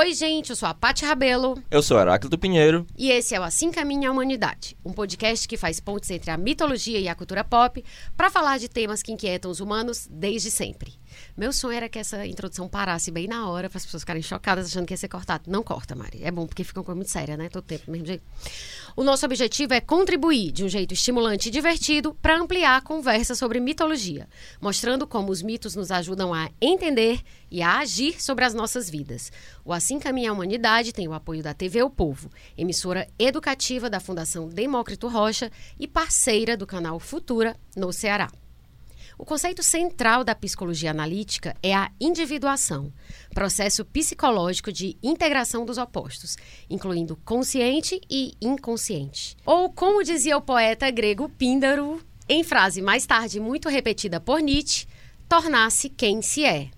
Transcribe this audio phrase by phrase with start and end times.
[0.00, 1.62] Oi, gente, eu sou a Paty Rabelo.
[1.70, 2.86] Eu sou Heráclito Pinheiro.
[2.96, 6.38] E esse é o Assim Caminha a Humanidade, um podcast que faz pontes entre a
[6.38, 7.84] mitologia e a cultura pop
[8.16, 10.94] para falar de temas que inquietam os humanos desde sempre.
[11.36, 14.66] Meu sonho era que essa introdução parasse bem na hora para as pessoas ficarem chocadas
[14.66, 15.50] achando que ia ser cortado.
[15.50, 16.22] Não corta, Mari.
[16.22, 17.48] É bom porque fica uma coisa muito séria, né?
[17.48, 18.22] Todo tempo mesmo jeito.
[18.96, 23.34] O nosso objetivo é contribuir de um jeito estimulante e divertido para ampliar a conversa
[23.34, 24.28] sobre mitologia,
[24.60, 27.20] mostrando como os mitos nos ajudam a entender
[27.50, 29.32] e a agir sobre as nossas vidas.
[29.64, 34.00] O Assim Caminha a Humanidade tem o apoio da TV O Povo, emissora educativa da
[34.00, 38.30] Fundação Demócrito Rocha e parceira do canal Futura no Ceará.
[39.20, 42.90] O conceito central da psicologia analítica é a individuação,
[43.34, 46.38] processo psicológico de integração dos opostos,
[46.70, 49.36] incluindo consciente e inconsciente.
[49.44, 54.86] Ou, como dizia o poeta grego Píndaro, em frase mais tarde muito repetida por Nietzsche,
[55.28, 56.70] tornar-se quem se é.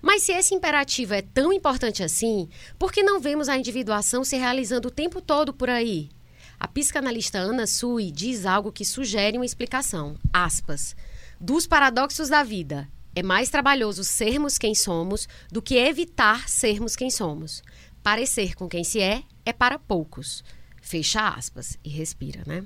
[0.00, 4.36] Mas se esse imperativo é tão importante assim, por que não vemos a individuação se
[4.36, 6.08] realizando o tempo todo por aí?
[6.56, 10.14] A psicanalista Ana Sui diz algo que sugere uma explicação.
[10.32, 10.94] Aspas
[11.40, 12.88] dos paradoxos da vida.
[13.14, 17.62] É mais trabalhoso sermos quem somos do que evitar sermos quem somos.
[18.02, 20.42] Parecer com quem se é é para poucos.
[20.82, 22.64] Fecha aspas e respira, né?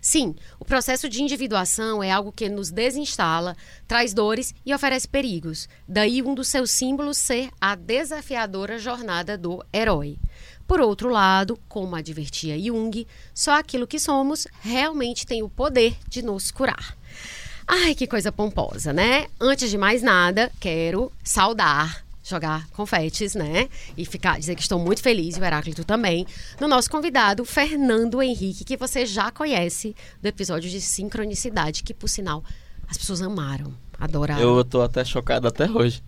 [0.00, 5.68] Sim, o processo de individuação é algo que nos desinstala, traz dores e oferece perigos.
[5.86, 10.18] Daí um dos seus símbolos ser a desafiadora jornada do herói.
[10.66, 16.22] Por outro lado, como advertia Jung, só aquilo que somos realmente tem o poder de
[16.22, 16.96] nos curar.
[17.66, 19.26] Ai, que coisa pomposa, né?
[19.40, 23.68] Antes de mais nada, quero saudar jogar confetes, né?
[23.96, 26.26] E ficar dizer que estou muito feliz, e o Heráclito também,
[26.60, 32.08] no nosso convidado, Fernando Henrique, que você já conhece do episódio de sincronicidade, que por
[32.08, 32.44] sinal
[32.88, 33.74] as pessoas amaram.
[34.02, 34.42] Adoraram.
[34.42, 36.02] Eu tô até chocado até hoje.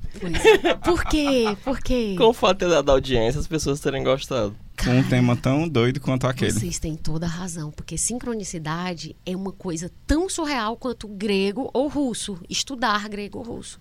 [0.65, 0.75] É.
[0.75, 1.45] Por quê?
[1.63, 2.17] Por quê?
[2.19, 4.53] Com o fato da audiência, as pessoas terem gostado.
[4.83, 6.51] Com um tema tão doido quanto aquele.
[6.51, 11.87] Vocês têm toda a razão, porque sincronicidade é uma coisa tão surreal quanto grego ou
[11.87, 13.79] russo, estudar grego ou russo.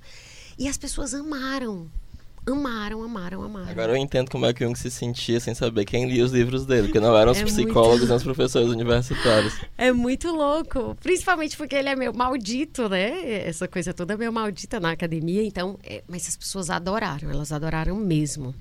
[0.59, 1.89] E as pessoas amaram.
[2.45, 3.69] Amaram, amaram, amaram.
[3.69, 6.31] Agora eu entendo como é que o Jung se sentia sem saber quem lia os
[6.31, 9.53] livros dele, porque não eram os É psicólogos muito- nem os professores universitários.
[9.77, 10.95] É muito louco.
[11.01, 13.47] Principalmente porque ele é meio maldito, né?
[13.47, 15.41] Essa coisa toda é meio maldita na academia.
[15.43, 18.53] Então, é- mas as pessoas adoraram, elas adoraram mesmo.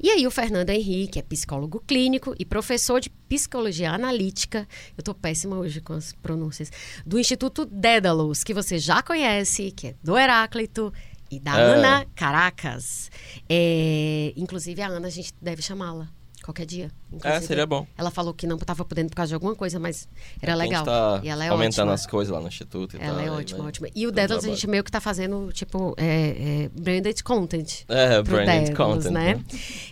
[0.00, 4.66] E aí o Fernando Henrique é psicólogo clínico e professor de psicologia analítica.
[4.96, 6.70] Eu tô péssima hoje com as pronúncias.
[7.04, 10.92] Do Instituto Dédalus, que você já conhece, que é do Heráclito
[11.30, 11.62] e da É.
[11.74, 13.10] Ana Caracas.
[13.48, 16.08] É, inclusive a Ana a gente deve chamá-la
[16.48, 16.90] qualquer dia.
[17.22, 17.86] É, seria bom.
[17.96, 20.08] ela falou que não estava podendo por causa de alguma coisa, mas
[20.40, 20.84] era A gente legal.
[20.84, 21.94] tá e ela é aumentando ótima.
[21.94, 23.20] as coisas lá no instituto e Ela tal.
[23.20, 23.88] é aí ótima, vai- ótima.
[23.94, 27.84] E o Dédalus a gente meio que tá fazendo, tipo, é, é, branded content.
[27.88, 29.10] É, branded content.
[29.12, 29.34] né?
[29.34, 29.44] né?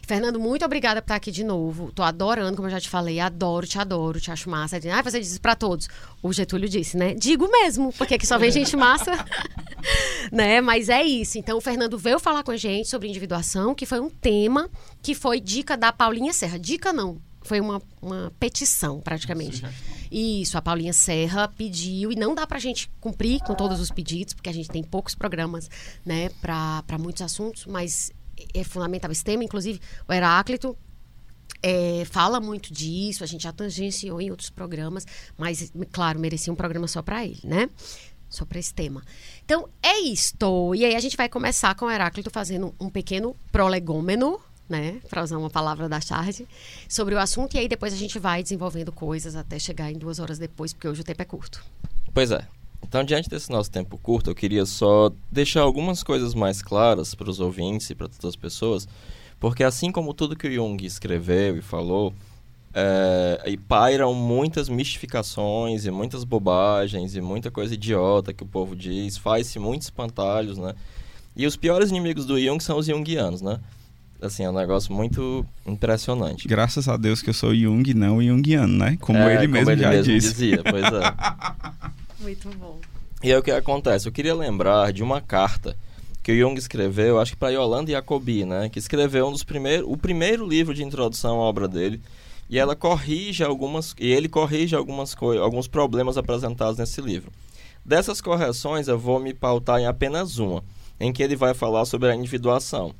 [0.07, 1.93] Fernando, muito obrigada por estar aqui de novo.
[1.93, 4.79] Tô adorando, como eu já te falei, adoro, te adoro, te acho massa.
[4.93, 5.89] Ah, você disse pra todos.
[6.23, 7.15] O Getúlio disse, né?
[7.15, 9.13] Digo mesmo, porque aqui só vem gente massa.
[10.33, 10.61] né?
[10.61, 11.39] Mas é isso.
[11.39, 14.69] Então, o Fernando veio falar com a gente sobre individuação, que foi um tema
[15.07, 16.59] que foi dica da Paulinha Serra.
[16.59, 19.63] Dica não, foi uma, uma petição, praticamente.
[20.11, 24.35] Isso, a Paulinha Serra pediu, e não dá pra gente cumprir com todos os pedidos,
[24.35, 25.71] porque a gente tem poucos programas,
[26.05, 28.11] né, pra muitos assuntos, mas
[28.53, 29.45] é fundamental esse tema.
[29.45, 30.77] Inclusive, o Heráclito
[31.63, 35.07] é, fala muito disso, a gente já tangenciou em outros programas,
[35.39, 37.71] mas, claro, merecia um programa só para ele, né?
[38.29, 39.05] Só para esse tema.
[39.45, 40.75] Então, é isto.
[40.75, 45.01] E aí a gente vai começar com o Heráclito fazendo um pequeno prolegômeno, né?
[45.09, 46.47] Para usar uma palavra da charge,
[46.89, 47.55] sobre o assunto.
[47.55, 50.89] E aí depois a gente vai desenvolvendo coisas até chegar em duas horas depois, porque
[50.89, 51.65] hoje o tempo é curto.
[52.13, 52.47] Pois é.
[52.83, 57.29] Então, diante desse nosso tempo curto, eu queria só deixar algumas coisas mais claras para
[57.29, 58.87] os ouvintes e para todas as pessoas,
[59.41, 62.15] porque assim como tudo que o Jung escreveu e falou,
[62.73, 68.77] é, e pairam muitas mistificações e muitas bobagens e muita coisa idiota que o povo
[68.77, 70.75] diz, faz-se muitos espantalhos, né?
[71.35, 73.61] E os piores inimigos do Jung são os Jungianos, né?
[74.21, 76.49] Assim, é um negócio muito impressionante.
[76.49, 78.97] Graças a Deus que eu sou Jung, não Jungiano, né?
[79.01, 80.31] Como É, ele mesmo já disse.
[80.31, 81.15] dizia, pois é.
[82.21, 82.79] Muito bom.
[83.23, 84.09] E aí o que acontece?
[84.09, 85.77] Eu queria lembrar de uma carta
[86.23, 88.69] que o Jung escreveu, acho que para Yolanda Jacobi, né?
[88.69, 92.01] Que escreveu um dos primeiros, o primeiro livro de introdução à obra dele.
[92.49, 97.31] E ela corrige algumas, e ele corrige algumas coisas, alguns problemas apresentados nesse livro.
[97.85, 100.65] Dessas correções eu vou me pautar em apenas uma,
[100.99, 102.93] em que ele vai falar sobre a individuação.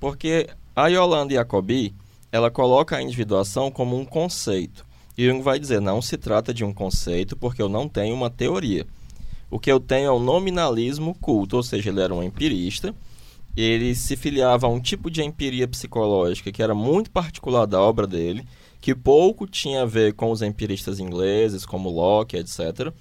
[0.00, 1.94] Porque a Yolanda Jacobi,
[2.32, 4.84] ela coloca a individuação como um conceito.
[5.16, 8.30] E Jung vai dizer, não se trata de um conceito porque eu não tenho uma
[8.30, 8.86] teoria.
[9.50, 12.94] O que eu tenho é o nominalismo culto, ou seja, ele era um empirista
[13.56, 18.06] ele se filiava a um tipo de empiria psicológica que era muito particular da obra
[18.06, 18.46] dele,
[18.80, 22.92] que pouco tinha a ver com os empiristas ingleses, como Locke, etc.,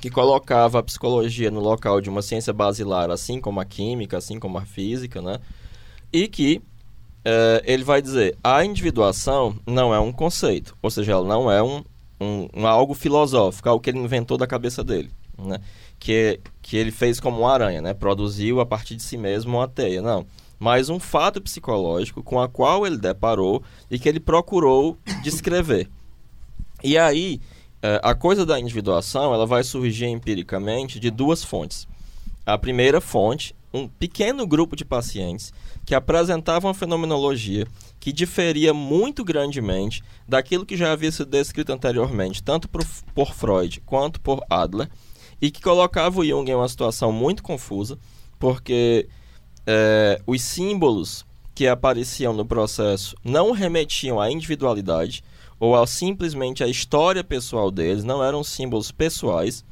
[0.00, 4.38] que colocava a psicologia no local de uma ciência basilar, assim como a química, assim
[4.38, 5.38] como a física, né?
[6.12, 6.62] E que
[7.24, 11.62] é, ele vai dizer a individuação não é um conceito, ou seja, ela não é
[11.62, 11.84] um,
[12.20, 15.60] um, um algo filosófico, algo que ele inventou da cabeça dele, né?
[15.98, 17.92] Que, que ele fez como uma aranha, né?
[17.92, 20.26] Produziu a partir de si mesmo uma teia, não.
[20.58, 25.88] Mas um fato psicológico com a qual ele deparou e que ele procurou descrever.
[26.82, 27.40] E aí,
[27.82, 31.86] é, a coisa da individuação ela vai surgir empiricamente de duas fontes.
[32.46, 35.52] A primeira fonte, um pequeno grupo de pacientes
[35.90, 37.66] que apresentavam uma fenomenologia
[37.98, 43.82] que diferia muito grandemente daquilo que já havia sido descrito anteriormente, tanto por, por Freud
[43.84, 44.88] quanto por Adler,
[45.42, 47.98] e que colocava o Jung em uma situação muito confusa,
[48.38, 49.08] porque
[49.66, 51.26] é, os símbolos
[51.56, 55.24] que apareciam no processo não remetiam à individualidade
[55.58, 59.64] ou ao simplesmente à história pessoal deles, não eram símbolos pessoais,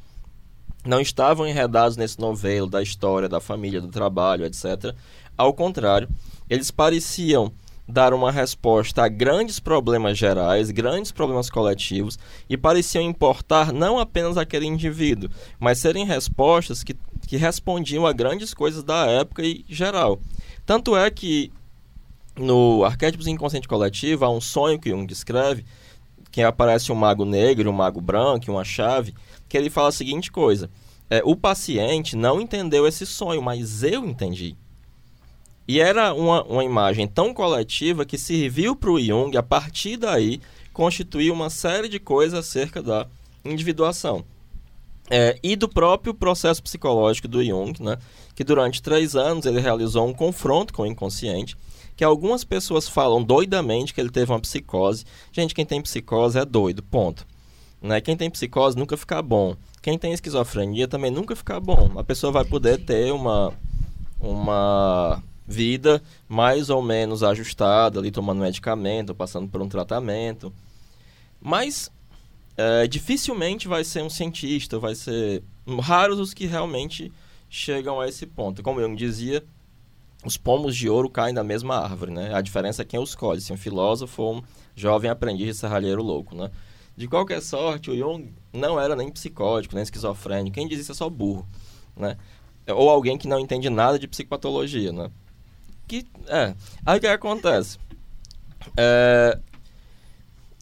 [0.85, 4.93] não estavam enredados nesse novelo da história da família, do trabalho, etc.
[5.39, 6.09] Ao contrário,
[6.49, 7.49] eles pareciam
[7.87, 12.19] dar uma resposta a grandes problemas gerais, grandes problemas coletivos,
[12.49, 16.93] e pareciam importar não apenas aquele indivíduo, mas serem respostas que,
[17.25, 20.19] que respondiam a grandes coisas da época e geral.
[20.65, 21.53] Tanto é que
[22.35, 25.63] no Arquétipos Inconsciente Coletivo há um sonho que um descreve,
[26.33, 29.15] que aparece um mago negro, um mago branco, uma chave,
[29.47, 30.69] que ele fala a seguinte coisa:
[31.09, 34.57] é, o paciente não entendeu esse sonho, mas eu entendi.
[35.69, 40.41] E era uma, uma imagem tão coletiva que serviu para o Jung, a partir daí,
[40.73, 43.05] constituir uma série de coisas acerca da
[43.45, 44.25] individuação.
[45.11, 47.99] É, e do próprio processo psicológico do Jung, né,
[48.33, 51.55] que durante três anos ele realizou um confronto com o inconsciente,
[51.95, 55.05] que algumas pessoas falam doidamente que ele teve uma psicose.
[55.31, 57.27] Gente, quem tem psicose é doido, ponto.
[57.79, 58.01] Né?
[58.01, 59.55] Quem tem psicose nunca fica bom.
[59.83, 61.91] Quem tem esquizofrenia também nunca fica bom.
[61.95, 63.53] A pessoa vai poder ter uma,
[64.19, 70.53] uma vida mais ou menos ajustada, ali tomando medicamento, passando por um tratamento.
[71.41, 71.91] Mas
[72.55, 75.41] é, dificilmente vai ser um cientista, vai ser
[75.81, 77.11] raros os que realmente
[77.49, 78.61] chegam a esse ponto.
[78.61, 79.43] Como eu dizia,
[80.23, 82.33] os pomos de ouro caem da mesma árvore, né?
[82.33, 84.43] A diferença é quem os colhe, se um filósofo ou um
[84.75, 86.51] jovem aprendiz de serralheiro louco, né?
[86.95, 90.53] De qualquer sorte, o Jung não era nem psicótico, nem esquizofrênico.
[90.53, 91.47] Quem diz isso é só burro,
[91.95, 92.17] né?
[92.67, 95.09] Ou alguém que não entende nada de psicopatologia, né?
[95.89, 96.55] Que é,
[96.85, 97.79] aí o que acontece?
[98.77, 99.39] É,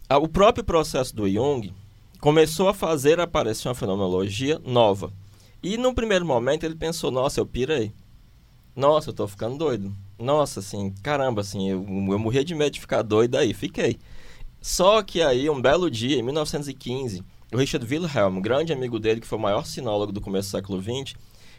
[0.10, 1.74] o próprio processo do Jung
[2.22, 5.12] começou a fazer aparecer uma fenomenologia nova.
[5.62, 7.92] E num primeiro momento ele pensou, nossa, eu pirei.
[8.74, 9.94] Nossa, eu tô ficando doido.
[10.18, 13.98] Nossa, assim, caramba, assim, eu, eu morria de medo de ficar doido aí, fiquei.
[14.62, 19.20] Só que aí, um belo dia, em 1915, o Richard Wilhelm, um grande amigo dele,
[19.20, 21.16] que foi o maior sinólogo do começo do século XX,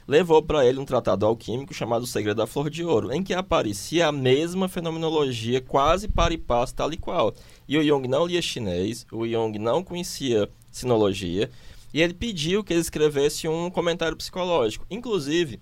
[0.09, 3.35] levou para ele um tratado alquímico chamado O Segredo da Flor de Ouro, em que
[3.35, 7.35] aparecia a mesma fenomenologia quase para e passo, tal e qual.
[7.69, 11.51] E o Jung não lia chinês, o Jung não conhecia sinologia,
[11.93, 14.87] e ele pediu que ele escrevesse um comentário psicológico.
[14.91, 15.61] Inclusive,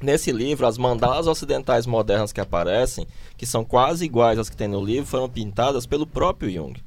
[0.00, 4.68] nesse livro, as mandalas ocidentais modernas que aparecem, que são quase iguais às que tem
[4.68, 6.80] no livro, foram pintadas pelo próprio Jung.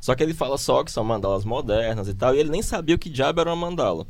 [0.00, 2.94] Só que ele fala só que são mandalas modernas e tal, e ele nem sabia
[2.94, 4.06] o que diabo era uma mandala.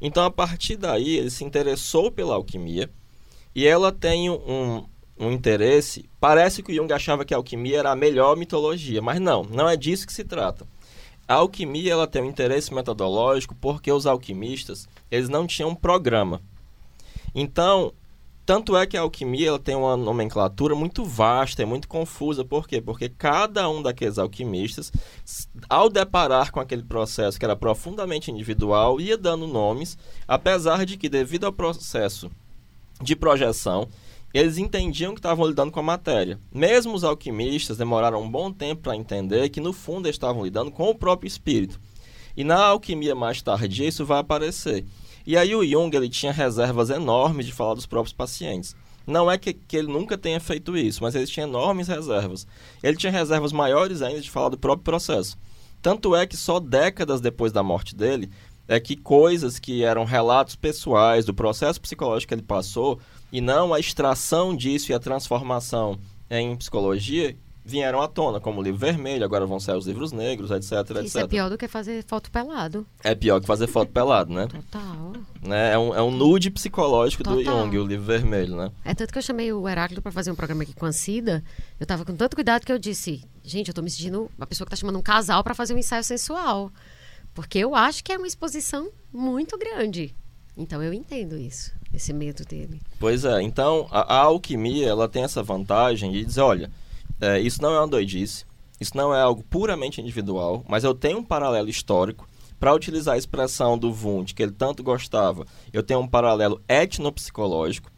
[0.00, 2.90] Então, a partir daí, ele se interessou pela alquimia
[3.54, 4.86] e ela tem um,
[5.18, 6.08] um interesse.
[6.18, 9.68] Parece que o Jung achava que a alquimia era a melhor mitologia, mas não, não
[9.68, 10.66] é disso que se trata.
[11.28, 16.40] A alquimia ela tem um interesse metodológico porque os alquimistas eles não tinham um programa.
[17.34, 17.92] Então,
[18.50, 22.44] tanto é que a alquimia ela tem uma nomenclatura muito vasta, é muito confusa.
[22.44, 22.80] Por quê?
[22.80, 24.90] Porque cada um daqueles alquimistas,
[25.68, 31.08] ao deparar com aquele processo que era profundamente individual, ia dando nomes, apesar de que,
[31.08, 32.28] devido ao processo
[33.00, 33.86] de projeção,
[34.34, 36.36] eles entendiam que estavam lidando com a matéria.
[36.52, 40.90] Mesmo os alquimistas demoraram um bom tempo para entender que, no fundo, estavam lidando com
[40.90, 41.80] o próprio espírito.
[42.36, 44.84] E na alquimia mais tardia isso vai aparecer.
[45.30, 48.74] E aí o Jung ele tinha reservas enormes de falar dos próprios pacientes.
[49.06, 52.48] Não é que, que ele nunca tenha feito isso, mas ele tinha enormes reservas.
[52.82, 55.38] Ele tinha reservas maiores ainda de falar do próprio processo.
[55.80, 58.28] Tanto é que só décadas depois da morte dele
[58.66, 62.98] é que coisas que eram relatos pessoais do processo psicológico que ele passou
[63.30, 65.96] e não a extração disso e a transformação
[66.28, 67.36] em psicologia
[67.70, 70.98] vieram à tona, como o livro vermelho, agora vão sair os livros negros, etc, Isso
[70.98, 71.16] etc.
[71.16, 72.86] é pior do que fazer foto pelado.
[73.04, 74.48] É pior que fazer foto pelado, né?
[74.48, 75.12] Total.
[75.40, 75.72] né?
[75.72, 77.64] É, um, é um nude psicológico do Total.
[77.64, 78.72] Jung, o livro vermelho, né?
[78.84, 81.42] É tanto que eu chamei o Heráclito para fazer um programa aqui com a Cida.
[81.78, 84.66] Eu tava com tanto cuidado que eu disse, gente, eu tô me sentindo uma pessoa
[84.66, 86.72] que tá chamando um casal para fazer um ensaio sensual.
[87.32, 90.14] Porque eu acho que é uma exposição muito grande.
[90.56, 92.80] Então eu entendo isso, esse medo dele.
[92.98, 96.70] Pois é, então a, a alquimia ela tem essa vantagem de dizer, olha,
[97.20, 98.44] é, isso não é uma doidice,
[98.80, 103.18] isso não é algo puramente individual, mas eu tenho um paralelo histórico para utilizar a
[103.18, 105.46] expressão do Wundt, que ele tanto gostava.
[105.72, 107.90] Eu tenho um paralelo etnopsicológico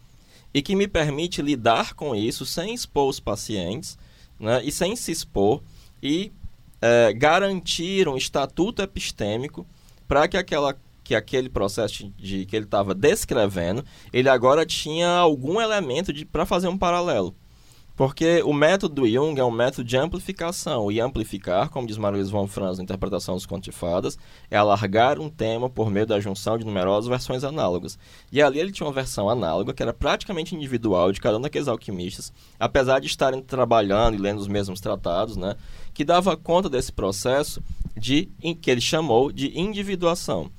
[0.54, 3.98] e que me permite lidar com isso sem expor os pacientes,
[4.38, 5.62] né, e sem se expor
[6.02, 6.32] e
[6.80, 9.66] é, garantir um estatuto epistêmico
[10.06, 15.60] para que aquela que aquele processo de que ele estava descrevendo, ele agora tinha algum
[15.60, 17.34] elemento para fazer um paralelo.
[17.94, 20.90] Porque o método do Jung é um método de amplificação.
[20.90, 24.18] E amplificar, como diz Maria von Franz na interpretação dos contos de fadas,
[24.50, 27.98] é alargar um tema por meio da junção de numerosas versões análogas.
[28.30, 31.68] E ali ele tinha uma versão análoga, que era praticamente individual de cada um daqueles
[31.68, 35.56] alquimistas, apesar de estarem trabalhando e lendo os mesmos tratados, né,
[35.92, 37.62] que dava conta desse processo
[37.96, 40.50] de em, que ele chamou de individuação.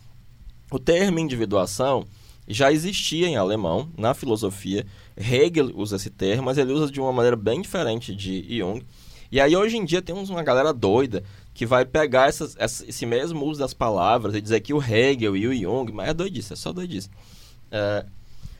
[0.72, 2.06] O termo individuação
[2.48, 4.86] já existia em alemão, na filosofia.
[5.17, 8.84] Hegel usa esse termo, mas ele usa de uma maneira bem diferente de Jung.
[9.32, 12.55] E aí, hoje em dia, tem uma galera doida que vai pegar essas,
[12.88, 16.13] esse mesmo uso das palavras e dizer que o Hegel e o Jung, mas é
[16.13, 17.10] doidice, é só doidice.
[17.72, 18.05] É,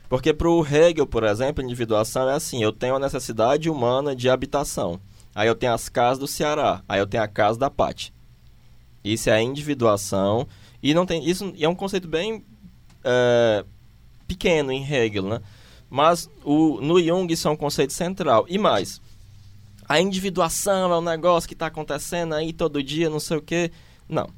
[0.08, 4.28] porque para o Hegel, por exemplo, individuação é assim: eu tenho a necessidade humana de
[4.28, 5.00] habitação.
[5.34, 8.12] Aí eu tenho as casas do Ceará, aí eu tenho a casa da Pati.
[9.02, 10.46] Isso é individuação.
[10.82, 12.44] E não tem isso é um conceito bem
[13.02, 13.64] é,
[14.28, 15.40] pequeno em Hegel, né?
[15.90, 18.46] Mas o, no Jung isso é um conceito central.
[18.48, 19.00] E mais,
[19.88, 23.70] a individuação é um negócio que está acontecendo aí todo dia, não sei o quê.
[24.08, 24.28] Não.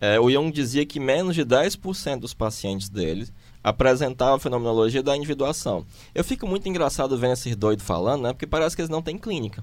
[0.00, 3.28] É, o Jung dizia que menos de 10% dos pacientes dele
[3.62, 5.84] apresentavam a fenomenologia da individuação.
[6.14, 8.32] Eu fico muito engraçado vendo esses doidos falando, né?
[8.32, 9.62] Porque parece que eles não têm clínica.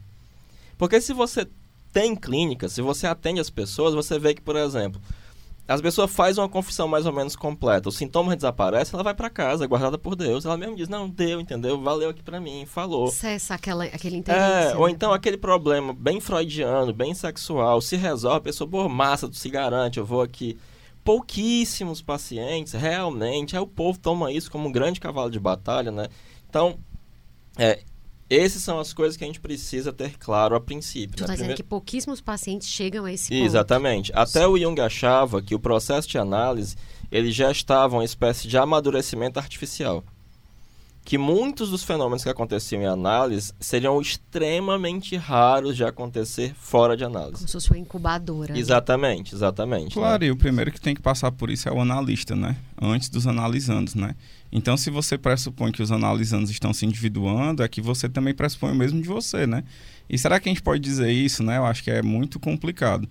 [0.78, 1.48] Porque se você
[1.92, 5.02] tem clínica, se você atende as pessoas, você vê que, por exemplo,
[5.68, 9.30] as pessoas fazem uma confissão mais ou menos completa, os sintomas desaparecem, ela vai para
[9.30, 10.46] casa, guardada por Deus.
[10.46, 11.82] Ela mesmo diz: Não, deu, entendeu?
[11.82, 13.08] Valeu aqui para mim, falou.
[13.08, 14.74] Cessa aquela, aquele interesse.
[14.74, 14.94] É, ou né?
[14.94, 19.50] então aquele problema bem freudiano, bem sexual, se resolve, a pessoa, pô, massa, tu se
[19.50, 20.58] garante, eu vou aqui.
[21.04, 26.08] Pouquíssimos pacientes, realmente, aí o povo toma isso como um grande cavalo de batalha, né?
[26.50, 26.78] Então,
[27.58, 27.80] é,
[28.30, 31.16] essas são as coisas que a gente precisa ter claro a princípio.
[31.16, 31.28] Tu né?
[31.28, 33.44] tá dizendo Primeiro- que pouquíssimos pacientes chegam a esse ponto.
[33.46, 34.12] Exatamente.
[34.14, 36.76] Até o Jung achava que o processo de análise
[37.12, 40.04] ele já estava uma espécie de amadurecimento artificial.
[41.08, 47.06] Que muitos dos fenômenos que aconteciam em análise seriam extremamente raros de acontecer fora de
[47.06, 47.36] análise.
[47.36, 48.54] Como se fosse uma incubadora.
[48.54, 48.60] né?
[48.60, 49.94] Exatamente, exatamente.
[49.94, 50.28] Claro, né?
[50.28, 52.58] e o primeiro que tem que passar por isso é o analista, né?
[52.82, 54.16] Antes dos analisandos, né?
[54.52, 58.74] Então, se você pressupõe que os analisandos estão se individuando, é que você também pressupõe
[58.74, 59.64] o mesmo de você, né?
[60.10, 61.56] E será que a gente pode dizer isso, né?
[61.56, 63.08] Eu acho que é muito complicado.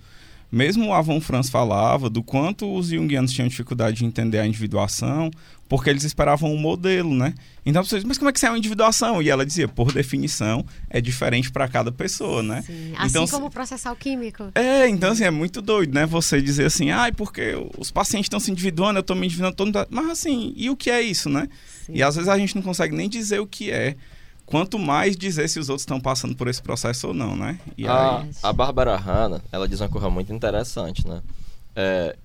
[0.51, 5.31] Mesmo o Avon Franz falava do quanto os junguianos tinham dificuldade de entender a individuação,
[5.69, 7.35] porque eles esperavam um modelo, né?
[7.65, 9.21] Então você diz, mas como é que isso é uma individuação?
[9.21, 12.63] E ela dizia, por definição, é diferente para cada pessoa, né?
[12.63, 12.93] Sim.
[12.97, 14.51] Assim Então, como o processal químico.
[14.55, 16.07] É, então assim, é muito doido, né?
[16.07, 19.67] Você dizer assim, ai, porque os pacientes estão se individuando, eu estou me individuando, todo
[19.67, 19.87] mundo...
[19.91, 21.49] mas assim, e o que é isso, né?
[21.85, 21.93] Sim.
[21.97, 23.97] E às vezes a gente não consegue nem dizer o que é,
[24.45, 27.59] quanto mais dizer se os outros estão passando por esse processo ou não, né?
[27.77, 31.21] E A, aí, a Bárbara Hanna, ela diz uma coisa muito interessante, né?
[31.75, 32.17] É,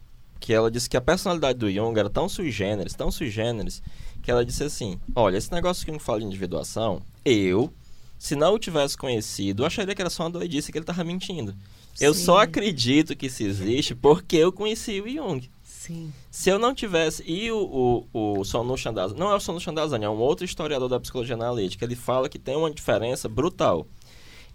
[0.42, 3.82] que ela disse que a personalidade do Jung era tão sui generis, tão sui generis,
[4.24, 7.72] que ela disse assim, olha, esse negócio que não fala de individuação, eu,
[8.18, 11.04] se não o tivesse conhecido, eu acharia que era só uma doidice que ele estava
[11.04, 11.56] mentindo.
[12.00, 12.26] Eu Sim.
[12.26, 15.48] só acredito que isso existe porque eu conheci o Jung.
[15.64, 16.12] Sim.
[16.30, 17.24] Se eu não tivesse.
[17.26, 19.20] E o, o, o Sonu Chandazani.
[19.20, 21.86] Não é o Sonu Chandazani, é um outro historiador da psicologia analítica.
[21.86, 23.88] Ele fala que tem uma diferença brutal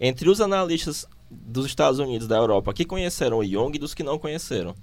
[0.01, 4.03] entre os analistas dos Estados Unidos da Europa que conheceram o Jung e dos que
[4.03, 4.75] não conheceram.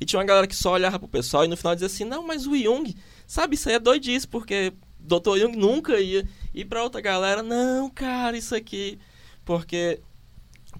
[0.00, 2.26] E tinha uma galera que só olhava pro pessoal e no final dizia assim: não,
[2.26, 2.94] mas o Jung,
[3.26, 5.38] sabe, isso aí é doidice, porque Dr.
[5.38, 6.26] Jung nunca ia.
[6.54, 8.98] E pra outra galera, não, cara, isso aqui.
[9.44, 10.00] Porque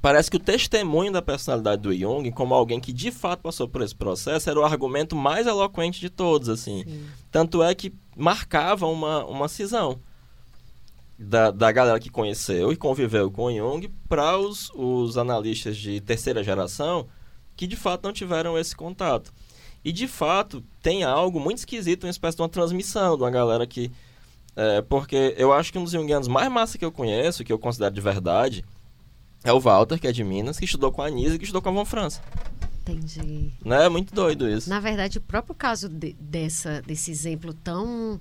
[0.00, 3.82] parece que o testemunho da personalidade do Jung, como alguém que de fato passou por
[3.82, 6.84] esse processo, era o argumento mais eloquente de todos, assim.
[6.86, 7.06] Sim.
[7.30, 10.00] Tanto é que marcava uma, uma cisão
[11.18, 16.00] da, da galera que conheceu e conviveu com o Jung para os, os analistas de
[16.00, 17.08] terceira geração
[17.58, 19.32] que de fato não tiveram esse contato.
[19.84, 23.66] E de fato tem algo muito esquisito, uma espécie de uma transmissão de uma galera
[23.66, 23.90] que.
[24.54, 27.58] é, porque eu acho que um dos junguianos mais massa que eu conheço, que eu
[27.58, 28.64] considero de verdade,
[29.42, 31.60] é o Walter, que é de Minas, que estudou com a Anísia e que estudou
[31.60, 32.22] com a Von França.
[32.82, 33.52] Entendi.
[33.64, 33.86] Né?
[33.86, 34.70] É muito doido isso.
[34.70, 38.20] Na verdade, o próprio caso de, dessa, desse exemplo tão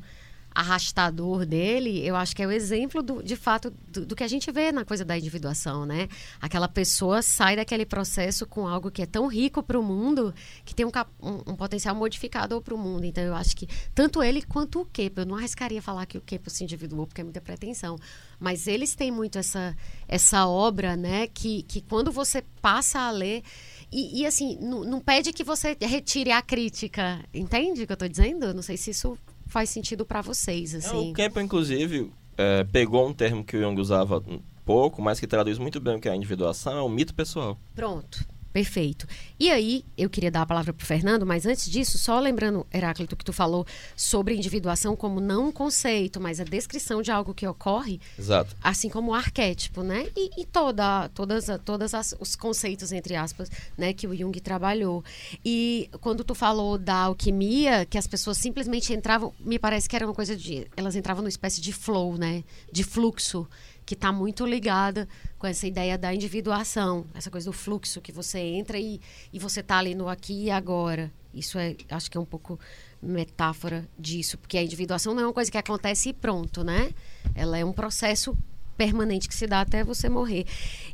[0.57, 4.27] arrastador dele, eu acho que é o exemplo do, de fato do, do, que a
[4.27, 6.09] gente vê na coisa da individuação, né?
[6.41, 10.33] Aquela pessoa sai daquele processo com algo que é tão rico para o mundo
[10.65, 13.05] que tem um, um, um potencial modificador para o mundo.
[13.05, 16.21] Então eu acho que tanto ele quanto o Kepo, eu não arriscaria falar que o
[16.21, 17.95] Kepo se individuou porque é muita pretensão,
[18.39, 21.27] mas eles têm muito essa essa obra, né?
[21.27, 23.43] Que que quando você passa a ler
[23.91, 27.23] e, e, assim, não, não, pede que você retire a crítica.
[27.33, 28.53] Entende o que eu estou dizendo?
[28.53, 29.17] Não sei se isso
[29.47, 31.07] faz sentido para vocês, assim.
[31.07, 34.23] É, o Campbell, inclusive, é, pegou um termo que o Jung usava
[34.65, 37.57] pouco, mas que traduz muito bem o que é a individuação, é o mito pessoal.
[37.73, 38.25] Pronto.
[38.57, 39.05] Perfeito.
[39.39, 42.65] E aí, eu queria dar a palavra para o Fernando, mas antes disso, só lembrando,
[42.73, 47.35] Heráclito, que tu falou sobre individuação como não um conceito, mas a descrição de algo
[47.35, 48.01] que ocorre.
[48.17, 48.55] Exato.
[48.63, 50.07] Assim como o arquétipo, né?
[50.17, 53.47] E, e toda, todas, todas as, os conceitos, entre aspas,
[53.77, 55.05] né, que o Jung trabalhou.
[55.45, 60.03] E quando tu falou da alquimia, que as pessoas simplesmente entravam, me parece que era
[60.03, 60.65] uma coisa de.
[60.75, 62.43] Elas entravam numa espécie de flow, né?
[62.71, 63.47] De fluxo
[63.87, 65.07] que está muito ligada
[65.39, 68.99] com essa ideia da individuação, essa coisa do fluxo que você entra e,
[69.31, 71.09] e você está ali no aqui e agora.
[71.33, 72.59] Isso é, acho que é um pouco
[73.01, 76.91] metáfora disso, porque a individuação não é uma coisa que acontece e pronto, né?
[77.33, 78.37] Ela é um processo
[78.77, 80.45] permanente que se dá até você morrer.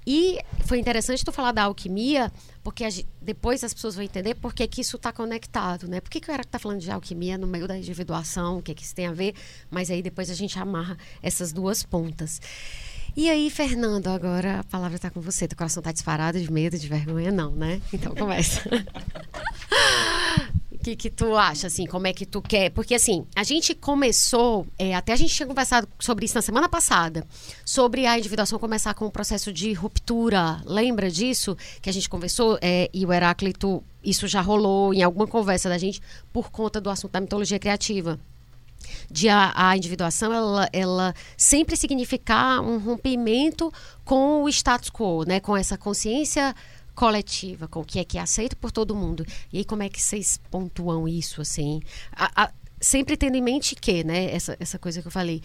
[0.07, 2.31] E foi interessante tu falar da alquimia,
[2.63, 5.99] porque gente, depois as pessoas vão entender por que, que isso está conectado, né?
[5.99, 8.73] Por que, que o Eric está falando de alquimia no meio da individuação, o que,
[8.73, 9.35] que isso tem a ver,
[9.69, 12.41] mas aí depois a gente amarra essas duas pontas.
[13.15, 15.47] E aí, Fernando, agora a palavra está com você.
[15.47, 17.79] Teu coração está disparado de medo, de vergonha, não, né?
[17.93, 18.63] Então começa.
[20.83, 21.85] que, que tu acha, assim?
[21.85, 22.69] Como é que tu quer?
[22.71, 26.67] Porque, assim, a gente começou, é, até a gente tinha conversado sobre isso na semana
[26.67, 27.25] passada,
[27.65, 30.61] sobre a individuação começar com um processo de ruptura.
[30.65, 31.57] Lembra disso?
[31.81, 35.77] Que a gente conversou é, e o Heráclito, isso já rolou em alguma conversa da
[35.77, 36.01] gente
[36.33, 38.19] por conta do assunto da mitologia criativa
[39.09, 43.71] de a, a, individuação ela, ela sempre significar um rompimento
[44.03, 45.39] com o status quo, né?
[45.39, 46.53] com essa consciência
[46.95, 49.25] coletiva, com o que é que é aceito por todo mundo.
[49.51, 51.81] E aí, como é que vocês pontuam isso, assim?
[52.11, 55.41] A, a, sempre tendo em mente que, né, essa, essa coisa que eu falei,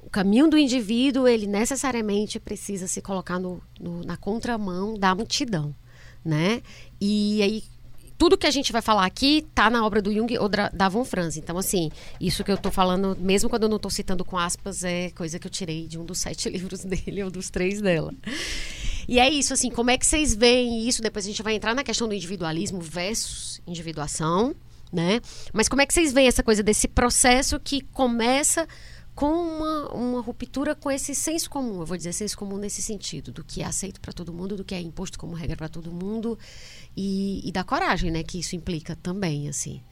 [0.00, 5.74] o caminho do indivíduo, ele necessariamente precisa se colocar no, no, na contramão da multidão,
[6.24, 6.60] né?
[7.00, 7.64] E aí,
[8.18, 11.04] tudo que a gente vai falar aqui está na obra do Jung ou da, Von
[11.04, 11.36] Franz.
[11.36, 14.84] Então, assim, isso que eu estou falando, mesmo quando eu não estou citando com aspas,
[14.84, 18.14] é coisa que eu tirei de um dos sete livros dele ou dos três dela.
[19.08, 21.02] E é isso, assim, como é que vocês veem isso?
[21.02, 24.54] Depois a gente vai entrar na questão do individualismo versus individuação,
[24.92, 25.20] né?
[25.52, 28.66] Mas como é que vocês veem essa coisa desse processo que começa
[29.14, 33.30] com uma, uma ruptura com esse senso comum, eu vou dizer senso comum nesse sentido,
[33.30, 35.92] do que é aceito para todo mundo, do que é imposto como regra para todo
[35.92, 36.38] mundo
[36.96, 39.82] e, e da coragem, né, que isso implica também, assim.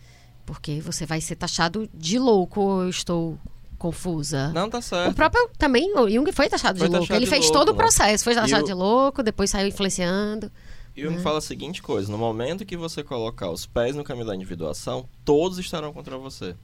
[0.46, 3.38] Porque você vai ser taxado de louco ou eu estou
[3.80, 4.52] confusa.
[4.52, 5.10] Não, tá certo.
[5.10, 7.12] O próprio também, o Jung foi taxado foi de louco.
[7.12, 10.52] Ele fez louco, todo o processo, foi taxado de louco, depois saiu influenciando.
[10.94, 11.22] Jung né?
[11.22, 15.08] fala a seguinte coisa: no momento que você colocar os pés no caminho da individuação,
[15.24, 16.54] todos estarão contra você.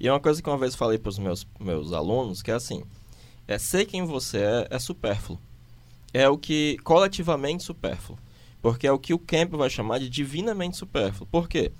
[0.00, 2.54] E é uma coisa que uma vez falei para os meus, meus alunos, que é
[2.54, 2.82] assim,
[3.46, 5.38] é ser quem você é, é supérfluo.
[6.12, 8.18] É o que coletivamente supérfluo.
[8.60, 11.28] Porque é o que o Campbell vai chamar de divinamente supérfluo.
[11.30, 11.70] Por quê?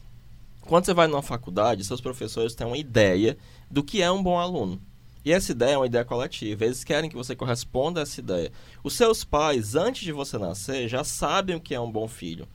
[0.71, 3.37] Quando você vai numa faculdade, seus professores têm uma ideia
[3.69, 4.81] do que é um bom aluno.
[5.25, 6.65] E essa ideia é uma ideia coletiva.
[6.65, 8.53] Eles querem que você corresponda a essa ideia.
[8.85, 12.47] Os seus pais, antes de você nascer, já sabem o que é um bom filho.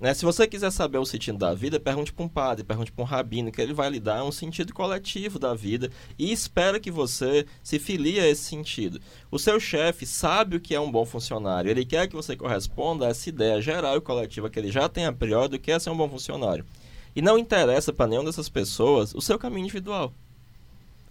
[0.00, 0.14] Né?
[0.14, 3.06] Se você quiser saber o sentido da vida, pergunte para um padre, pergunte para um
[3.06, 7.44] rabino, que ele vai lhe dar um sentido coletivo da vida e espera que você
[7.62, 8.98] se filie a esse sentido.
[9.30, 13.06] O seu chefe sabe o que é um bom funcionário, ele quer que você corresponda
[13.06, 15.78] a essa ideia geral e coletiva que ele já tem a priori do que é
[15.78, 16.64] ser um bom funcionário.
[17.14, 20.12] E não interessa para nenhuma dessas pessoas o seu caminho individual.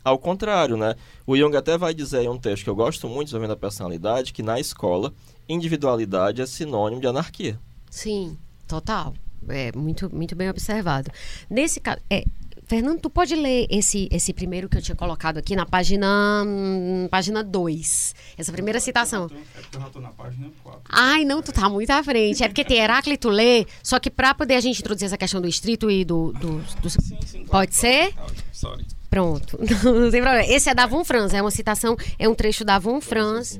[0.04, 0.96] Ao contrário, né?
[1.28, 4.34] O Jung até vai dizer em um texto que eu gosto muito, desenvolvendo a personalidade,
[4.34, 5.14] que na escola,
[5.48, 7.60] individualidade é sinônimo de anarquia.
[7.90, 8.38] Sim.
[8.68, 9.14] Total.
[9.50, 11.12] É muito, muito bem observado.
[11.50, 12.24] Nesse caso, é,
[12.72, 17.06] Fernando, tu pode ler esse, esse primeiro que eu tinha colocado aqui na página hum,
[17.12, 18.16] página 2.
[18.38, 19.26] Essa primeira citação.
[19.26, 20.82] É porque eu já tô na página 4.
[20.88, 22.42] Ai, não, tu tá muito à frente.
[22.42, 25.50] É porque tem Heráclito lê, só que para poder a gente introduzir essa questão do
[25.50, 26.32] estrito e do.
[26.32, 26.90] do, do...
[26.90, 28.14] Sim, sim, claro, pode ser?
[28.54, 28.88] Sorry.
[29.10, 30.46] Pronto, não, tem problema.
[30.46, 33.60] Esse é da Von Franz, é uma citação, é um trecho da Von Franz.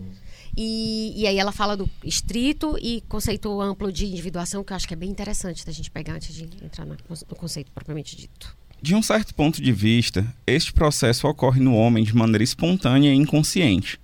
[0.56, 4.88] E, e aí ela fala do estrito e conceito amplo de individuação, que eu acho
[4.88, 6.96] que é bem interessante da gente pegar antes de entrar no
[7.36, 8.61] conceito propriamente dito.
[8.82, 13.16] De um certo ponto de vista, este processo ocorre no homem de maneira espontânea e
[13.16, 14.00] inconsciente.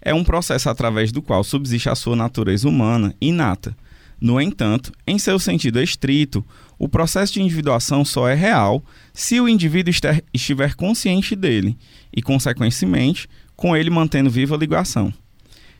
[0.00, 3.76] é um processo através do qual subsiste a sua natureza humana inata.
[4.20, 6.44] No entanto, em seu sentido estrito,
[6.78, 9.92] o processo de individuação só é real se o indivíduo
[10.32, 11.76] estiver consciente dele
[12.14, 15.12] e, consequentemente, com ele mantendo viva a ligação.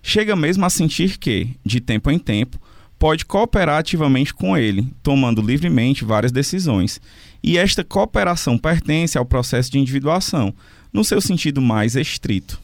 [0.02, 2.60] Chega mesmo a sentir que, de tempo em tempo,
[2.98, 7.00] pode cooperar ativamente com ele, tomando livremente várias decisões.
[7.42, 10.54] E esta cooperação pertence ao processo de individuação,
[10.92, 12.60] no seu sentido mais estrito.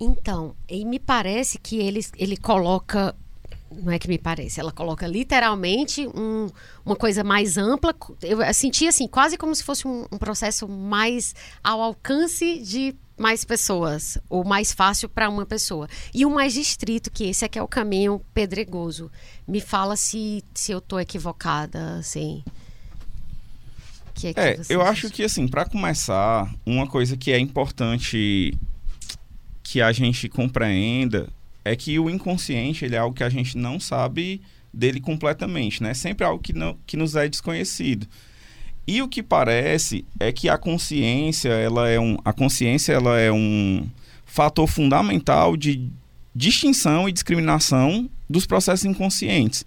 [0.00, 3.14] Então, e me parece que ele, ele coloca.
[3.70, 6.48] Não é que me parece, ela coloca literalmente um,
[6.84, 7.94] uma coisa mais ampla.
[8.20, 13.44] Eu senti assim, quase como se fosse um, um processo mais ao alcance de mais
[13.44, 15.86] pessoas, ou mais fácil para uma pessoa.
[16.12, 19.12] E o mais distrito, que esse aqui é o caminho pedregoso.
[19.46, 22.42] Me fala se, se eu estou equivocada, assim.
[24.14, 28.54] Que é, que é eu acho que, assim, para começar, uma coisa que é importante
[29.62, 31.28] que a gente compreenda
[31.64, 34.40] é que o inconsciente ele é algo que a gente não sabe
[34.72, 35.94] dele completamente, né?
[35.94, 38.06] Sempre algo que, não, que nos é desconhecido.
[38.86, 43.30] E o que parece é que a consciência, ela é um, a consciência ela é
[43.30, 43.88] um
[44.24, 45.88] fator fundamental de
[46.34, 49.64] distinção e discriminação dos processos inconscientes.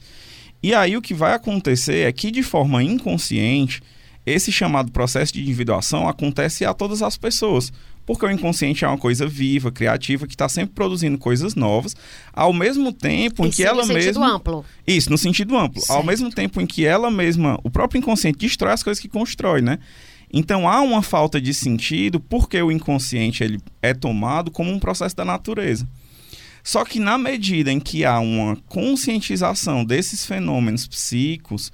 [0.61, 3.81] E aí o que vai acontecer é que de forma inconsciente,
[4.25, 7.71] esse chamado processo de individuação acontece a todas as pessoas.
[8.05, 11.95] Porque o inconsciente é uma coisa viva, criativa, que está sempre produzindo coisas novas,
[12.33, 13.93] ao mesmo tempo em que ela mesma.
[13.93, 14.65] No sentido amplo.
[14.85, 15.81] Isso, no sentido amplo.
[15.81, 15.97] Certo.
[15.97, 19.61] Ao mesmo tempo em que ela mesma, o próprio inconsciente, destrói as coisas que constrói,
[19.61, 19.79] né?
[20.33, 25.15] Então há uma falta de sentido porque o inconsciente ele é tomado como um processo
[25.15, 25.87] da natureza.
[26.63, 31.71] Só que na medida em que há uma conscientização desses fenômenos psíquicos,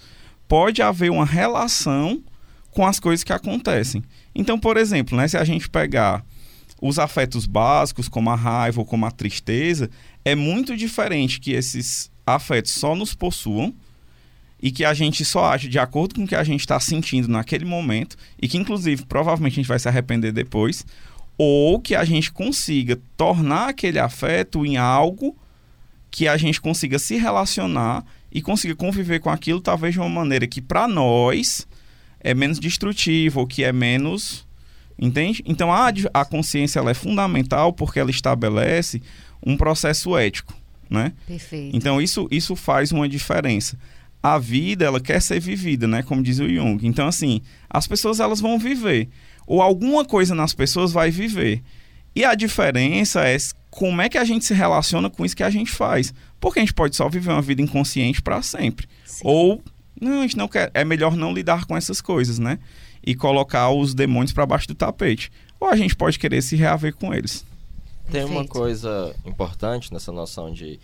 [0.48, 2.22] pode haver uma relação
[2.71, 4.03] com as coisas que acontecem.
[4.34, 6.23] Então, por exemplo, né, se a gente pegar
[6.82, 9.89] os afetos básicos, como a raiva ou como a tristeza,
[10.23, 13.73] é muito diferente que esses afetos só nos possuam
[14.62, 17.27] e que a gente só age de acordo com o que a gente está sentindo
[17.27, 20.86] naquele momento e que, inclusive, provavelmente a gente vai se arrepender depois,
[21.38, 25.36] ou que a gente consiga tornar aquele afeto em algo
[26.12, 30.45] que a gente consiga se relacionar e consiga conviver com aquilo, talvez de uma maneira
[30.45, 31.67] que, para nós,
[32.19, 34.47] é menos destrutivo, ou que é menos.
[34.97, 35.41] Entende?
[35.45, 39.01] Então a, a consciência ela é fundamental porque ela estabelece
[39.45, 40.53] um processo ético.
[40.89, 41.13] Né?
[41.25, 41.75] Perfeito.
[41.75, 43.77] Então isso, isso faz uma diferença.
[44.21, 46.03] A vida ela quer ser vivida, né?
[46.03, 46.86] Como diz o Jung.
[46.86, 49.08] Então assim, as pessoas elas vão viver
[49.49, 51.63] ou alguma coisa nas pessoas vai viver.
[52.15, 53.36] E a diferença é
[53.71, 56.13] como é que a gente se relaciona com isso que a gente faz.
[56.39, 58.88] Porque a gente pode só viver uma vida inconsciente para sempre.
[59.03, 59.23] Sim.
[59.23, 59.63] Ou
[60.00, 60.72] não, a gente não quer.
[60.74, 62.60] É melhor não lidar com essas coisas, né?
[63.06, 65.32] E colocar os demônios para baixo do tapete.
[65.60, 67.46] Ou a gente pode querer se reaver com eles.
[68.12, 70.80] Tem uma coisa importante nessa noção de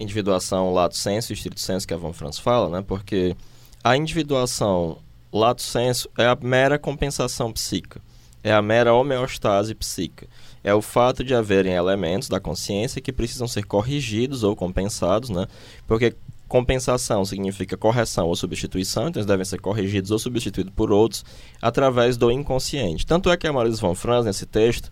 [0.00, 2.84] individuação lato senso e estrito senso que a Von Franz fala, né?
[2.86, 3.36] Porque
[3.84, 4.98] a individuação
[5.32, 8.00] lato senso é a mera compensação psíquica,
[8.42, 10.26] é a mera homeostase psíquica.
[10.64, 15.46] É o fato de haverem elementos da consciência que precisam ser corrigidos ou compensados, né?
[15.86, 16.16] Porque
[16.48, 21.24] Compensação significa correção ou substituição, então eles devem ser corrigidos ou substituídos por outros
[21.60, 23.04] através do inconsciente.
[23.04, 24.90] Tanto é que a Marisa von Franz, nesse texto,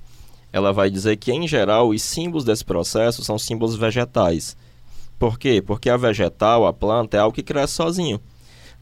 [0.52, 4.56] ela vai dizer que, em geral, os símbolos desse processo são símbolos vegetais.
[5.18, 5.62] Por quê?
[5.64, 8.20] Porque a vegetal, a planta, é algo que cresce sozinho.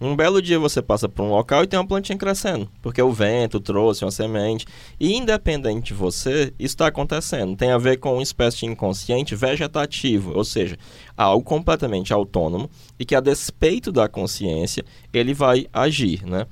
[0.04, 3.12] Um belo dia você passa por um local e tem uma plantinha crescendo, porque o
[3.12, 4.66] vento trouxe uma semente.
[4.98, 7.54] E independente de você, isso está acontecendo.
[7.56, 10.76] Tem a ver com uma espécie de inconsciente vegetativo, ou seja,
[11.16, 16.48] algo completamente autônomo e que, a despeito da consciência, ele vai agir, né?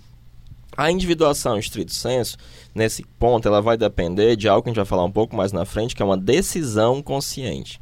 [0.77, 2.37] A individuação, em estrito senso,
[2.73, 5.51] nesse ponto, ela vai depender de algo que a gente vai falar um pouco mais
[5.51, 7.81] na frente, que é uma decisão consciente.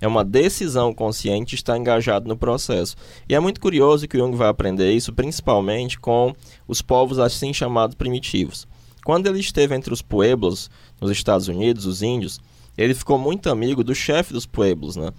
[0.00, 2.96] É uma decisão consciente estar engajado no processo.
[3.28, 6.34] E é muito curioso que o Jung vai aprender isso principalmente com
[6.66, 8.66] os povos assim chamados primitivos.
[9.04, 12.40] Quando ele esteve entre os pueblos nos Estados Unidos, os índios,
[12.76, 15.10] ele ficou muito amigo do chefe dos pueblos, né?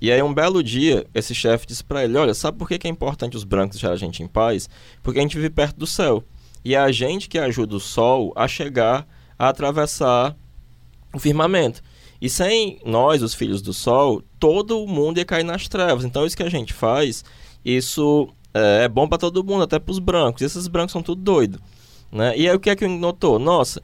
[0.00, 2.90] E aí um belo dia, esse chefe disse para ele, olha, sabe por que é
[2.90, 4.68] importante os brancos deixar a gente em paz?
[5.02, 6.22] Porque a gente vive perto do céu.
[6.64, 9.06] E é a gente que ajuda o sol a chegar
[9.38, 10.36] a atravessar
[11.14, 11.82] o firmamento.
[12.20, 16.04] E sem nós, os filhos do sol, todo o mundo ia cair nas trevas.
[16.04, 17.24] Então, isso que a gente faz,
[17.64, 20.42] isso é, é bom para todo mundo, até para os brancos.
[20.42, 21.60] E esses brancos são tudo doido.
[22.10, 22.36] Né?
[22.36, 23.38] E aí, o que é que o índio notou?
[23.38, 23.82] Nossa,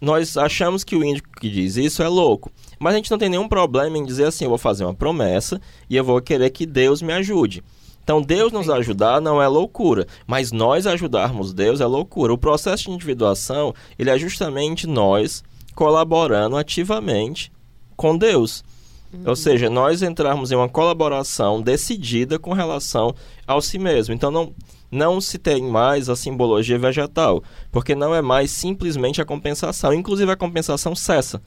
[0.00, 2.50] nós achamos que o índio que diz isso é louco.
[2.78, 5.60] Mas a gente não tem nenhum problema em dizer assim: eu vou fazer uma promessa
[5.88, 7.62] e eu vou querer que Deus me ajude.
[8.02, 12.34] Então, Deus nos ajudar não é loucura, mas nós ajudarmos Deus é loucura.
[12.34, 15.42] O processo de individuação, ele é justamente nós
[15.74, 17.50] colaborando ativamente
[17.96, 18.64] com Deus.
[19.12, 19.22] Uhum.
[19.26, 23.14] Ou seja, nós entrarmos em uma colaboração decidida com relação
[23.46, 24.14] ao si mesmo.
[24.14, 24.52] Então não,
[24.90, 29.92] não se tem mais a simbologia vegetal, porque não é mais simplesmente a compensação.
[29.92, 31.42] Inclusive a compensação cessa.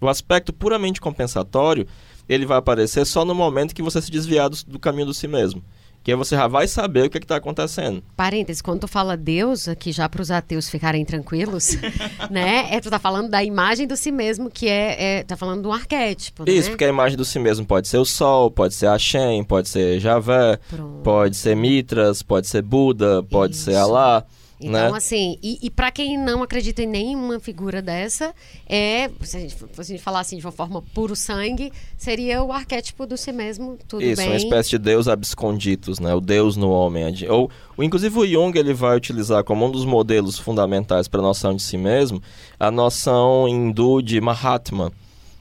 [0.00, 1.86] O aspecto puramente compensatório,
[2.28, 5.28] ele vai aparecer só no momento que você se desviar do, do caminho do si
[5.28, 5.62] mesmo
[6.02, 8.02] que você já vai saber o que é está acontecendo.
[8.16, 11.76] Parênteses, quando tu fala Deus, aqui já para os ateus ficarem tranquilos,
[12.30, 12.68] né?
[12.70, 15.72] É, tu tá falando da imagem do si mesmo, que é, é tá falando do
[15.72, 16.70] arquétipo, Isso, né?
[16.70, 20.00] porque a imagem do si mesmo pode ser o Sol, pode ser Hashem, pode ser
[20.00, 21.02] Javé, Pronto.
[21.02, 23.64] pode ser Mitras, pode ser Buda, pode Isso.
[23.64, 24.24] ser Alá.
[24.62, 24.96] Então, né?
[24.96, 28.34] assim, e, e para quem não acredita em nenhuma figura dessa,
[28.66, 32.52] é, se a gente, se a falar assim de uma forma puro sangue, seria o
[32.52, 34.30] arquétipo do si mesmo, tudo Isso, bem.
[34.30, 36.14] uma espécie de Deus absconditos, né?
[36.14, 37.04] O Deus no homem.
[37.28, 41.22] Ou, ou inclusive o Jung ele vai utilizar como um dos modelos fundamentais para a
[41.22, 42.22] noção de si mesmo
[42.58, 44.92] a noção hindu de Mahatma,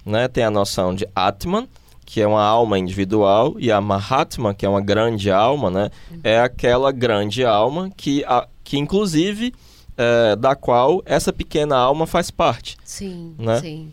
[0.03, 0.27] né?
[0.27, 1.67] Tem a noção de Atman,
[2.03, 5.91] que é uma alma individual, e a Mahatma, que é uma grande alma, né?
[6.23, 9.53] É aquela grande alma que, a, que inclusive,
[9.97, 12.77] é, da qual essa pequena alma faz parte.
[12.85, 13.59] Sim, né?
[13.59, 13.91] sim.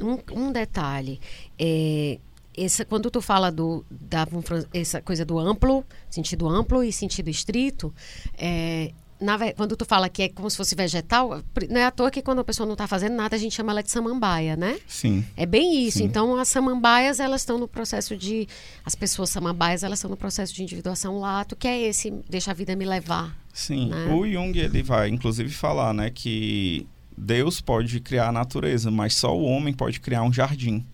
[0.00, 1.20] Um, um detalhe,
[1.58, 2.18] é,
[2.56, 4.26] essa, quando tu fala do, da
[4.72, 7.92] essa coisa do amplo, sentido amplo e sentido estrito,
[8.38, 12.10] é, na quando tu fala que é como se fosse vegetal, não é à toa
[12.10, 14.78] que quando a pessoa não está fazendo nada, a gente chama ela de samambaia, né?
[14.86, 15.22] Sim.
[15.36, 15.98] É bem isso.
[15.98, 16.04] Sim.
[16.04, 18.48] Então, as samambaias, elas estão no processo de...
[18.86, 22.54] As pessoas samambaias, elas estão no processo de individuação lato, que é esse, deixa a
[22.54, 23.36] vida me levar.
[23.58, 24.06] Sim, né?
[24.14, 29.36] o Jung ele vai inclusive falar, né, que Deus pode criar a natureza, mas só
[29.36, 30.86] o homem pode criar um jardim.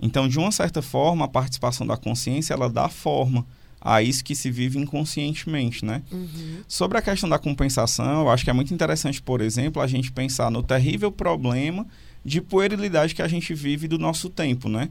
[0.00, 3.46] Então, de uma certa forma, a participação da consciência ela dá forma
[3.78, 6.02] a isso que se vive inconscientemente, né?
[6.66, 10.10] Sobre a questão da compensação, eu acho que é muito interessante, por exemplo, a gente
[10.10, 11.86] pensar no terrível problema
[12.24, 14.88] de puerilidade que a gente vive do nosso tempo, né?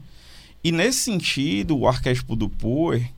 [0.64, 3.12] E nesse sentido, o arquétipo do puer,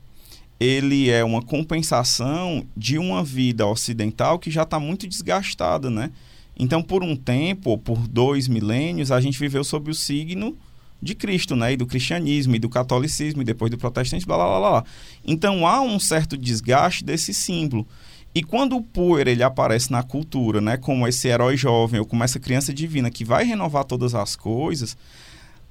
[0.60, 6.12] ele é uma compensação de uma vida ocidental que já está muito desgastada, né?
[6.58, 10.58] Então, por um tempo, por dois milênios, a gente viveu sob o signo
[11.02, 11.74] de Cristo, né?
[11.74, 14.86] E do cristianismo, e do catolicismo, e depois do protestantismo, blá, blá, blá, blá.
[15.26, 17.86] Então, há um certo desgaste desse símbolo.
[18.34, 22.22] E quando o puer ele aparece na cultura, né, como esse herói jovem ou como
[22.22, 24.98] essa criança divina que vai renovar todas as coisas,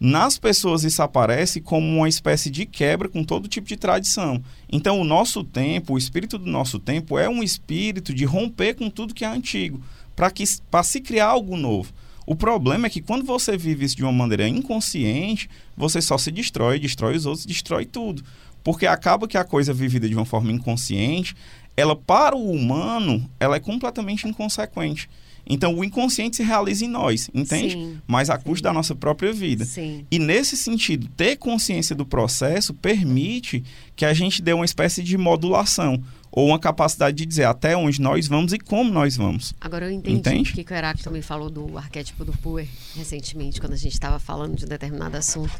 [0.05, 4.45] nas pessoas isso aparece como uma espécie de quebra com todo tipo de tradição.
[4.71, 8.91] Então, o nosso tempo, o espírito do nosso tempo é um espírito de romper com
[8.91, 9.83] tudo que é antigo,
[10.15, 11.91] para que para se criar algo novo.
[12.27, 16.31] O problema é que quando você vive isso de uma maneira inconsciente, você só se
[16.31, 18.23] destrói, destrói os outros, destrói tudo.
[18.63, 21.35] Porque acaba que a coisa vivida de uma forma inconsciente,
[21.75, 25.09] ela para o humano, ela é completamente inconsequente.
[25.47, 27.75] Então o inconsciente se realiza em nós, entende?
[27.75, 29.65] Sim, Mas a custo da nossa própria vida.
[29.65, 30.07] sim.
[30.11, 33.63] E nesse sentido, ter consciência do processo permite
[33.95, 36.03] que a gente dê uma espécie de modulação
[36.37, 39.55] ou uma capacidade de dizer até onde nós vamos e como nós vamos.
[39.61, 40.51] Agora eu entendi Entende?
[40.51, 44.19] o que o Heráclito me falou do arquétipo do Puer recentemente, quando a gente estava
[44.19, 45.53] falando de um determinado assunto.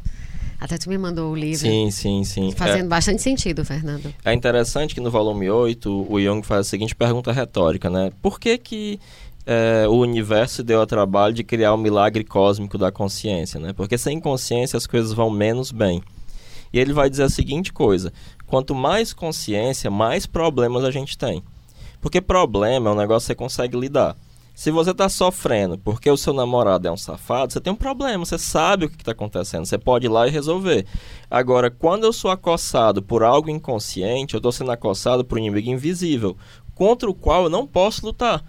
[0.61, 1.59] Até tu me mandou o livro.
[1.59, 2.53] Sim, sim, sim.
[2.53, 4.15] Fazendo bastante sentido, Fernando.
[4.25, 8.11] É, é interessante que no volume 8 o Jung faz a seguinte pergunta retórica, né?
[8.23, 8.99] Por que que
[9.47, 13.73] é, o universo deu ao trabalho de criar o milagre cósmico da consciência, né?
[13.73, 16.03] Porque sem consciência as coisas vão menos bem.
[16.73, 18.13] E ele vai dizer a seguinte coisa:
[18.47, 21.43] quanto mais consciência, mais problemas a gente tem.
[22.01, 24.17] Porque problema é um negócio que você consegue lidar.
[24.55, 28.25] Se você está sofrendo porque o seu namorado é um safado, você tem um problema,
[28.25, 30.87] você sabe o que está acontecendo, você pode ir lá e resolver.
[31.29, 35.71] Agora, quando eu sou acossado por algo inconsciente, eu estou sendo acossado por um inimigo
[35.71, 36.37] invisível,
[36.73, 38.45] contra o qual eu não posso lutar.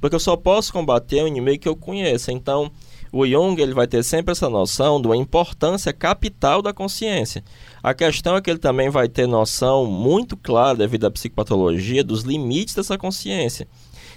[0.00, 2.30] Porque eu só posso combater um inimigo que eu conheço.
[2.30, 2.70] Então,
[3.12, 7.44] o Jung ele vai ter sempre essa noção de uma importância capital da consciência.
[7.82, 12.22] A questão é que ele também vai ter noção muito clara, devido à psicopatologia, dos
[12.22, 13.68] limites dessa consciência.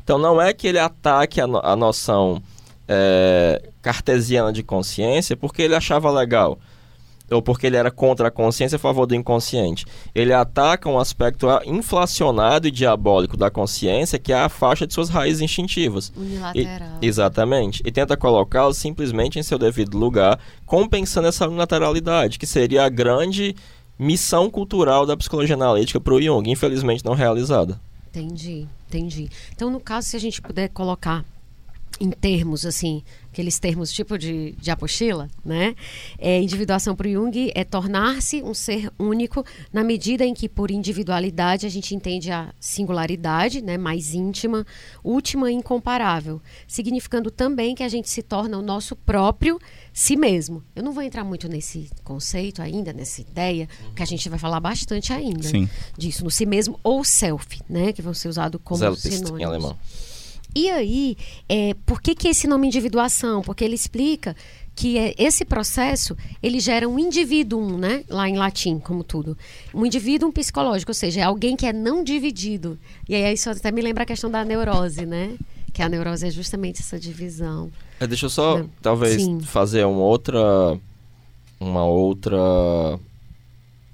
[0.03, 2.41] Então, não é que ele ataque a, no a noção
[2.87, 6.59] é, cartesiana de consciência porque ele achava legal
[7.33, 9.85] ou porque ele era contra a consciência a favor do inconsciente.
[10.13, 15.09] Ele ataca um aspecto inflacionado e diabólico da consciência, que é a faixa de suas
[15.09, 16.11] raízes instintivas.
[16.15, 16.99] Unilateral.
[17.01, 17.81] E, exatamente.
[17.85, 23.55] E tenta colocá-lo simplesmente em seu devido lugar, compensando essa unilateralidade, que seria a grande
[23.97, 27.79] missão cultural da psicologia analítica para o Jung, infelizmente não realizada.
[28.09, 29.29] Entendi, entendi.
[29.55, 31.25] Então, no caso, se a gente puder colocar
[31.99, 35.75] em termos assim, aqueles termos tipo de, de apostila, né?
[36.17, 41.65] É, individuação para Jung é tornar-se um ser único na medida em que por individualidade
[41.65, 44.65] a gente entende a singularidade, né, mais íntima,
[45.03, 49.59] última e incomparável, significando também que a gente se torna o nosso próprio
[49.91, 50.63] si mesmo.
[50.75, 54.59] Eu não vou entrar muito nesse conceito ainda, nessa ideia, porque a gente vai falar
[54.59, 55.69] bastante ainda Sim.
[55.97, 59.41] disso, no si mesmo ou self, né, que vão ser usados como Selbst, sinônimos.
[59.41, 59.77] em alemão.
[60.55, 61.17] E aí,
[61.49, 63.41] é, por que, que esse nome individuação?
[63.41, 64.35] Porque ele explica
[64.75, 68.03] que é, esse processo ele gera um indivíduo, né?
[68.09, 69.37] Lá em latim, como tudo.
[69.73, 72.77] Um indivíduo psicológico, ou seja, é alguém que é não dividido.
[73.07, 75.35] E aí isso até me lembra a questão da neurose, né?
[75.71, 77.71] Que a neurose é justamente essa divisão.
[77.99, 78.69] É, deixa eu só, Não.
[78.81, 79.39] talvez, Sim.
[79.41, 80.79] fazer uma outra.
[81.59, 82.37] Uma outra.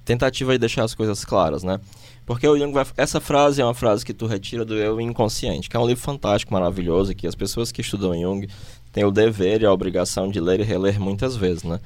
[0.03, 1.79] Tentativa de deixar as coisas claras, né?
[2.29, 2.85] Porque o Jung vai.
[2.95, 6.03] Essa frase é uma frase que tu retira do Eu Inconsciente, que é um livro
[6.03, 8.47] fantástico, maravilhoso, que as pessoas que estudam Jung
[8.93, 11.79] têm o dever e a obrigação de ler e reler muitas vezes, né?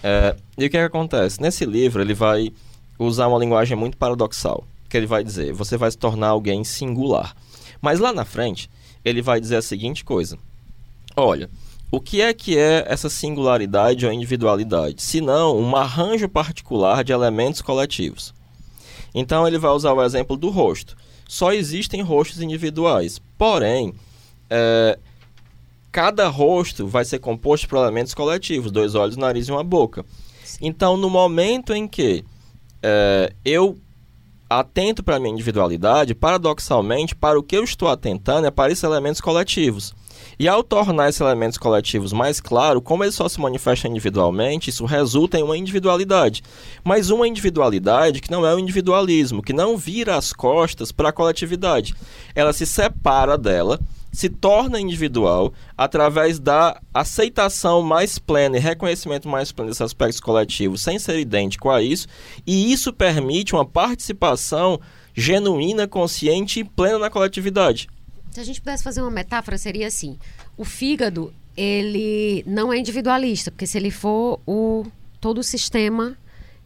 [0.00, 1.42] É, e o que, é que acontece?
[1.42, 2.52] Nesse livro, ele vai
[2.96, 4.62] usar uma linguagem muito paradoxal.
[4.88, 7.34] Que ele vai dizer: você vai se tornar alguém singular.
[7.80, 8.70] Mas lá na frente,
[9.04, 10.38] ele vai dizer a seguinte coisa:
[11.16, 11.50] Olha,
[11.90, 15.02] o que é que é essa singularidade ou individualidade?
[15.02, 18.32] Se não um arranjo particular de elementos coletivos.
[19.14, 20.96] Então ele vai usar o exemplo do rosto.
[21.28, 23.20] Só existem rostos individuais.
[23.38, 23.94] Porém,
[24.50, 24.98] é,
[25.90, 30.04] cada rosto vai ser composto por elementos coletivos, dois olhos, nariz e uma boca.
[30.60, 32.24] Então, no momento em que
[32.82, 33.78] é, eu
[34.48, 38.84] atento para a minha individualidade, paradoxalmente, para o que eu estou atentando é para esses
[38.84, 39.94] elementos coletivos.
[40.38, 44.84] E ao tornar esses elementos coletivos mais claros, como eles só se manifestam individualmente, isso
[44.84, 46.42] resulta em uma individualidade.
[46.82, 51.12] Mas uma individualidade que não é o individualismo, que não vira as costas para a
[51.12, 51.94] coletividade.
[52.34, 53.78] Ela se separa dela,
[54.12, 60.82] se torna individual através da aceitação mais plena e reconhecimento mais pleno desses aspectos coletivos,
[60.82, 62.06] sem ser idêntico a isso,
[62.46, 64.78] e isso permite uma participação
[65.14, 67.88] genuína, consciente e plena na coletividade.
[68.32, 70.18] Se a gente pudesse fazer uma metáfora, seria assim:
[70.56, 74.84] o fígado, ele não é individualista, porque se ele for o
[75.20, 76.16] todo o sistema,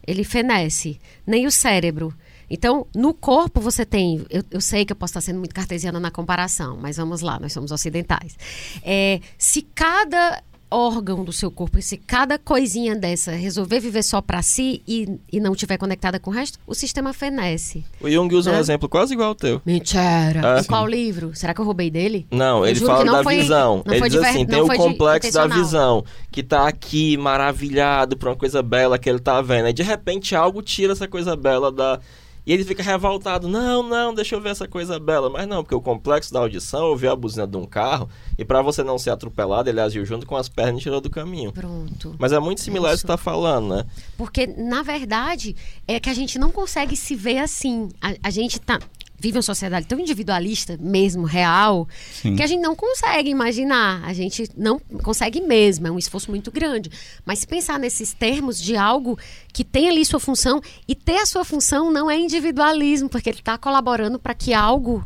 [0.05, 2.13] ele fenece, nem o cérebro.
[2.49, 4.25] Então, no corpo você tem.
[4.29, 7.37] Eu, eu sei que eu posso estar sendo muito cartesiana na comparação, mas vamos lá,
[7.37, 8.37] nós somos ocidentais.
[8.81, 14.41] É, se cada órgão do seu corpo, se cada coisinha dessa resolver viver só para
[14.41, 17.85] si e, e não estiver conectada com o resto, o sistema fenece.
[18.01, 18.59] O Jung usa um Né?
[18.59, 19.61] exemplo quase igual ao teu.
[19.65, 20.59] Mentira!
[20.59, 21.31] Ah, qual livro?
[21.35, 22.27] Será que eu roubei dele?
[22.31, 23.83] Não, Eu ele fala não da foi- visão.
[23.85, 28.61] ele diz assim, tem o complexo da visão, que tá aqui maravilhado por uma coisa
[28.61, 29.65] bela que ele tá vendo.
[29.67, 31.99] Aí de repente algo tira essa coisa bela da
[32.47, 33.49] e ele fica revoltado.
[33.49, 35.29] Não, não, deixa eu ver essa coisa bela.
[35.29, 38.61] Mas não, porque o complexo da audição ouviu a buzina de um carro e para
[38.61, 41.51] você não ser atropelado, ele agiu junto com as pernas e tirou do caminho.
[41.51, 42.15] Pronto.
[42.17, 43.03] Mas é muito similar isso Isso.
[43.03, 43.85] que tá falando, né?
[44.17, 47.89] Porque, na verdade, é que a gente não consegue se ver assim.
[48.01, 48.79] A, a gente tá,
[49.19, 52.35] vive uma sociedade tão individualista, mesmo, real, Sim.
[52.35, 54.03] que a gente não consegue imaginar.
[54.05, 55.87] A gente não consegue mesmo.
[55.87, 56.91] É um esforço muito grande.
[57.25, 59.17] Mas se pensar nesses termos de algo
[59.51, 63.39] que tem ali sua função, e ter a sua função não é individualismo, porque ele
[63.39, 65.03] está colaborando para que algo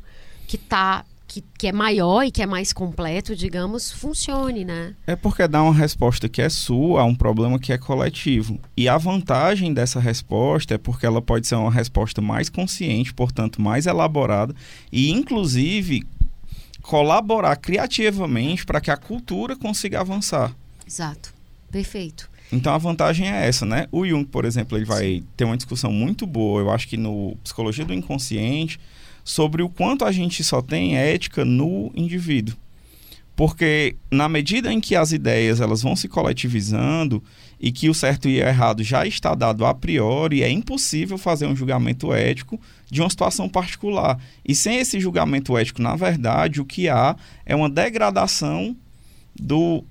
[0.48, 1.06] que tá.
[1.32, 4.94] Que, que é maior e que é mais completo, digamos, funcione, né?
[5.08, 8.60] É porque dá uma resposta que é sua a um problema que é coletivo.
[8.76, 13.62] E a vantagem dessa resposta é porque ela pode ser uma resposta mais consciente, portanto,
[13.62, 14.54] mais elaborada
[14.92, 16.04] e, inclusive,
[16.82, 20.54] colaborar criativamente para que a cultura consiga avançar.
[20.86, 21.34] Exato.
[21.72, 22.30] Perfeito.
[22.52, 23.88] Então a vantagem é essa, né?
[23.90, 27.38] O Jung, por exemplo, ele vai ter uma discussão muito boa, eu acho que no
[27.42, 28.78] Psicologia do Inconsciente,
[29.24, 32.56] sobre o quanto a gente só tem ética no indivíduo.
[33.36, 37.24] Porque na medida em que as ideias elas vão se coletivizando
[37.60, 41.48] e que o certo e o errado já está dado a priori, é impossível fazer
[41.48, 44.20] um julgamento ético de uma situação particular.
[44.46, 48.76] E sem esse julgamento ético, na verdade, o que há é uma degradação
[49.36, 49.84] do,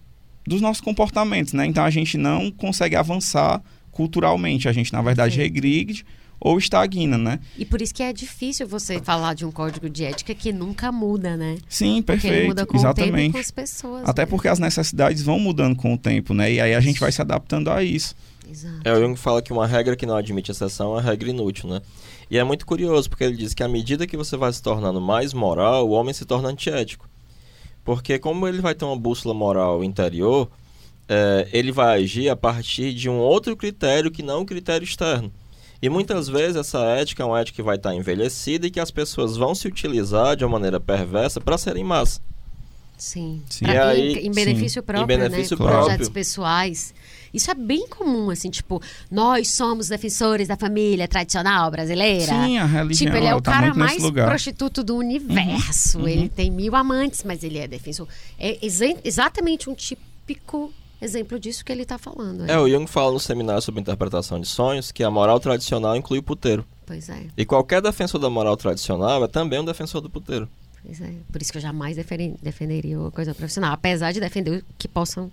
[0.47, 1.66] dos nossos comportamentos, né?
[1.66, 5.55] Então a gente não consegue avançar culturalmente, a gente na verdade Perfeito.
[5.55, 6.07] regride
[6.40, 7.38] ou estagna, né?
[7.59, 10.90] E por isso que é difícil você falar de um código de ética que nunca
[10.90, 11.59] muda, né?
[11.68, 13.33] Sim, Porque ele perfeito, muda com o tempo e exatamente.
[13.33, 14.08] com as pessoas.
[14.08, 14.27] Até né?
[14.27, 16.50] porque as necessidades vão mudando com o tempo, né?
[16.52, 18.17] E aí a gente vai se adaptando a isso.
[18.50, 18.81] Exato.
[18.85, 21.83] É, o Jung fala que uma regra que não admite exceção é regra inútil, né?
[22.31, 25.00] E é muito curioso, porque ele diz que à medida que você vai se tornando
[25.00, 27.08] mais moral, o homem se torna antiético.
[27.85, 30.48] Porque como ele vai ter uma bússola moral interior,
[31.08, 35.33] é, ele vai agir a partir de um outro critério que não o critério externo.
[35.83, 38.90] E muitas vezes essa ética é uma ética que vai estar envelhecida e que as
[38.90, 42.20] pessoas vão se utilizar de uma maneira perversa para serem más.
[42.98, 43.40] Sim.
[43.48, 43.64] Sim.
[43.64, 45.64] Pra- E aí- em, em benefício sim, próprio, em benefício né?
[45.64, 45.85] próprio.
[45.85, 46.92] Projetos pessoais.
[47.33, 52.26] Isso é bem comum, assim, tipo, nós somos defensores da família tradicional brasileira.
[52.26, 54.24] Sim, a religião Tipo, ele é o tá cara mais lugar.
[54.24, 56.06] Uhum, prostituto do universo.
[56.06, 58.06] Ele tem mil amantes, mas ele é defensor.
[58.38, 60.70] É exa- exatamente um típico
[61.01, 62.48] exemplo disso que ele tá falando.
[62.48, 66.19] É, o Jung fala no seminário sobre interpretação de sonhos que a moral tradicional inclui
[66.19, 66.65] o puteiro.
[66.87, 70.48] Pois é, E qualquer defensor da moral tradicional é também um defensor do puteiro.
[70.85, 71.13] pois é.
[71.31, 71.96] Por isso que eu jamais
[72.42, 73.73] defenderia uma coisa profissional.
[73.73, 75.31] Apesar de defender que possam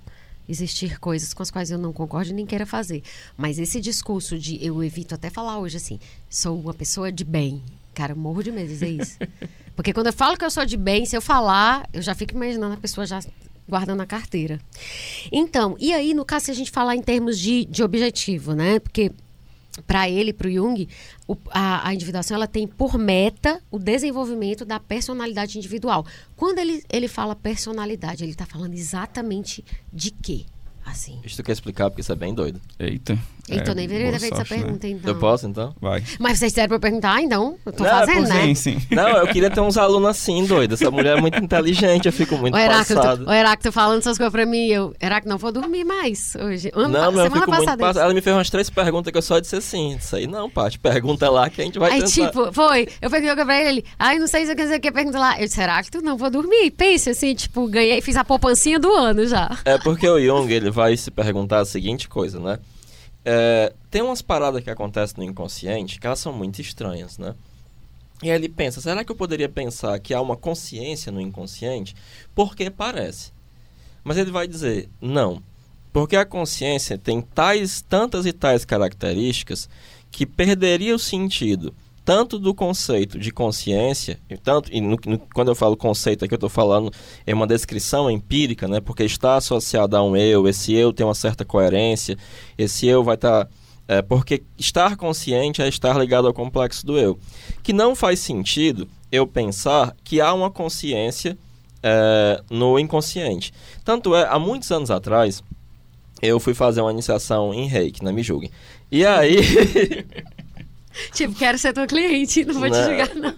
[0.47, 3.03] existir coisas com as quais eu não concordo e nem queira fazer.
[3.36, 5.99] Mas esse discurso de eu evito até falar hoje assim,
[6.30, 7.61] sou uma pessoa de bem.
[7.93, 9.18] Cara, eu morro de medo de dizer isso.
[9.76, 12.34] Porque quando eu falo que eu sou de bem, se eu falar, eu já fico
[12.34, 13.20] imaginando a pessoa já
[13.68, 14.59] guardando a carteira.
[15.32, 18.80] Então, e aí, no caso, se a gente falar em termos de, de objetivo, né?
[18.80, 19.11] Porque
[19.86, 20.88] para ele, para o Jung,
[21.51, 26.05] a, a individuação ela tem por meta o desenvolvimento da personalidade individual.
[26.36, 29.63] Quando ele, ele fala personalidade, ele está falando exatamente
[29.93, 30.45] de quê?
[30.86, 31.20] Assim.
[31.24, 32.61] Isso tu quer explicar porque isso é bem doido.
[32.80, 33.20] Eita.
[33.49, 34.61] Então, é, nem deveria ter feito essa né?
[34.61, 35.13] pergunta, então.
[35.13, 35.73] Eu posso, então?
[35.79, 36.03] Vai.
[36.19, 38.41] Mas vocês disseram para eu perguntar, então, eu tô Não, é fazendo, né?
[38.41, 38.81] Sim, sim.
[38.91, 40.73] Não, eu queria ter uns alunos assim, doido.
[40.73, 43.25] Essa mulher é muito inteligente, eu fico muito O Heráclito, passado.
[43.27, 46.71] o Heráclito falando essas coisas pra mim, eu, Heráclito, não vou dormir mais hoje.
[46.75, 47.77] Ano, Não, mas eu semana fico muito passada.
[47.83, 48.03] passado.
[48.03, 49.95] Ela me fez umas três perguntas que eu só disse assim.
[49.95, 50.77] Isso aí não, Paty.
[50.79, 52.27] Pergunta lá que a gente vai Aí, tentar.
[52.27, 52.87] tipo, foi.
[53.01, 53.85] Eu peguei o Gabriel ele.
[53.97, 55.39] Ai, não sei se eu quer dizer o que pergunta lá.
[55.39, 56.69] Eu disse, Heráclito, não vou dormir.
[56.71, 59.57] Pense assim, tipo, ganhei, fiz a poupancinha do ano já.
[59.63, 62.59] É porque o Jung ele vai se perguntar a seguinte coisa, né?
[63.30, 67.36] É, tem umas paradas que acontecem no inconsciente que elas são muito estranhas, né?
[68.23, 71.93] E aí ele pensa, será que eu poderia pensar que há uma consciência no inconsciente?
[72.34, 73.34] Porque parece.
[74.01, 75.43] Mas ele vai dizer, não.
[75.91, 79.67] Porque a consciência tem tais, tantas e tais características
[80.09, 81.75] que perderia o sentido
[82.08, 86.34] tanto do conceito de consciência, e tanto e no- no- quando eu falo conceito aqui
[86.34, 86.89] eu estou falando
[87.26, 88.80] é uma descrição empírica, né?
[88.80, 92.18] Porque está associado a um eu, esse eu tem uma certa coerência,
[92.58, 93.49] esse eu vai estar
[93.89, 97.20] é, porque estar consciente é estar ligado ao complexo do eu,
[97.62, 101.38] que não faz sentido eu pensar que há uma consciência
[101.84, 103.53] é, no inconsciente.
[103.84, 105.43] Tanto é, há muitos anos atrás,
[106.22, 108.49] eu fui fazer uma iniciação em reiki, não me julguem.
[108.89, 109.38] E aí,
[111.13, 112.83] Tipo, quero ser tua cliente, não vou te Não.
[112.83, 113.33] julgar, não.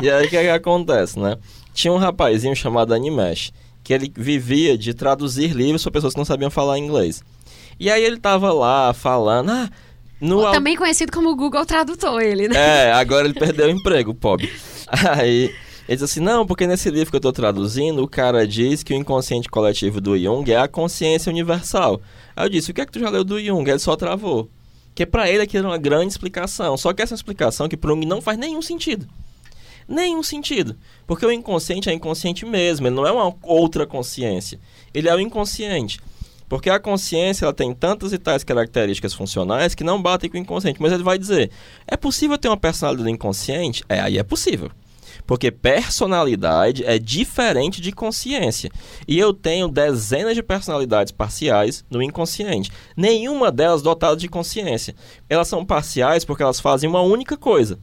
[0.00, 1.36] e aí o que, é que acontece, né?
[1.74, 3.52] Tinha um rapazinho chamado Animesh,
[3.82, 7.22] que ele vivia de traduzir livros para pessoas que não sabiam falar inglês.
[7.78, 9.70] E aí ele tava lá falando, ah,
[10.20, 12.88] no Também conhecido como Google Tradutor, ele, né?
[12.88, 14.52] É, agora ele perdeu o emprego, pobre.
[14.86, 15.54] Aí
[15.88, 18.92] ele diz assim: não, porque nesse livro que eu tô traduzindo, o cara diz que
[18.92, 22.00] o inconsciente coletivo do Jung é a consciência universal.
[22.36, 23.68] Aí eu disse: o que é que tu já leu do Jung?
[23.68, 24.48] Ele só travou.
[24.94, 26.76] Que pra ele aquilo era uma grande explicação.
[26.76, 29.06] Só que essa explicação que pro Jung não faz nenhum sentido.
[29.88, 30.76] Nenhum sentido.
[31.06, 34.60] Porque o inconsciente é inconsciente mesmo, ele não é uma outra consciência.
[34.94, 36.00] Ele é o inconsciente.
[36.48, 40.40] Porque a consciência ela tem tantas e tais características funcionais que não batem com o
[40.40, 40.82] inconsciente.
[40.82, 41.50] Mas ele vai dizer:
[41.86, 43.84] é possível ter uma personalidade inconsciente?
[43.88, 44.70] É, aí é possível.
[45.30, 48.68] Porque personalidade é diferente de consciência.
[49.06, 52.72] E eu tenho dezenas de personalidades parciais no inconsciente.
[52.96, 54.92] Nenhuma delas dotada de consciência.
[55.28, 57.78] Elas são parciais porque elas fazem uma única coisa.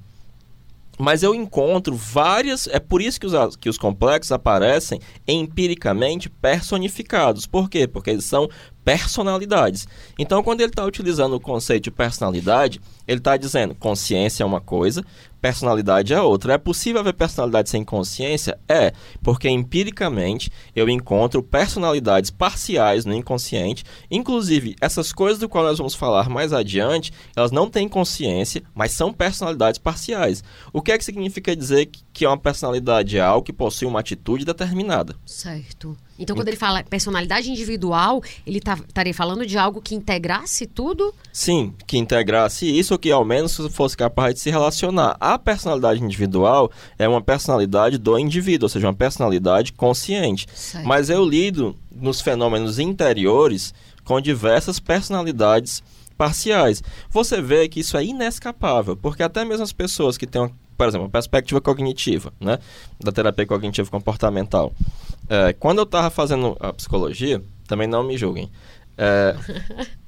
[1.00, 2.68] Mas eu encontro várias.
[2.68, 7.46] É por isso que os, que os complexos aparecem empiricamente personificados.
[7.46, 7.88] Por quê?
[7.88, 8.50] Porque eles são
[8.88, 9.86] personalidades.
[10.18, 14.62] Então, quando ele está utilizando o conceito de personalidade, ele está dizendo consciência é uma
[14.62, 15.04] coisa,
[15.42, 16.54] personalidade é outra.
[16.54, 18.58] É possível haver personalidade sem consciência?
[18.66, 23.84] É, porque empiricamente eu encontro personalidades parciais no inconsciente.
[24.10, 28.94] Inclusive, essas coisas do qual nós vamos falar mais adiante, elas não têm consciência, mas
[28.94, 30.42] são personalidades parciais.
[30.72, 34.00] O que é que significa dizer que- é uma personalidade é algo que possui uma
[34.00, 35.14] atitude determinada?
[35.26, 35.96] Certo.
[36.20, 41.14] Então, quando ele fala personalidade individual, ele tá- estaria falando de algo que integrasse tudo?
[41.32, 45.16] Sim, que integrasse isso ou que ao menos fosse capaz de se relacionar.
[45.20, 50.48] A personalidade individual é uma personalidade do indivíduo, ou seja, uma personalidade consciente.
[50.54, 50.86] Certo.
[50.88, 55.84] Mas eu lido nos fenômenos interiores com diversas personalidades
[56.18, 56.82] parciais.
[57.10, 60.88] Você vê que isso é inescapável, porque até mesmo as pessoas que têm, uma, por
[60.88, 62.60] exemplo, uma perspectiva cognitiva, né,
[63.00, 64.72] da terapia cognitivo comportamental.
[65.30, 68.50] É, quando eu estava fazendo a psicologia, também não me julguem.
[68.98, 69.36] é,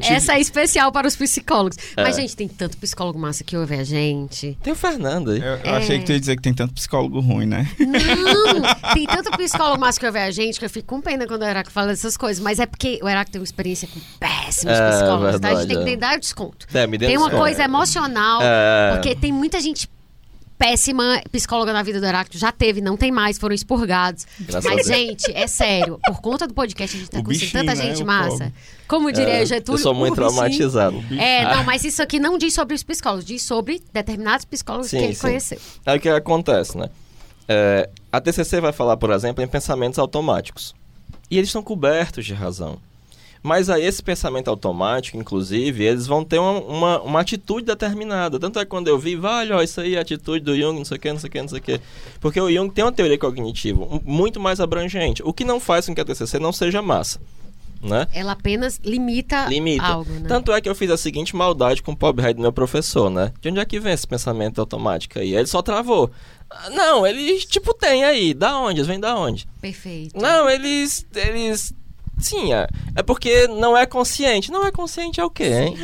[0.00, 1.76] tive- Essa é especial para os psicólogos.
[1.96, 2.20] Mas, É.
[2.22, 4.56] gente, tem tanto psicólogo massa que ouve a gente.
[4.62, 5.40] Tem o Fernando aí.
[5.40, 7.68] Eu, eu achei que tu ia dizer que tem tanto psicólogo ruim, né?
[7.78, 8.62] Não!
[8.94, 11.44] Tem tanto psicólogo massa que ouve a gente que eu fico com pena quando o
[11.44, 12.42] Heráclito fala essas coisas.
[12.42, 15.48] Mas é porque o Heráclito tem uma experiência com péssimos É, psicólogos, tá?
[15.48, 15.96] A gente verdade, tem que é.
[15.96, 16.66] dar o desconto.
[16.74, 17.42] É, me dê Tem uma desconto.
[17.42, 18.90] coisa emocional, É.
[18.92, 19.88] porque tem muita gente
[20.62, 22.38] péssima psicóloga na vida do Heráclito.
[22.38, 24.24] Já teve, não tem mais, foram expurgados.
[24.38, 24.96] Graças a Mas, Deus.
[24.96, 25.98] gente, é sério.
[26.06, 27.76] Por conta do podcast, a gente tá O bichinho, tanta né?
[27.76, 28.30] gente O massa.
[28.30, 28.54] pobre.
[28.86, 29.78] Como diria É, Getúlio.
[29.78, 31.02] eu sou muito bichinho- traumatizado.
[31.18, 34.98] É, não, mas isso aqui não diz sobre os psicólogos, diz sobre determinados psicólogos Sim,
[34.98, 35.20] que ele sim.
[35.20, 35.58] conheceu.
[35.84, 36.88] Aí o que acontece, né?
[37.48, 40.74] É, a TCC vai falar, por exemplo, em pensamentos automáticos.
[41.28, 42.78] E eles estão cobertos de razão.
[43.42, 48.38] Mas aí esse pensamento automático, inclusive, eles vão ter uma, uma, uma atitude determinada.
[48.38, 50.78] Tanto é que quando eu vi, vale, ó, isso aí é a atitude do Jung,
[50.78, 51.80] não sei o que, não sei o que, não sei o que.
[52.20, 55.94] Porque o Jung tem uma teoria cognitiva muito mais abrangente, o que não faz com
[55.94, 57.20] que a TCC não seja massa,
[57.82, 58.06] né?
[58.14, 59.84] Ela apenas limita, Limita.
[59.84, 60.28] algo, né?
[60.28, 63.32] Tanto é que eu fiz a seguinte maldade com o pobre do meu professor, né?
[63.40, 65.34] De onde é que vem esse pensamento automático aí?
[65.34, 66.10] Ele só travou.
[66.70, 68.34] Não, eles, tipo, tem aí.
[68.34, 68.80] Da onde?
[68.80, 69.48] Eles vêm da onde?
[69.60, 70.20] Perfeito.
[70.20, 71.06] Não, eles.
[71.14, 71.74] Eles.
[72.22, 72.66] Sim, é,
[72.96, 74.50] é porque não é consciente.
[74.50, 75.76] Não é consciente é o quê, hein?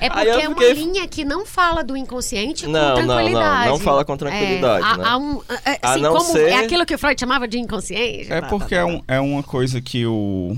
[0.00, 3.06] É porque eu é uma fiquei- linha que não fala do inconsciente Não, com não,
[3.06, 3.68] não, tranquilidade.
[3.68, 5.04] não fala com tranquilidade, É, né?
[5.06, 7.58] há um, é, A assim, não como ser- é aquilo que o Freud chamava de
[7.58, 8.32] inconsciente.
[8.32, 10.56] É Tá, porque tá, é, um, é uma coisa que o.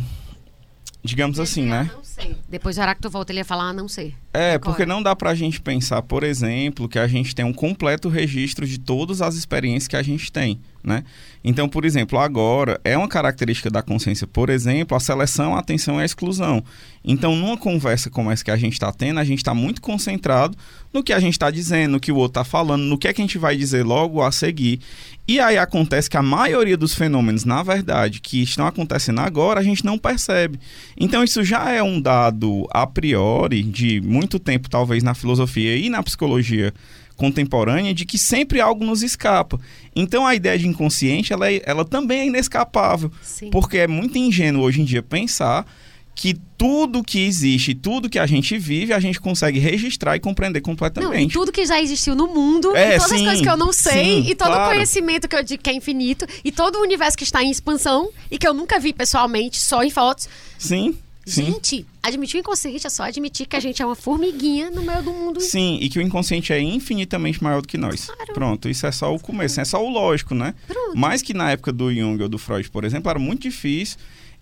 [1.03, 1.91] Digamos assim, né?
[1.95, 2.37] Não sei.
[2.49, 4.15] Depois o Aracto volta, ele ia falar, ah, não sei.
[4.33, 4.61] É, Agora.
[4.61, 8.64] porque não dá pra gente pensar, por exemplo, que a gente tem um completo registro
[8.64, 11.03] de todas as experiências que a gente tem, né?
[11.43, 15.99] Então, por exemplo, agora é uma característica da consciência, por exemplo, a seleção, a atenção
[15.99, 16.62] e a exclusão.
[17.03, 20.57] Então, numa conversa como essa que a gente está tendo, a gente está muito concentrado
[20.93, 23.12] no que a gente está dizendo, no que o outro está falando, no que é
[23.12, 24.81] que a gente vai dizer logo a seguir.
[25.26, 29.62] E aí acontece que a maioria dos fenômenos, na verdade, que estão acontecendo agora, a
[29.62, 30.59] gente não percebe.
[30.99, 35.89] Então, isso já é um dado a priori, de muito tempo, talvez, na filosofia e
[35.89, 36.73] na psicologia
[37.16, 39.61] contemporânea, de que sempre algo nos escapa.
[39.95, 43.11] Então, a ideia de inconsciente, ela, é- ela também é inescapável.
[43.23, 43.51] Sim.
[43.51, 45.66] Porque é muito ingênuo hoje em dia pensar
[46.14, 50.59] que tudo que existe, tudo que a gente vive, a gente consegue registrar e compreender
[50.59, 51.33] Não, e completamente.
[51.33, 53.73] tudo que já existiu no mundo, É, e todas sim, as coisas que eu não
[53.73, 54.75] sei, sim, e todo o claro.
[54.75, 58.11] conhecimento que eu digo que é infinito, e todo o universo que está em expansão,
[58.31, 60.29] e que eu nunca vi pessoalmente, só em fotos.
[60.59, 60.95] Sim,
[61.27, 61.47] sim.
[61.47, 65.03] Gente, admitir o inconsciente é só admitir que a gente é uma formiguinha no meio
[65.03, 65.41] do mundo.
[65.41, 68.07] Sim, e que o inconsciente é infinitamente maior do que nós.
[68.07, 68.33] Claro.
[68.33, 70.55] Pronto, isso é só o começo, é só o lógico, né?
[70.66, 70.97] Pronto.
[70.97, 73.99] Mais que na época do Jung ou do Freud, por exemplo, era muito difícil.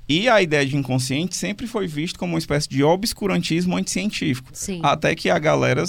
[0.09, 4.49] E a ideia de inconsciente sempre foi visto como uma espécie de obscurantismo anticientífico.
[4.55, 4.81] Sim.
[4.83, 5.85] Até que a galera,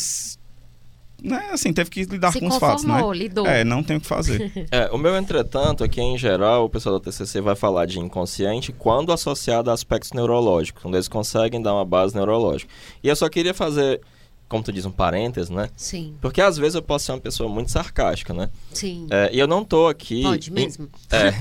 [1.23, 3.01] né, assim, teve que lidar Se com os fatos, né?
[3.13, 3.45] lidou.
[3.45, 4.51] É, não tem o que fazer.
[4.71, 7.99] É, o meu, entretanto, é que em geral o pessoal da TCC vai falar de
[7.99, 12.71] inconsciente quando associado a aspectos neurológicos, quando eles conseguem dar uma base neurológica.
[13.03, 14.01] E eu só queria fazer,
[14.47, 15.69] como tu diz, um parênteses, né?
[15.75, 18.49] Sim, Porque às vezes eu posso ser uma pessoa muito sarcástica, né?
[18.73, 19.07] sim.
[19.09, 20.21] É, e eu não tô aqui.
[20.23, 20.87] Pode em- mesmo?
[21.11, 21.31] É.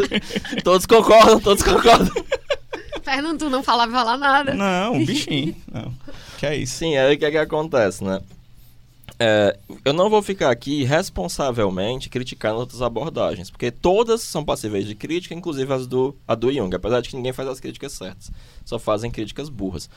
[0.62, 2.10] todos concordam, todos concordam.
[3.02, 4.54] Fernando, tu não falava falar nada.
[4.54, 5.56] não, bichinho.
[5.72, 5.92] Não.
[6.38, 6.74] Que é isso.
[6.76, 8.20] Sim, aí o que é que acontece, né?
[9.22, 9.54] É,
[9.84, 15.34] eu não vou ficar aqui responsavelmente criticando outras abordagens, porque todas são passíveis de crítica,
[15.34, 18.32] inclusive as do, a do Jung, apesar de que ninguém faz as críticas certas,
[18.64, 19.90] só fazem críticas burras.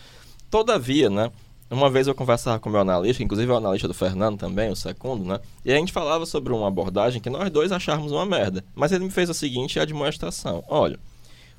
[0.52, 1.32] Todavia, né,
[1.72, 5.24] uma vez eu conversava com meu analista, inclusive o analista do Fernando também, o segundo,
[5.24, 8.92] né, e a gente falava sobre uma abordagem que nós dois achávamos uma merda, mas
[8.92, 11.00] ele me fez a seguinte admoestação, olha...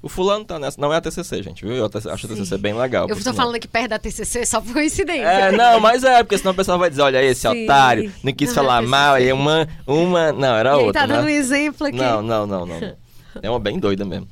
[0.05, 0.79] O fulano tá nessa.
[0.79, 1.77] Não é a TCC, gente, viu?
[1.77, 3.09] Eu acho a TCC bem legal.
[3.09, 3.33] Eu sinal.
[3.33, 5.25] falando aqui perto da TCC só por coincidência.
[5.25, 7.65] É, não, mas é, porque senão o pessoal vai dizer, olha esse Sim.
[7.65, 11.07] otário, não quis Não, falar é mal, aí uma, uma, não, era ele outra, tá
[11.07, 11.33] dando um né?
[11.33, 11.97] exemplo aqui.
[11.97, 12.97] Não, não, não, não.
[13.43, 14.29] É uma bem doida mesmo.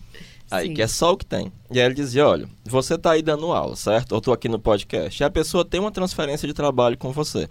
[0.50, 0.74] Aí, Sim.
[0.74, 1.50] que é só o que tem.
[1.70, 4.14] E aí ele dizia, olha, você tá aí dando aula, certo?
[4.14, 5.22] Eu tô aqui no podcast.
[5.22, 7.48] E a pessoa tem uma transferência de trabalho com você.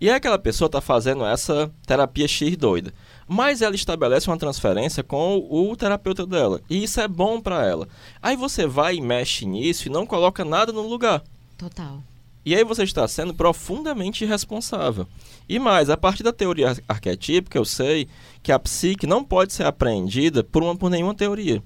[0.00, 2.94] E aí aquela pessoa tá fazendo essa terapia X doida.
[3.26, 6.60] Mas ela estabelece uma transferência com o, terapeuta dela.
[6.68, 7.88] E isso é bom pra ela.
[8.20, 11.22] Aí você vai e mexe nisso e não coloca nada no lugar.
[11.56, 12.02] Total.
[12.44, 15.06] E aí você está sendo profundamente irresponsável.
[15.48, 18.08] E mais, a partir da teoria ar- arquetípica, eu sei
[18.42, 21.62] que a psique não pode ser apreendida por, uma, por nenhuma teoria.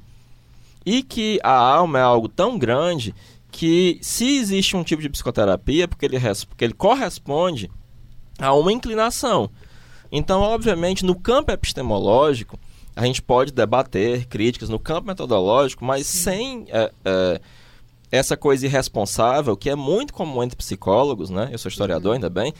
[0.85, 3.15] E que a alma é algo tão grande
[3.51, 7.71] que se existe um tipo de psicoterapia, porque ele, porque ele corresponde
[8.39, 9.51] a uma inclinação.
[10.17, 12.59] Então, obviamente, no campo epistemológico,
[12.95, 17.41] a gente pode debater críticas no campo metodológico, mas sem é, é,
[18.11, 21.51] essa coisa irresponsável, que é muito comum entre psicólogos, né?
[21.53, 22.55] Eu sou historiador, ainda bem.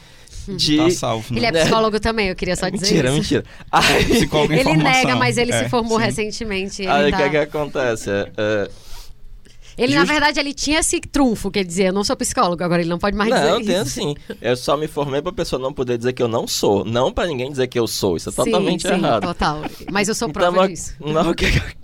[0.47, 0.77] De...
[0.77, 1.39] Tá salvo, né?
[1.39, 3.17] Ele é psicólogo também, eu queria só dizer mentira, isso.
[3.17, 3.43] mentira.
[3.71, 6.05] Aí, em Ele nega, mas ele É, se formou sim.
[6.05, 6.83] recentemente.
[6.83, 8.09] Ele, aí o tá- que, é que acontece?
[8.37, 8.69] É,
[9.77, 12.81] ele na Just- verdade, ele tinha esse trunfo, quer dizer, eu não sou psicólogo, agora
[12.81, 13.99] ele não pode mais não, dizer tem isso.
[13.99, 14.15] assim.
[14.41, 16.83] Eu só me formei pra pessoa não poder dizer que eu não sou.
[16.83, 18.17] Não pra ninguém dizer que eu sou.
[18.17, 19.21] Isso é Sim, totalmente sim, errado.
[19.23, 19.61] total.
[19.91, 20.95] Mas eu sou Então, prova mas- disso.
[21.01, 21.77] Não, o que é que-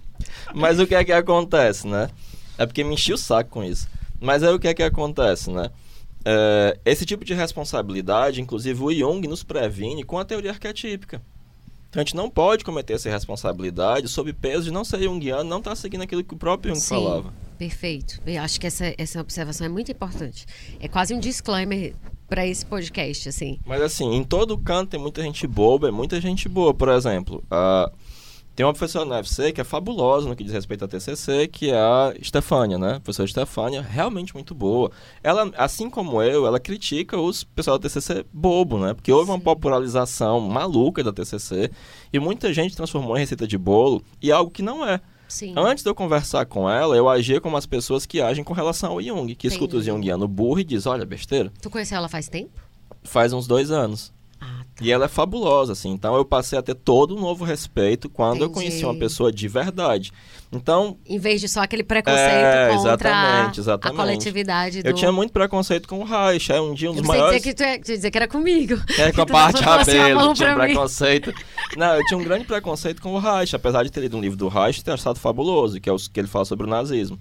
[0.55, 2.09] Mas o que é que acontece, né?
[2.57, 3.87] É porque me enchi o saco com isso.
[4.19, 5.69] Mas aí o que é que acontece, né?
[6.25, 11.21] é, esse tipo de responsabilidade, inclusive o Jung nos previne com a teoria arquetípica.
[11.89, 15.57] Então a gente não pode cometer essa responsabilidade sob peso de não ser junguiano, não
[15.57, 17.33] estar tá seguindo aquilo que o próprio Jung Sim, falava.
[17.63, 18.19] Perfeito.
[18.25, 20.45] Eu acho que essa, essa observação é muito importante.
[20.81, 21.95] É quase um disclaimer
[22.27, 23.57] para esse podcast, assim.
[23.65, 26.73] Mas assim, em todo canto tem muita gente boba, é muita gente boa.
[26.73, 27.89] Por exemplo, a
[28.55, 31.71] tem uma professora na UFC que é fabulosa no que diz respeito à TCC, que
[31.71, 32.95] é a Stefânia, né?
[32.95, 34.91] A professora Stefânia, realmente muito boa.
[35.23, 38.93] Ela, assim como eu, ela critica os pessoal da TCC bobo, né?
[38.93, 39.31] Porque houve Sim.
[39.31, 41.71] uma popularização maluca da TCC
[42.11, 45.01] e muita gente transformou em receita de bolo e algo que não é.
[45.33, 45.55] Sim.
[45.57, 48.91] Antes de eu conversar com ela, eu agia como as pessoas que agem com relação
[48.91, 49.47] ao Jung, que Entendi.
[49.47, 51.51] escuta o Jungiano burro e diz, olha, besteira.
[51.59, 52.51] Tu conheceu ela faz tempo?
[53.01, 54.13] Faz uns dois anos.
[54.81, 55.91] E ela é fabulosa, assim.
[55.91, 58.45] Então eu passei a ter todo um novo respeito quando Entendi.
[58.45, 60.11] eu conheci uma pessoa de verdade.
[60.51, 60.97] Então.
[61.05, 63.99] Em vez de só aquele preconceito é, contra exatamente, exatamente.
[63.99, 64.83] a coletividade.
[64.83, 64.89] Do...
[64.89, 66.51] Eu tinha muito preconceito com o Reich.
[66.51, 67.41] É um dia um dos eu maiores.
[67.41, 68.75] Dizer que tu ia dizer que era comigo.
[68.97, 71.33] É, com a parte rabelo, tinha um preconceito.
[71.77, 74.37] Não, eu tinha um grande preconceito com o Reich, apesar de ter lido um livro
[74.37, 77.17] do Reich ter achado fabuloso, que é o que ele fala sobre o nazismo.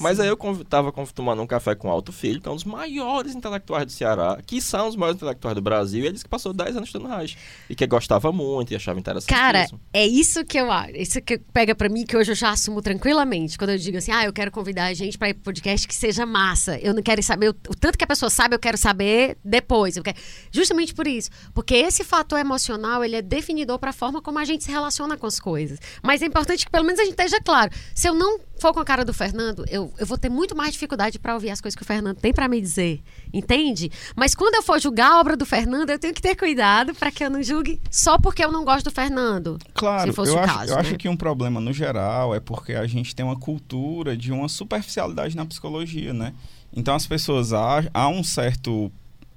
[0.00, 2.64] Mas aí eu estava tomando um café com o Alto Filho, que é um dos
[2.64, 6.30] maiores intelectuais do Ceará, que são os maiores intelectuais do Brasil, e ele disse que
[6.30, 7.36] passou 10 anos estudando Reich.
[7.68, 9.28] E que gostava muito e achava interessante.
[9.28, 9.80] Cara, isso.
[9.92, 10.96] é isso que eu acho.
[10.96, 13.56] Isso que pega para mim, que hoje eu já assumo tranquilamente.
[13.56, 15.94] Quando eu digo assim, ah, eu quero convidar a gente para ir pro podcast que
[15.94, 16.78] seja massa.
[16.78, 19.98] Eu não quero saber o, o tanto que a pessoa sabe, eu quero saber depois.
[19.98, 20.16] Quero...
[20.50, 21.30] Justamente por isso.
[21.52, 25.16] Porque esse fator emocional, ele é definidor para a forma como a gente se relaciona
[25.16, 25.78] com as coisas.
[26.02, 27.70] Mas é importante que pelo menos a gente esteja claro.
[27.94, 30.72] Se eu não for com a cara do Fernando, eu, eu vou ter muito mais
[30.72, 33.02] dificuldade para ouvir as coisas que o Fernando tem para me dizer,
[33.32, 33.90] entende?
[34.16, 37.10] Mas quando eu for julgar a obra do Fernando, eu tenho que ter cuidado para
[37.10, 39.58] que eu não julgue só porque eu não gosto do Fernando.
[39.74, 40.80] Claro, se fosse eu, o acho, caso, eu né?
[40.80, 44.48] acho que um problema no geral é porque a gente tem uma cultura de uma
[44.48, 46.32] superficialidade na psicologia, né?
[46.72, 48.90] Então as pessoas há, há um certo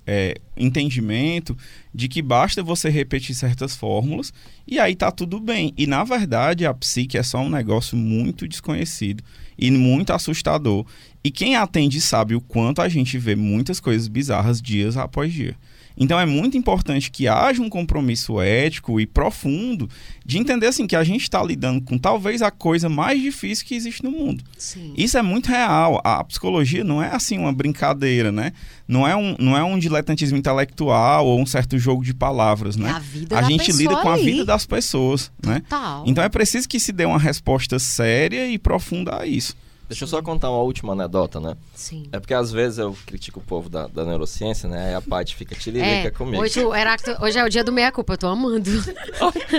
[0.07, 1.55] é, entendimento
[1.93, 4.33] de que basta você repetir certas fórmulas
[4.65, 5.73] e aí tá tudo bem.
[5.77, 9.21] E na verdade a psique é só um negócio muito desconhecido
[9.59, 10.85] e muito assustador.
[11.23, 15.57] E quem atende sabe o quanto a gente vê muitas coisas bizarras dias após dia.
[15.97, 19.89] Então é muito importante que haja um compromisso ético e profundo
[20.25, 23.73] de entender assim que a gente está lidando com talvez a coisa mais difícil que
[23.75, 24.43] existe no mundo.
[24.57, 24.93] Sim.
[24.95, 25.99] Isso é muito real.
[26.03, 28.53] A psicologia não é assim uma brincadeira, né?
[28.87, 32.89] Não é um, não é um diletantismo intelectual ou um certo jogo de palavras, né?
[32.89, 35.61] É a vida a gente lida com a vida das pessoas, né?
[35.61, 36.03] Total.
[36.05, 39.55] Então é preciso que se dê uma resposta séria e profunda a isso.
[39.87, 41.55] Deixa eu só contar uma última anedota, né?
[41.73, 42.07] Sim.
[42.11, 44.89] É porque às vezes eu critico o povo da, da neurociência, né?
[44.89, 46.43] Aí a Paty fica tiririca é, comigo.
[46.43, 48.69] Hoje, Heracto, hoje é o dia do meia-culpa, eu tô amando.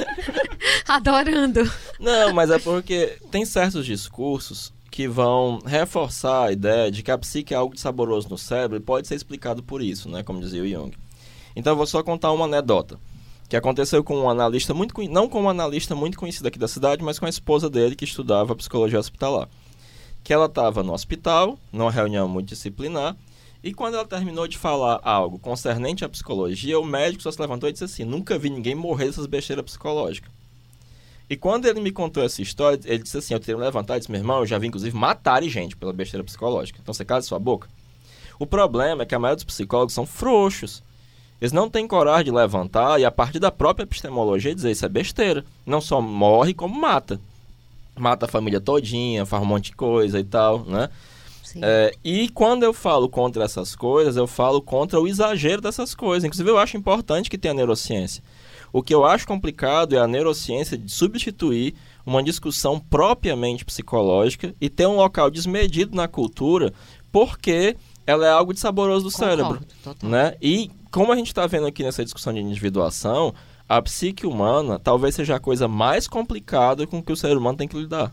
[0.87, 1.71] Adorando.
[1.99, 7.17] Não, mas é porque tem certos discursos que vão reforçar a ideia de que a
[7.17, 10.23] psique é algo de saboroso no cérebro e pode ser explicado por isso, né?
[10.23, 10.95] Como dizia o Jung.
[11.57, 12.99] Então eu vou só contar uma anedota
[13.49, 17.03] que aconteceu com um analista muito não com um analista muito conhecido aqui da cidade,
[17.03, 19.49] mas com a esposa dele que estudava psicologia hospitalar
[20.29, 23.17] que ela estava no hospital, numa reunião multidisciplinar,
[23.65, 27.67] e quando ela terminou de falar algo concernente à psicologia, o médico só se levantou
[27.67, 30.31] e disse assim: Nunca vi ninguém morrer dessas besteiras psicológicas.
[31.31, 34.01] E quando ele me contou essa história, ele disse assim: Eu teria me levantado e
[34.01, 36.79] disse: Meu irmão, eu já vi inclusive matar gente pela besteira psicológica.
[36.83, 37.67] Então você cala sua boca.
[38.39, 40.83] O problema é que a maioria dos psicólogos são frouxos.
[41.41, 44.91] Eles não têm coragem de levantar e, a partir da própria epistemologia, dizer isso é
[44.91, 45.43] besteira.
[45.65, 47.19] Não só morre, como mata
[47.99, 50.89] mata a família todinha, faz um monte de coisa e tal, né?
[51.63, 56.25] É, e quando eu falo contra essas coisas, eu falo contra o exagero dessas coisas.
[56.25, 58.23] Inclusive, eu acho importante que tenha neurociência.
[58.73, 61.75] O que eu acho complicado é a neurociência de substituir
[62.05, 66.73] uma discussão propriamente psicológica e ter um local desmedido na cultura,
[67.11, 67.77] porque
[68.07, 69.67] ela é algo de saboroso do Concordo, cérebro.
[69.83, 70.11] Total.
[70.11, 70.35] Né?
[70.41, 73.35] E como a gente está vendo aqui nessa discussão de individuação,
[73.69, 77.69] a psique humana talvez seja a coisa mais complicada com que o ser humano tem
[77.69, 78.13] que lidar.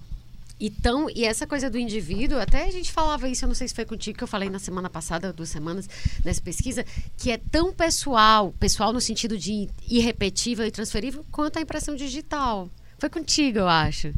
[0.60, 3.76] Então, e essa coisa do indivíduo, até a gente falava isso, eu não sei se
[3.76, 5.90] foi contigo que eu falei na semana passada, duas semanas,
[6.24, 6.86] nessa pesquisa,
[7.18, 12.70] que é tão pessoal, pessoal no sentido de irrepetível e transferível, quanto a impressão digital.
[12.98, 14.14] Foi contigo, eu acho.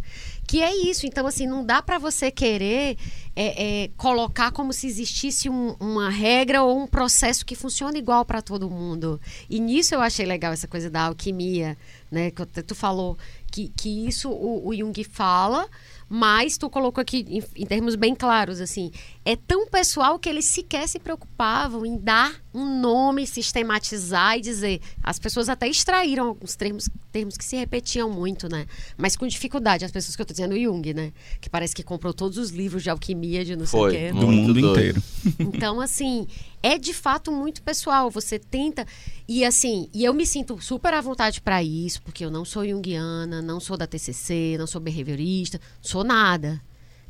[0.48, 1.06] Que é isso.
[1.06, 2.98] Então, assim, não dá para você querer
[3.36, 8.24] é, é, colocar como se existisse um, uma regra ou um processo que funciona igual
[8.24, 9.20] para todo mundo.
[9.50, 11.78] E nisso eu achei legal essa coisa da alquimia,
[12.10, 12.32] né?
[12.32, 13.18] Que tu falou
[13.52, 15.68] que, que isso o, o Jung fala,
[16.10, 18.92] mas tu colocou aqui em, em termos bem claros, assim,
[19.28, 24.80] é tão pessoal que eles sequer se preocupavam em dar um nome, sistematizar e dizer.
[25.04, 28.66] As pessoas até extraíram alguns termos, termos que se repetiam muito, né?
[28.96, 29.84] Mas com dificuldade.
[29.84, 31.12] As pessoas que eu tô dizendo, Jung, né?
[31.42, 33.92] Que parece que comprou todos os livros de alquimia, de não Foi.
[33.92, 34.18] sei o quê.
[34.18, 34.70] Do mundo doido.
[34.72, 35.04] inteiro.
[35.40, 36.26] Então, assim,
[36.64, 38.10] é de fato muito pessoal.
[38.10, 38.88] Você tenta.
[39.28, 42.66] E assim, e eu me sinto super à vontade para isso, porque eu não sou
[42.66, 46.62] junguiana, não sou da TCC, não sou behaviorista, sou nada.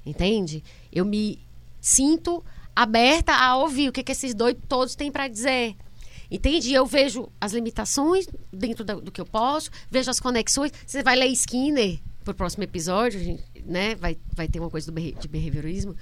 [0.03, 0.63] Entende?
[0.91, 1.45] Eu me
[1.79, 2.43] sinto
[2.75, 5.75] aberta a ouvir o que, que esses doidos todos têm para dizer.
[6.29, 6.69] Entende?
[6.69, 10.71] E eu vejo as limitações dentro da- do que eu posso, vejo as conexões.
[10.85, 13.95] Você vai ler Skinner pro próximo episódio, gente, né?
[13.95, 15.95] Vai, vai ter uma coisa do de behaviorismo.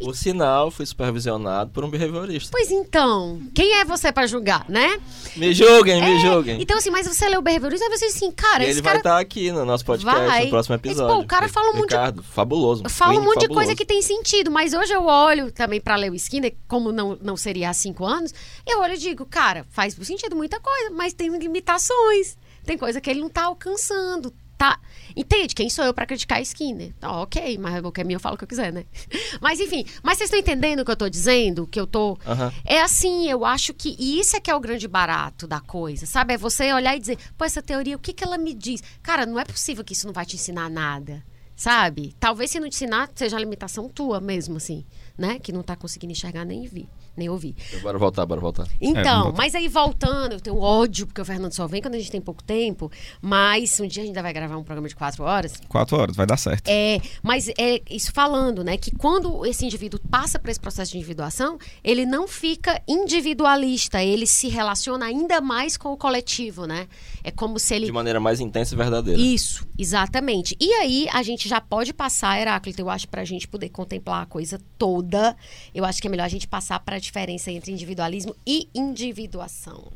[0.00, 2.50] O sinal foi supervisionado por um behaviorista.
[2.50, 5.00] Pois então, quem é você para julgar, né?
[5.36, 6.60] Me julguem, me É, julguem.
[6.60, 8.96] Então, assim, mas você leu o behaviorismo, aí você diz assim, cara, e ele vai
[8.96, 10.44] estar aqui no nosso podcast, Vai.
[10.44, 11.14] no próximo episódio.
[11.16, 12.82] pô, o cara fala um monte de- Ricardo, fabuloso.
[12.88, 16.10] fala um monte de coisa que tem sentido, mas hoje eu olho também para ler
[16.10, 18.34] o Skinner, como não, não seria há cinco anos,
[18.66, 22.36] eu olho e digo, cara, faz sentido muita coisa, mas tem limitações.
[22.64, 24.32] Tem coisa que ele não tá alcançando.
[24.62, 24.78] Tá.
[25.16, 25.56] Entende?
[25.56, 26.92] Quem sou eu para criticar Skinner?
[27.00, 28.84] Tá, ok, mas que é meu eu falo o que eu quiser, né?
[29.42, 31.66] Mas enfim, mas vocês estão entendendo o que eu tô dizendo?
[31.66, 32.16] Que eu tô.
[32.24, 32.52] Aham.
[32.64, 36.06] É assim, eu acho que e isso é que é o grande barato da coisa,
[36.06, 36.34] sabe?
[36.34, 38.84] É você olhar e dizer, pô, essa teoria, o que, que ela me diz?
[39.02, 41.24] Cara, não é possível que isso não vai te ensinar nada,
[41.56, 42.14] sabe?
[42.20, 44.86] Talvez se não te ensinar, seja a limitação tua mesmo, assim,
[45.18, 45.40] né?
[45.40, 46.86] Que não tá conseguindo enxergar nem ver,
[47.16, 47.54] nem ouvir.
[47.82, 48.66] Bora voltar, bora voltar.
[48.80, 51.98] Então, vamos mas aí voltando, eu tenho ódio, porque o Fernando só vem quando a
[51.98, 52.90] gente tem pouco tempo,
[53.20, 55.60] mas um dia a gente ainda vai gravar um programa de quatro horas.
[55.68, 56.68] Quatro horas, vai dar certo.
[56.68, 58.76] É, mas é isso falando, né?
[58.76, 64.26] Que quando esse indivíduo passa por esse processo de individuação, ele não fica individualista, ele
[64.26, 66.86] se relaciona ainda mais com o coletivo, né?
[67.24, 67.86] É como se ele.
[67.86, 69.20] De maneira mais intensa e verdadeira.
[69.20, 70.56] Isso, exatamente.
[70.60, 74.22] E aí a gente já pode passar, Heráclito, eu acho, para a gente poder contemplar
[74.22, 75.36] a coisa toda.
[75.74, 79.92] Eu acho que é melhor a gente passar para a diferença entre individualismo e individuação.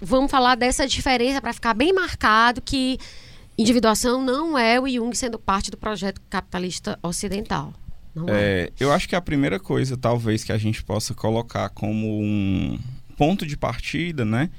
[0.00, 2.98] Vamos falar dessa diferença para ficar bem marcado que
[3.56, 7.72] individuação não é o Jung sendo parte do projeto capitalista ocidental.
[8.26, 8.30] É.
[8.30, 12.78] É, eu acho que a primeira coisa, talvez, que a gente possa colocar como um
[13.16, 14.50] ponto de partida, né?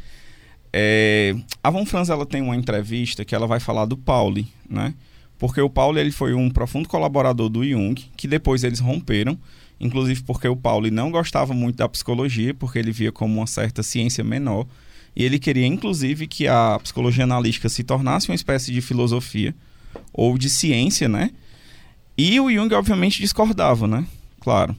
[0.73, 4.93] É, a Von Franz ela tem uma entrevista que ela vai falar do Pauli, né?
[5.37, 9.37] Porque o Pauli ele foi um profundo colaborador do Jung, que depois eles romperam,
[9.79, 13.81] inclusive porque o Pauli não gostava muito da psicologia, porque ele via como uma certa
[13.81, 14.67] ciência menor,
[15.15, 19.53] e ele queria inclusive que a psicologia analítica se tornasse uma espécie de filosofia
[20.13, 21.31] ou de ciência, né?
[22.17, 24.05] E o Jung, obviamente, discordava, né?
[24.39, 24.75] Claro.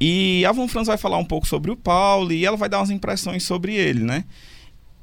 [0.00, 2.78] E a Von Franz vai falar um pouco sobre o Paulo e ela vai dar
[2.78, 4.24] umas impressões sobre ele, né?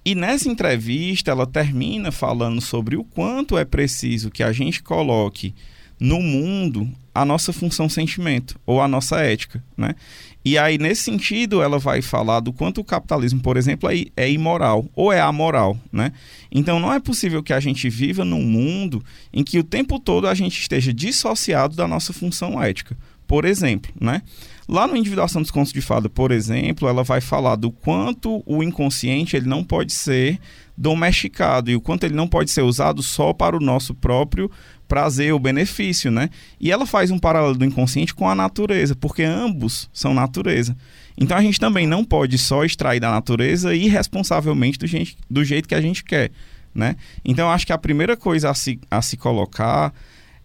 [0.05, 5.55] E nessa entrevista ela termina falando sobre o quanto é preciso que a gente coloque
[5.99, 9.95] no mundo a nossa função sentimento ou a nossa ética, né?
[10.43, 14.29] E aí nesse sentido ela vai falar do quanto o capitalismo, por exemplo, é, é
[14.29, 16.11] imoral ou é amoral, né?
[16.51, 20.27] Então não é possível que a gente viva num mundo em que o tempo todo
[20.27, 22.97] a gente esteja dissociado da nossa função ética.
[23.25, 24.21] Por exemplo, né?
[24.67, 28.63] Lá no Individuação dos Contos de Fada, por exemplo, ela vai falar do quanto o
[28.63, 30.39] inconsciente ele não pode ser
[30.77, 34.49] domesticado e o quanto ele não pode ser usado só para o nosso próprio
[34.87, 36.29] prazer ou benefício, né?
[36.59, 40.75] E ela faz um paralelo do inconsciente com a natureza, porque ambos são natureza.
[41.17, 45.67] Então a gente também não pode só extrair da natureza irresponsavelmente do, gente, do jeito
[45.67, 46.31] que a gente quer,
[46.73, 46.95] né?
[47.23, 49.93] Então acho que a primeira coisa a se, a se colocar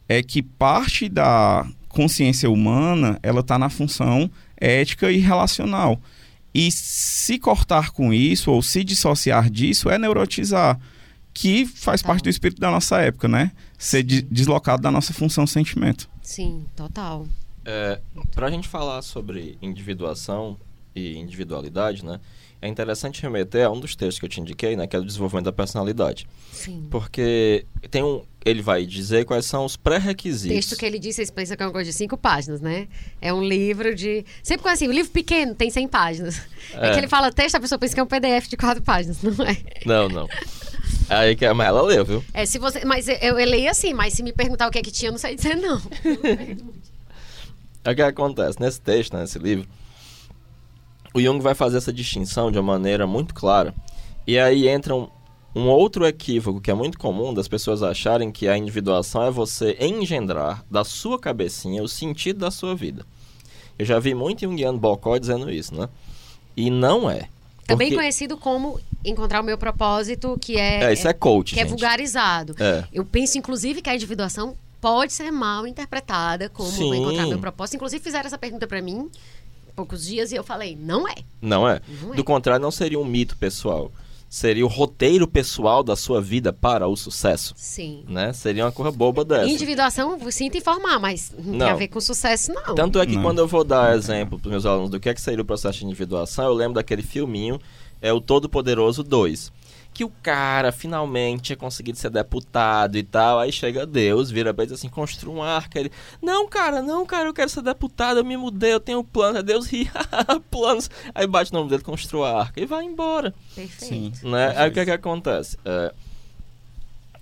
[0.08, 6.00] é que parte da consciência humana ela está na função ética e relacional.
[6.54, 10.78] E se cortar com isso ou se dissociar disso é neurotizar,
[11.32, 12.14] que faz Total.
[12.14, 13.52] parte do espírito da nossa época, né?
[13.76, 16.08] Ser de- deslocado da nossa função sentimento.
[16.22, 17.26] Sim, total.
[17.64, 18.00] É,
[18.34, 20.56] pra gente falar sobre individuação
[20.94, 22.18] e individualidade, né?
[22.60, 24.86] É interessante remeter a um dos textos que eu te indiquei, né?
[24.86, 26.26] Que é o desenvolvimento da personalidade.
[26.52, 26.86] Sim.
[26.90, 28.24] Porque tem um...
[28.44, 30.56] Ele vai dizer quais são os pré-requisitos.
[30.56, 32.88] texto que ele disse, vocês pensam que é uma coisa de cinco páginas, né?
[33.20, 34.24] É um livro de.
[34.42, 36.40] Sempre quando assim, um livro pequeno tem 100 páginas.
[36.72, 36.88] É.
[36.88, 36.92] É.
[36.92, 39.44] que ele fala texto, a pessoa pensa que é um PDF de quatro páginas, não
[39.44, 39.56] é?
[39.84, 40.28] Não, não.
[41.10, 42.24] Aí que mas ela leu, viu?
[42.32, 42.84] É, se você.
[42.84, 45.12] Mas eu, eu leio assim, mas se me perguntar o que é que tinha, eu
[45.12, 45.80] não sei dizer, não.
[47.84, 49.66] É o que acontece nesse texto, né, nesse livro.
[51.14, 53.74] O Jung vai fazer essa distinção de uma maneira muito clara.
[54.26, 55.08] E aí entra um,
[55.54, 59.76] um outro equívoco que é muito comum das pessoas acharem que a individuação é você
[59.80, 63.06] engendrar da sua cabecinha o sentido da sua vida.
[63.78, 65.88] Eu já vi muito Jungiano Bocó dizendo isso, né?
[66.56, 67.28] E não é.
[67.66, 70.84] Também Porque- conhecido como encontrar o meu propóspropósito, que é.
[70.84, 71.70] É, isso é coach, que é gente.
[71.70, 72.54] vulgarizado.
[72.58, 72.84] É.
[72.92, 76.94] Eu penso, inclusive, que a individuação pode ser mal interpretada como Sim.
[76.96, 77.76] encontrar meu propósito.
[77.76, 79.10] Inclusive, fizeram essa pergunta pra mim
[79.78, 81.14] poucos dias e eu falei, não é.
[81.40, 81.80] Não é?
[82.02, 82.16] Não é.
[82.16, 83.92] Do contrário, não seria um mito pessoal.
[84.28, 87.54] Seria o roteiro pessoal da sua vida para o sucesso.
[87.56, 88.04] Sim.
[88.08, 88.32] Né?
[88.32, 89.48] Seria uma coisa boba dessa.
[89.48, 91.68] Individuação, sinto informar, mas não, tem Não.
[91.68, 92.74] a ver com sucesso, não.
[92.74, 93.22] Tanto é que Não.
[93.22, 95.78] quando eu vou dar exemplo para meus alunos do que é que seria o processo
[95.78, 97.60] de individuação, eu lembro daquele filminho,
[98.02, 99.52] é o Todo Poderoso 2.
[99.98, 104.62] Que o cara finalmente tinha conseguido ser deputado e tal, aí chega Deus, vira pra
[104.62, 105.80] ele assim, construa um arca.
[105.80, 105.90] Ele,
[106.22, 109.38] não, cara, não, cara, eu quero ser deputado, eu me mudei, eu tenho plano.
[109.38, 109.90] Aí Deus ri,
[110.52, 110.88] planos.
[111.12, 113.34] Aí bate o nome dele, construa a arca e vai embora.
[113.56, 114.18] Perfeito.
[114.18, 114.28] Sim.
[114.28, 114.54] Né?
[114.56, 115.58] Aí o que, é que acontece?
[115.64, 115.92] É,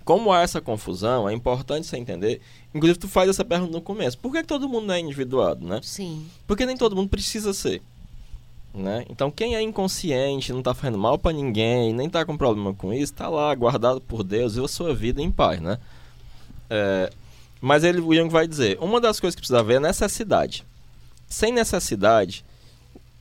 [0.05, 2.43] como há essa confusão, é importante você entender.
[2.75, 5.67] Inclusive, tu faz essa pergunta no começo: por que, que todo mundo não é individuado,
[5.67, 5.81] né?
[5.83, 6.27] Sim.
[6.47, 7.81] Porque nem todo mundo precisa ser.
[8.77, 9.07] Né?
[9.09, 12.93] Então, quem é inconsciente, não tá fazendo mal pra ninguém, nem tá com problema com
[12.93, 15.79] isso, tá lá, guardado por Deus, viu a sua vida em paz, né?
[16.69, 17.11] É,
[17.59, 20.63] mas ele, o Jung vai dizer: uma das coisas que precisa haver é necessidade.
[21.27, 22.45] Sem necessidade,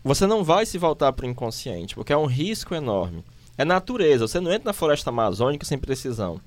[0.03, 3.23] você não vai se voltar para o inconsciente, porque é um risco enorme.
[3.57, 6.41] É natureza, você não entra na floresta amazônica sem precisão.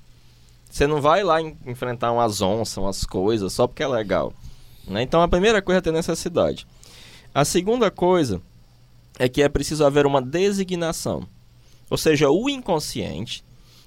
[0.71, 4.35] Você não vai lá en- enfrentar umas onças, umas coisas, só porque é legal.
[4.87, 5.01] né?
[5.01, 6.67] Então a primeira coisa é ter necessidade.
[7.35, 8.43] A segunda coisa
[9.19, 11.27] é que é preciso haver uma designação.
[11.91, 13.43] Ou seja, o inconsciente,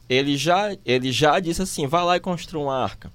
[0.10, 3.12] ele já, ele já disse assim, vá lá e construa uma arca.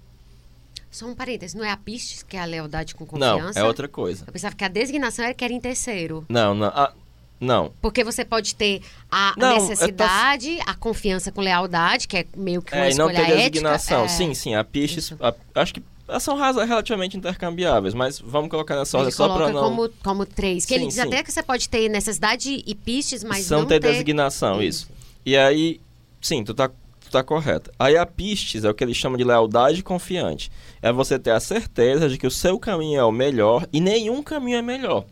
[0.91, 3.59] Só um parênteses, não é a pistes, que é a lealdade com Não, confiança?
[3.61, 4.25] é outra coisa.
[4.27, 6.25] Eu pensava que a designação era que era em terceiro.
[6.29, 6.93] Não, não, ah,
[7.39, 7.71] não.
[7.83, 12.73] Porque você pode ter a Não, necessidade, a confiança com lealdade, que é meio que
[12.75, 14.05] uma É, e não escolha ter designação.
[14.05, 14.09] é.
[14.09, 18.97] Sim, sim, a pistes, a- acho que elas são relativamente intercambiáveis, mas vamos colocar nessa
[18.97, 19.61] ordem Ele só para não...
[19.61, 20.65] como, como três.
[20.65, 21.03] Que ele Sim, diz sim.
[21.03, 23.93] até que você pode ter necessidade e pistes, mas São não ter ter...
[23.93, 24.89] designação, isso.
[25.25, 25.81] E aí,
[26.21, 27.73] sim, tu tá, tu tá correto.
[27.79, 30.51] Aí a pistes é o que ele chama de lealdade confiante.
[30.81, 34.23] É você ter a certeza de que o seu caminho é o melhor e nenhum
[34.23, 35.05] caminho é melhor.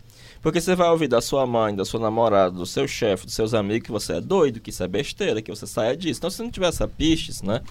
[0.45, 3.55] Porque você vai ouvir da sua mãe, da sua namorada, do seu chefe, dos seus
[3.55, 6.21] amigos que você é doido, que isso é besteira, que você saia disso.
[6.21, 7.63] Então, se não tiver essa pistes, né,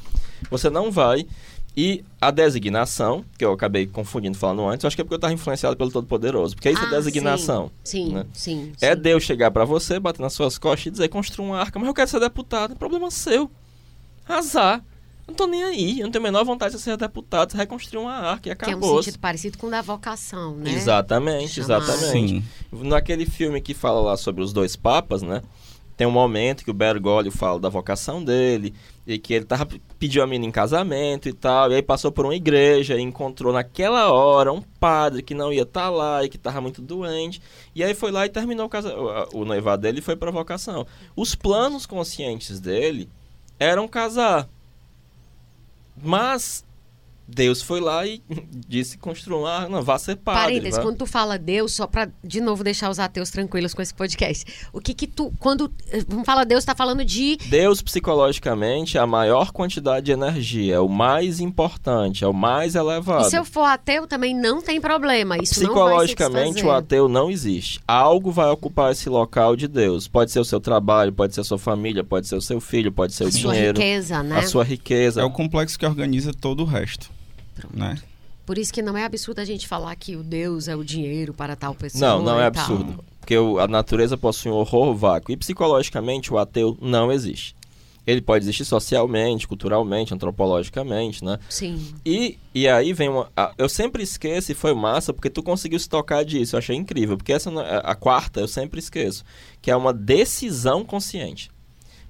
[0.50, 1.28] você não vai.
[1.76, 5.18] E a designação, que eu acabei confundindo falando antes, eu acho que é porque eu
[5.18, 6.56] estava influenciado pelo Todo-Poderoso.
[6.56, 7.72] Porque isso Ah, é designação.
[7.84, 8.26] Sim, sim, né?
[8.34, 9.02] sim, É sim.
[9.02, 11.94] Deus chegar pra você, bater nas suas costas e dizer, construa uma arca, mas eu
[11.94, 12.74] quero ser deputado.
[12.74, 13.50] É problema seu.
[14.28, 14.84] Azar.
[15.28, 16.00] Eu não tô nem aí.
[16.02, 17.52] Eu não tenho a menor vontade de ser deputado.
[17.52, 19.02] Você vai construir uma arca e Que é um acabou.
[19.02, 20.72] sentido parecido com o da vocação, né?
[20.72, 22.12] Exatamente, Chamar- exatamente.
[22.42, 22.44] Sim.
[22.84, 25.42] Naquele filme que fala lá sobre os dois papas, né?
[25.96, 28.74] Tem um momento que o Bergoglio fala da vocação dele
[29.06, 29.68] e que ele tava
[30.00, 33.52] pediu a menina em casamento e tal, e aí passou por uma igreja e encontrou
[33.54, 37.42] naquela hora um padre que não ia estar lá e que tava muito doente,
[37.76, 38.96] e aí foi lá e terminou o, casa...
[38.98, 40.86] o- o noivado dele foi pra vocação.
[41.16, 43.10] Os planos conscientes dele
[43.60, 44.48] eram casar.
[46.02, 46.64] Mas
[47.28, 48.22] Deus foi lá e
[48.68, 50.42] disse construir uma, não, vá ser padre.
[50.42, 53.94] Parênteses, quando tu fala Deus, só pra de novo deixar os ateus tranquilos com esse
[53.94, 54.46] podcast.
[54.72, 59.02] O que que tu, quando eh, vamos falar Deus, tá falando de Deus, psicologicamente, é
[59.02, 63.28] a maior quantidade de energia, é o mais importante, é o mais elevado.
[63.28, 65.38] E se eu for ateu também não tem problema.
[65.38, 67.80] Isso não vai se Psicologicamente, o ateu não existe.
[67.88, 70.08] Algo vai ocupar esse local de Deus.
[70.08, 72.92] Pode ser o seu trabalho, pode ser a sua família, pode ser o seu filho,
[72.92, 74.40] pode ser o a sua dinheiro, riqueza, né?
[74.40, 75.22] a sua riqueza.
[75.22, 77.10] É o complexo que organiza todo o resto.
[77.74, 77.98] Né?
[78.46, 81.34] Por isso que não é absurdo a gente falar que o Deus é o dinheiro
[81.34, 82.02] para tal pessoa.
[82.18, 82.64] Não, não é e tal.
[82.64, 83.04] absurdo.
[83.20, 85.32] Porque a natureza possui um horror vácuo.
[85.32, 87.56] E psicologicamente, o ateu não existe.
[88.06, 91.40] Ele pode existir socialmente, culturalmente, antropologicamente, né?
[91.48, 91.94] Sim.
[92.06, 93.32] E, e aí vem uma.
[93.34, 96.56] a- eu sempre esqueço e foi massa porque tu conseguiu se tocar disso.
[96.56, 97.16] Eu achei incrível.
[97.16, 99.24] Porque essa é- a quarta eu sempre esqueço.
[99.62, 101.50] Que é uma decisão consciente.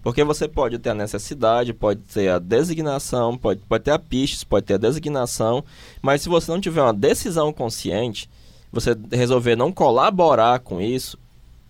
[0.03, 4.43] Porque você pode ter a necessidade, pode ter a designação, pode, pode ter a pistes,
[4.43, 5.63] pode ter a designação.
[6.01, 8.29] Mas se você não tiver uma decisão consciente,
[8.71, 11.17] você resolver não colaborar com isso,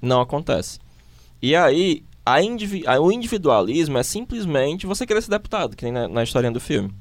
[0.01, 0.79] não acontece.
[1.41, 5.93] E aí, a indivi- a- o individualismo é simplesmente você querer ser deputado, que nem
[5.93, 6.91] na, na historinha do filme.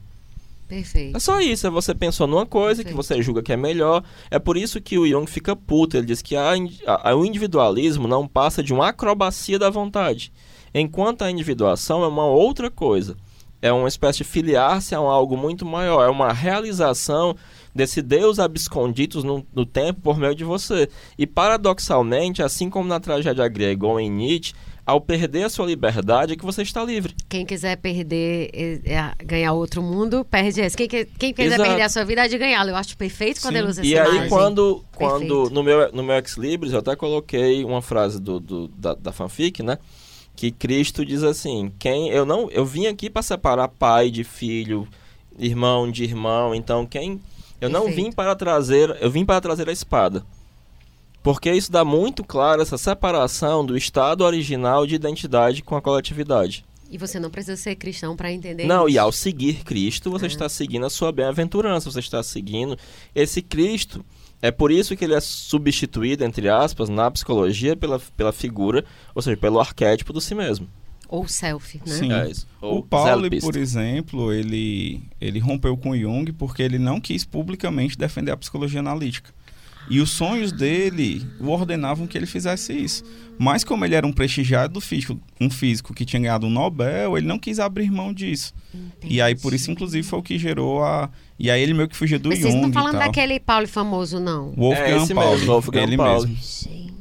[0.68, 1.16] Perfeito.
[1.16, 2.96] É só isso, é você pensou numa coisa que Perfeito.
[3.16, 4.02] você julga que é melhor.
[4.30, 5.96] É por isso que o Jung fica puto.
[5.96, 6.54] Ele diz que a-
[6.86, 10.32] a- o individualismo não passa de uma acrobacia da vontade.
[10.74, 13.16] Enquanto a individuação é uma outra coisa.
[13.60, 16.04] É uma espécie de filiar-se a um algo muito maior.
[16.04, 17.36] É uma realização
[17.72, 20.88] desse Deus abscondidos no, no tempo por meio de você.
[21.16, 24.52] E paradoxalmente, assim como na tragédia grega ou em Nietzsche,
[24.84, 27.14] ao perder a sua liberdade é que você está livre.
[27.28, 30.76] Quem quiser perder, eh, eh, ganhar outro mundo, perde esse.
[30.76, 31.62] Quem, que- quem quiser Exato.
[31.68, 32.70] perder a sua vida, é de ganhá-lo.
[32.70, 33.58] Eu acho perfeito quando Sim.
[33.60, 34.28] ele usa essa E aí, imagem.
[34.28, 35.50] quando, quando Perfeito.
[35.54, 39.12] no meu, no meu Ex Libris, eu até coloquei uma frase do, do- da, da
[39.12, 39.78] fanfic, né?
[40.42, 44.88] Que Cristo diz assim: quem eu não eu vim aqui para separar pai de filho,
[45.38, 46.52] irmão de irmão.
[46.52, 47.20] Então, quem.
[47.60, 48.06] Eu não Perfeito.
[48.06, 48.98] vim para trazer.
[49.00, 50.26] Eu vim para trazer a espada.
[51.22, 56.64] Porque isso dá muito claro essa separação do estado original de identidade com a coletividade.
[56.90, 58.96] E você não precisa ser cristão para entender Não, isso.
[58.96, 62.76] e ao seguir Cristo, você está seguindo a sua bem-aventurança, você está seguindo
[63.14, 64.04] esse Cristo.
[64.42, 68.84] É por isso que ele é substituído, entre aspas, na psicologia pela, pela figura,
[69.14, 70.68] ou seja, pelo arquétipo do si mesmo.
[71.08, 71.94] Ou self, né?
[71.94, 72.12] Sim.
[72.12, 72.48] É isso.
[72.60, 77.96] O Ou Pauli, por exemplo, ele, ele rompeu com Jung porque ele não quis publicamente
[77.96, 79.32] defender a psicologia analítica.
[79.88, 83.02] E os sonhos dele o ordenavam que ele fizesse isso.
[83.38, 87.26] Mas como ele era um prestigiado físico, um físico que tinha ganhado um Nobel, ele
[87.26, 88.54] não quis abrir mão disso.
[89.02, 91.10] E aí por isso, inclusive, foi o que gerou a...
[91.38, 93.66] E aí ele meio que fugia do Mas Jung vocês não estão falando daquele Paulo
[93.66, 94.52] famoso, não.
[94.52, 95.30] Wolfgang É esse Pauli.
[95.30, 96.28] mesmo, Wolfgang ele Pauli.
[96.28, 96.36] mesmo.
[96.36, 96.91] Gente.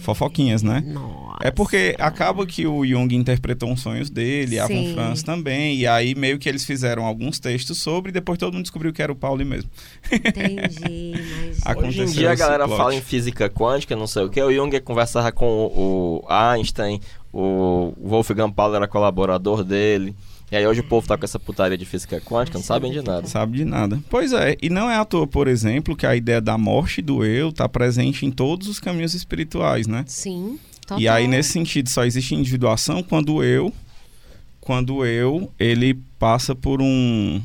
[0.00, 0.82] Fofoquinhas, né?
[0.86, 1.38] Nossa.
[1.40, 4.88] É porque acaba que o Jung interpretou uns sonhos dele, a Sim.
[4.88, 8.52] Von Franz também, e aí meio que eles fizeram alguns textos sobre, e depois todo
[8.54, 9.70] mundo descobriu que era o Pauli mesmo.
[10.12, 11.14] Entendi,
[11.46, 11.66] mas...
[11.66, 12.76] A- Hoje em dia a galera plot.
[12.76, 14.40] fala em física quântica, não sei o que.
[14.42, 17.00] O Jung conversava com o, o Einstein,
[17.32, 20.14] o Wolfgang Pauli era colaborador dele.
[20.50, 23.02] E aí hoje o povo tá com essa putaria de física quântica, não sabem de
[23.02, 23.26] nada.
[23.26, 24.00] Sabe de nada.
[24.08, 27.24] Pois é, e não é à toa, por exemplo, que a ideia da morte do
[27.24, 30.04] eu está presente em todos os caminhos espirituais, né?
[30.06, 31.00] Sim, total.
[31.00, 33.72] E aí, nesse sentido, só existe individuação quando o eu,
[34.60, 37.42] quando o eu, ele passa por um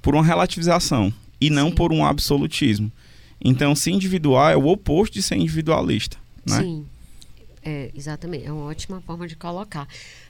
[0.00, 1.74] por uma relativização e não Sim.
[1.74, 2.92] por um absolutismo.
[3.44, 6.16] Então, se individuar é o oposto de ser individualista,
[6.46, 6.60] né?
[6.60, 6.86] Sim,
[7.66, 8.46] é, exatamente.
[8.46, 9.88] É uma ótima forma de colocar.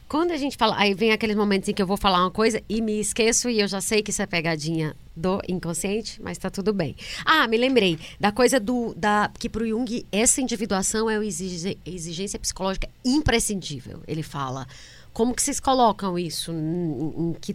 [0.09, 2.63] Quando a gente fala, aí vem aqueles momentos em que eu vou falar uma coisa
[2.67, 6.49] e me esqueço e eu já sei que isso é pegadinha do inconsciente, mas tá
[6.49, 6.97] tudo bem.
[7.27, 12.39] Ah, me lembrei da coisa do da que pro Jung essa individuação é uma exigência
[12.39, 14.01] psicológica imprescindível.
[14.09, 14.67] Ele fala
[15.13, 17.55] como que vocês colocam isso em, em que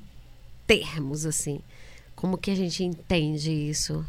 [0.67, 1.59] termos assim?
[2.15, 4.05] Como que a gente entende isso?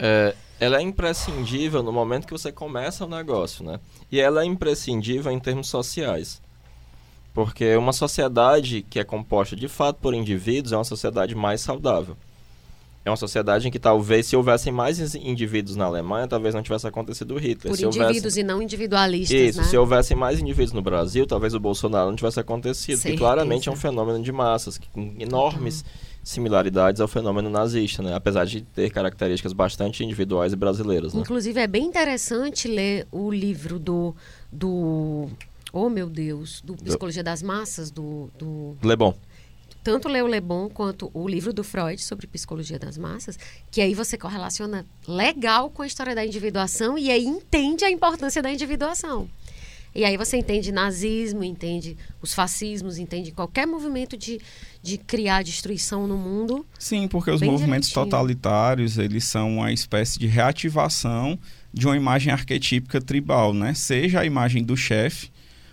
[0.00, 3.78] É, ela é imprescindível no momento que você começa o negócio, né?
[4.10, 6.40] E ela é imprescindível em termos sociais.
[7.32, 12.16] Porque uma sociedade que é composta de fato por indivíduos é uma sociedade mais saudável.
[13.04, 16.86] É uma sociedade em que talvez se houvessem mais indivíduos na Alemanha, talvez não tivesse
[16.86, 17.70] acontecido Hitler.
[17.72, 19.64] Por se houvesse- indivíduos e não individualistas, Isso, né?
[19.64, 22.96] se houvessem mais indivíduos no Brasil, talvez o Bolsonaro não tivesse acontecido.
[22.96, 23.18] Que Certeza.
[23.18, 25.82] claramente é um fenômeno de massas, que com enormes
[26.22, 28.14] similaridades ao fenômeno nazista, né?
[28.14, 31.20] Apesar de ter características bastante individuais e brasileiras, né?
[31.20, 34.14] Inclusive, é bem interessante ler o livro do.
[34.52, 35.28] do
[35.72, 36.60] oh, meu Deus!
[36.62, 38.30] Do Psicologia das Massas, do.
[38.38, 39.14] do Lebon.
[39.82, 43.38] tanto ler o Le Bon quanto o livro do Freud sobre psicologia das massas,
[43.70, 48.42] que aí você correlaciona legal com a história da individuação e aí entende a importância
[48.42, 49.28] da individuação.
[49.94, 54.40] E aí você entende nazismo, entende os fascismos, entende qualquer movimento de,
[54.82, 56.64] de criar destruição no mundo.
[56.78, 58.10] Sim, porque os movimentos direitinho.
[58.10, 61.38] totalitários, eles são uma espécie de reativação
[61.72, 63.74] de uma imagem arquetípica tribal, né?
[63.74, 65.30] Seja a imagem do chefe,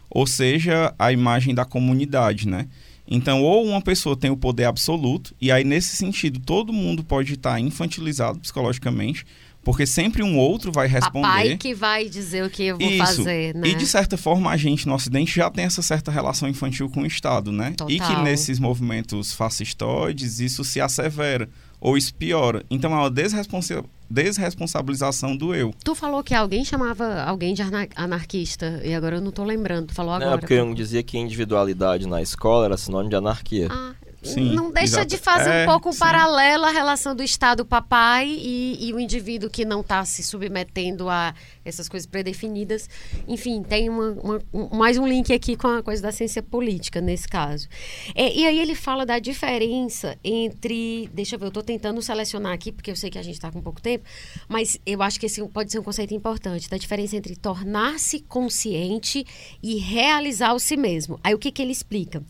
[0.10, 2.68] ou seja a imagem da comunidade, né?
[3.10, 7.36] Então, ou uma pessoa tem o poder absoluto, e aí nesse sentido todo mundo pode
[7.36, 9.26] estar infantilizado psicologicamente,
[9.68, 11.28] porque sempre um outro vai responder.
[11.28, 13.18] Papai que vai dizer o que eu vou Isso.
[13.18, 13.68] fazer, né?
[13.68, 17.02] E de certa forma a gente no Ocidente já tem essa certa relação infantil com
[17.02, 17.74] o Estado, né?
[17.90, 18.24] E que Total.
[18.24, 21.50] nesses movimentos fascistoides isso se assevera
[21.82, 22.64] ou isso piora.
[22.72, 25.74] Então é uma desresponsa- desresponsabilização do eu.
[25.84, 29.88] Tu falou que alguém chamava alguém de ana- anarquista, e agora eu não tô lembrando.
[29.88, 30.30] Tu falou agora.
[30.30, 33.68] Não, é porque Jung dizia que individualidade na escola era sinônimo de anarquia.
[33.70, 33.92] Ah,
[34.28, 35.08] Sim, não deixa exato.
[35.08, 36.00] de fazer É, um pouco sim.
[36.00, 41.10] paralelo a relação do Estado papai e, e o indivíduo que não está se submetendo
[41.10, 41.34] a
[41.66, 42.90] essas coisas predefinidas.
[43.28, 47.02] Enfim, tem uma- uma- um- mais um link aqui com a coisa da ciência política
[47.02, 47.68] nesse caso.
[48.16, 51.10] É, e aí ele fala da diferença entre.
[51.14, 53.52] Deixa eu ver, eu estou tentando selecionar aqui, porque eu sei que a gente está
[53.52, 54.06] com pouco tempo,
[54.48, 59.26] mas eu acho que esse pode ser um conceito importante, da diferença entre tornar-se consciente
[59.62, 61.20] e realizar o si mesmo.
[61.24, 62.24] Aí o que, que ele explica?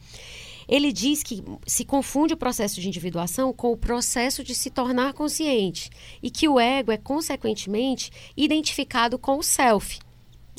[0.67, 5.13] Ele diz que se confunde o processo de individuação com o processo de se tornar
[5.13, 5.89] consciente
[6.21, 9.99] e que o ego é, consequentemente, identificado com o self.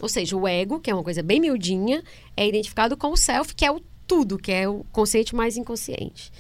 [0.00, 2.02] Ou seja, o ego, que é uma coisa bem miudinha,
[2.36, 6.32] é identificado com o self, que é o tudo, que é o consciente mais inconsciente.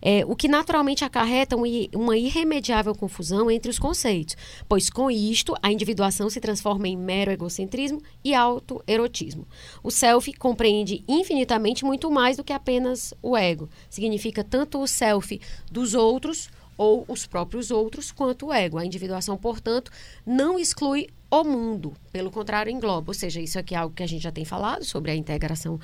[0.00, 4.36] É, o que naturalmente acarreta um uma irremediável confusão entre os conceitos,
[4.68, 9.46] pois com isto a individuação se transforma em mero egocentrismo e autoerotismo.
[9.82, 13.68] O self compreende infinitamente muito mais do que apenas o ego.
[13.90, 15.40] Significa tanto o self
[15.70, 18.78] dos outros ou os próprios outros, quanto o ego.
[18.78, 19.90] A individuação, portanto,
[20.24, 23.10] não exclui o mundo, pelo contrário, engloba.
[23.10, 25.78] Ou seja, isso aqui é algo que a gente já tem falado sobre a integração,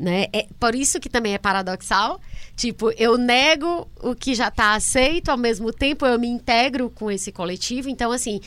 [0.00, 0.26] né?
[0.32, 2.18] É por isso que também é paradoxal.
[2.56, 7.10] Tipo, eu nego o que já está aceito, ao mesmo tempo eu me integro com
[7.10, 7.88] esse coletivo.
[7.88, 8.40] Então, assim,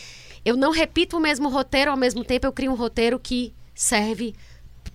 [0.44, 4.34] eu não repito o mesmo roteiro, ao mesmo tempo eu crio um roteiro que serve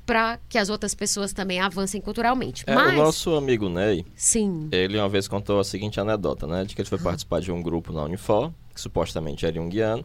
[0.05, 2.65] para que as outras pessoas também avancem culturalmente.
[2.67, 6.65] É, Mas, O nosso amigo Ney, sim, ele uma vez contou a seguinte anedota, né?
[6.65, 10.05] De que ele foi participar de um grupo na Unifor, que supostamente era junguiano,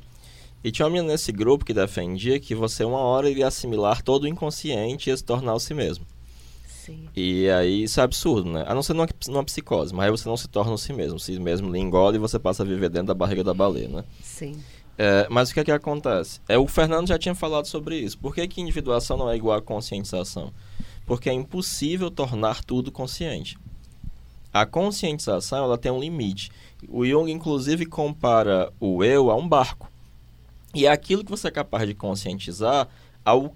[0.64, 4.24] e tinha uma menina nesse grupo que defendia que você uma hora iria assimilar todo
[4.24, 6.06] o inconsciente e ia se tornar o si mesmo.
[6.86, 7.08] Sim.
[7.16, 8.64] E aí isso é absurdo, né?
[8.68, 11.18] A não ser numa, numa psicose, mas aí você não se torna si mesmo.
[11.18, 13.88] O si mesmo lhe engole e você passa a viver dentro da barriga da baleia,
[13.88, 14.04] né?
[14.22, 14.62] Sim.
[14.98, 16.40] É, mas o que é que acontece?
[16.48, 18.18] É, o Fernando já tinha falado sobre isso.
[18.18, 20.54] Por que, que individuação não é igual a conscientização?
[21.06, 23.58] Porque é impossível tornar tudo consciente.
[24.54, 26.52] A conscientização ela tem um limite.
[26.88, 29.90] O Jung, inclusive, compara o eu a um barco.
[30.76, 32.88] E é aquilo que você é capaz de conscientizar,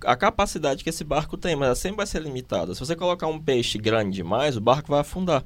[0.05, 2.73] a capacidade que esse barco tem, mas ela sempre vai ser limitada.
[2.73, 5.43] Se você colocar um peixe grande demais, o barco vai afundar.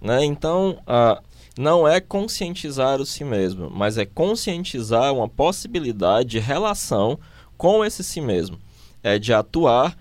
[0.00, 0.24] Né?
[0.24, 1.22] Então, ah,
[1.58, 7.18] não é conscientizar o si mesmo, mas é conscientizar uma possibilidade de relação
[7.56, 8.58] com esse si mesmo.
[9.02, 9.96] É de atuar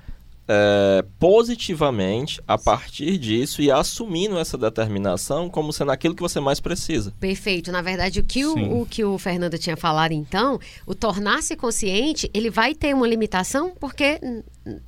[0.48, 6.60] é, positivamente a partir disso e assumindo essa determinação como sendo aquilo que você mais
[6.60, 7.14] precisa.
[7.20, 7.72] Perfeito.
[7.72, 12.30] Na verdade, o que o, o que o Fernando tinha falado, então, o tornar-se consciente,
[12.34, 14.20] ele vai ter uma limitação porque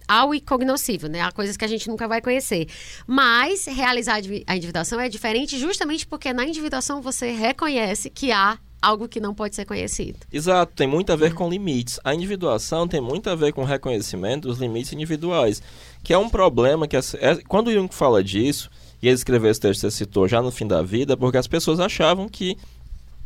[0.08, 1.22] há o incognoscível, né?
[1.22, 2.68] Há coisas que a gente nunca vai conhecer.
[3.08, 9.08] Mas realizar a individuação é diferente justamente porque na individuação você reconhece que há algo
[9.08, 10.20] que não pode ser conhecido.
[10.32, 12.00] Exato, tem muito a ver com limites.
[12.04, 15.62] A individuação tem muito a ver com o reconhecimento dos limites individuais,
[16.04, 16.96] que é um problema que...
[16.96, 17.02] é-
[17.48, 18.70] quando o Jung fala disso,
[19.02, 21.48] e ele escreveu esse texto que você citou já no fim da vida, porque as
[21.48, 22.58] pessoas achavam que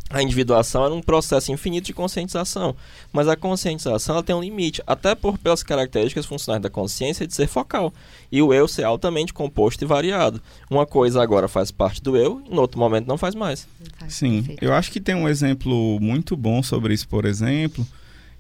[0.10, 2.76] a individuação era um processo infinito de conscientização.
[3.14, 7.34] Mas a conscientização ela tem um limite, até por pelas características funcionais da consciência de
[7.34, 7.94] ser focal.
[8.32, 10.42] E o eu ser altamente composto e variado.
[10.70, 13.68] Uma coisa agora faz parte do eu, em outro momento não faz mais.
[14.08, 17.86] Sim, eu acho que tem um exemplo muito bom sobre isso, por exemplo,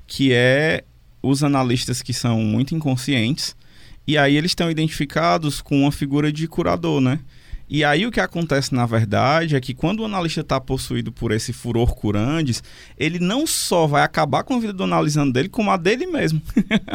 [0.07, 0.83] que é
[1.21, 3.55] os analistas que são muito inconscientes
[4.09, 7.19] e aí eles estão identificados com uma figura de curador, né?
[7.69, 11.31] E aí o que acontece na verdade é que quando o analista está possuído por
[11.31, 12.63] esse furor curandes,
[12.97, 16.41] ele não só vai acabar com a vida do analisando dele, como a dele mesmo.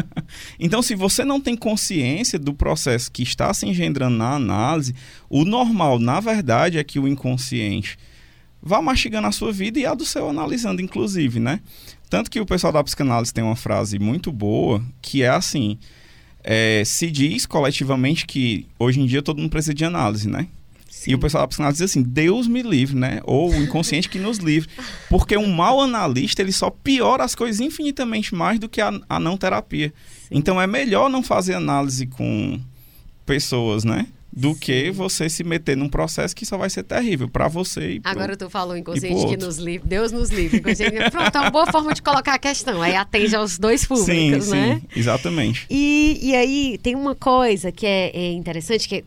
[0.59, 4.97] então, se você não tem consciência do processo que está se engendrando na análise,
[5.31, 7.97] o normal, na verdade, é que o inconsciente
[8.61, 11.61] vá mastigando a sua vida e a do seu analisando, inclusive, né?
[12.11, 15.79] Tanto que o pessoal da psicanálise tem uma frase muito boa, que é assim:
[16.43, 20.49] é, se diz coletivamente que hoje em dia todo mundo precisa de análise, né?
[21.07, 23.21] E o pessoal da psicanálise diz assim: Deus me livre, né?
[23.25, 24.69] Ou o inconsciente que nos livre.
[25.11, 29.21] Porque um mau analista, ele só piora as coisas infinitamente mais do que a, a
[29.21, 29.93] não terapia.
[30.31, 32.61] Então é melhor não fazer análise com
[33.27, 34.07] pessoas, né?
[34.37, 38.01] Do que você se meter num processo que só vai ser terrível para você e
[38.01, 40.61] pro- Agora tu falou inconsciente que nos livre, Deus nos livre.
[40.61, 42.83] Pronto, é uma boa forma de colocar a questão.
[42.83, 44.13] Aí atende aos dois públicos,
[44.47, 44.81] sim, né?
[44.81, 45.67] sim, exatamente.
[45.71, 49.05] E, e aí tem uma coisa que é, é interessante, que é,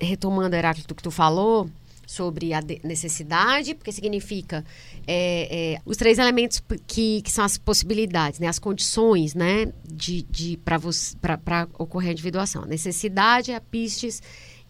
[0.00, 1.68] retomando, Heráclito, que tu falou
[2.06, 4.64] sobre a de- necessidade, porque significa
[5.06, 10.22] é, é, os três elementos que, que são as possibilidades, né, as condições né, de,
[10.22, 12.64] de, para ocorrer a individuação.
[12.64, 14.20] A necessidade, a pistes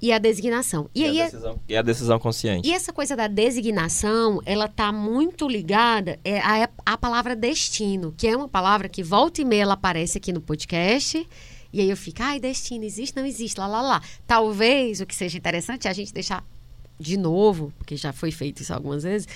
[0.02, 0.88] e a designação.
[0.94, 2.68] E, aí a é- decisão, e a decisão consciente.
[2.68, 8.26] e essa coisa da designação, ela tá muito ligada é, à, à palavra destino, que
[8.26, 11.26] é uma palavra que volta e meia ela aparece aqui no podcast.
[11.72, 14.02] E aí eu fico, ai, destino, existe, não existe, lá, lá, lá.
[14.26, 16.44] Talvez o que seja interessante é a gente deixar
[16.98, 19.26] de novo, porque já foi feito isso algumas vezes,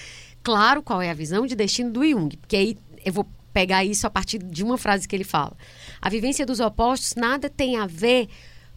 [0.42, 2.36] claro qual é a visão de destino do Jung.
[2.36, 5.56] Porque aí eu vou pegar isso a partir de uma frase que ele fala.
[6.02, 8.28] A vivência dos opostos nada tem a ver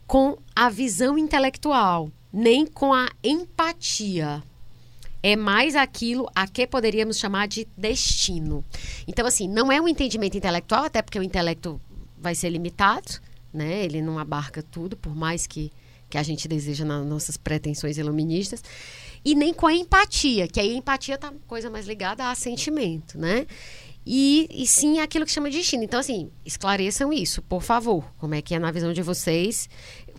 [0.05, 4.41] com a visão intelectual, nem com a empatia.
[5.21, 8.63] É mais aquilo a que poderíamos chamar de destino.
[9.07, 11.81] Então, assim, não é um entendimento intelectual, até porque o intelecto
[12.17, 13.19] vai ser limitado,
[13.53, 13.83] né?
[13.83, 15.71] Ele não abarca tudo, por mais que,
[16.09, 18.63] que a gente deseja nas nossas pretensões iluministas.
[19.25, 23.17] E nem com a empatia, que aí a empatia tá coisa mais ligada a sentimento,
[23.17, 23.45] né?
[24.05, 25.83] E, e sim aquilo que chama de destino.
[25.83, 28.05] Então, assim, esclareçam isso, por favor.
[28.17, 29.69] Como é que é na visão de vocês?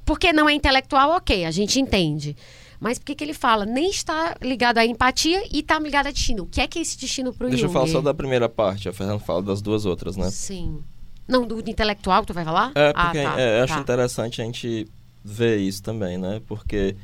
[0.05, 2.37] Porque não é intelectual, ok, a gente entende.
[2.81, 3.67] Mas por que ele fala?
[3.67, 6.45] Nem está ligado à empatia e está ligado a destino.
[6.45, 7.73] O que é que é esse destino para o Deixa eu Jung?
[7.73, 10.31] falar só da primeira parte, a Fernanda fala das duas outras, né?
[10.31, 10.83] Sim.
[11.29, 12.73] Não, do intelectual tu vai falar?
[12.75, 13.81] É, Ah, porque tá, é, eu acho tá.
[13.81, 14.89] interessante a gente
[15.23, 16.41] ver isso também, né?
[16.47, 16.97] Porque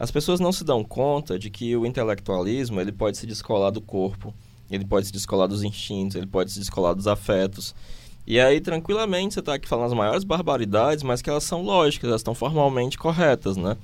[0.00, 3.80] As pessoas não se dão conta de que o intelectualismo ele pode se descolar do
[3.80, 4.32] corpo,
[4.70, 7.74] ele pode se descolar dos instintos, ele pode se descolar dos afetos.
[8.24, 12.08] E aí, tranquilamente, você está aqui falando as maiores barbaridades, mas que elas são lógicas,
[12.08, 13.76] elas estão formalmente corretas, né?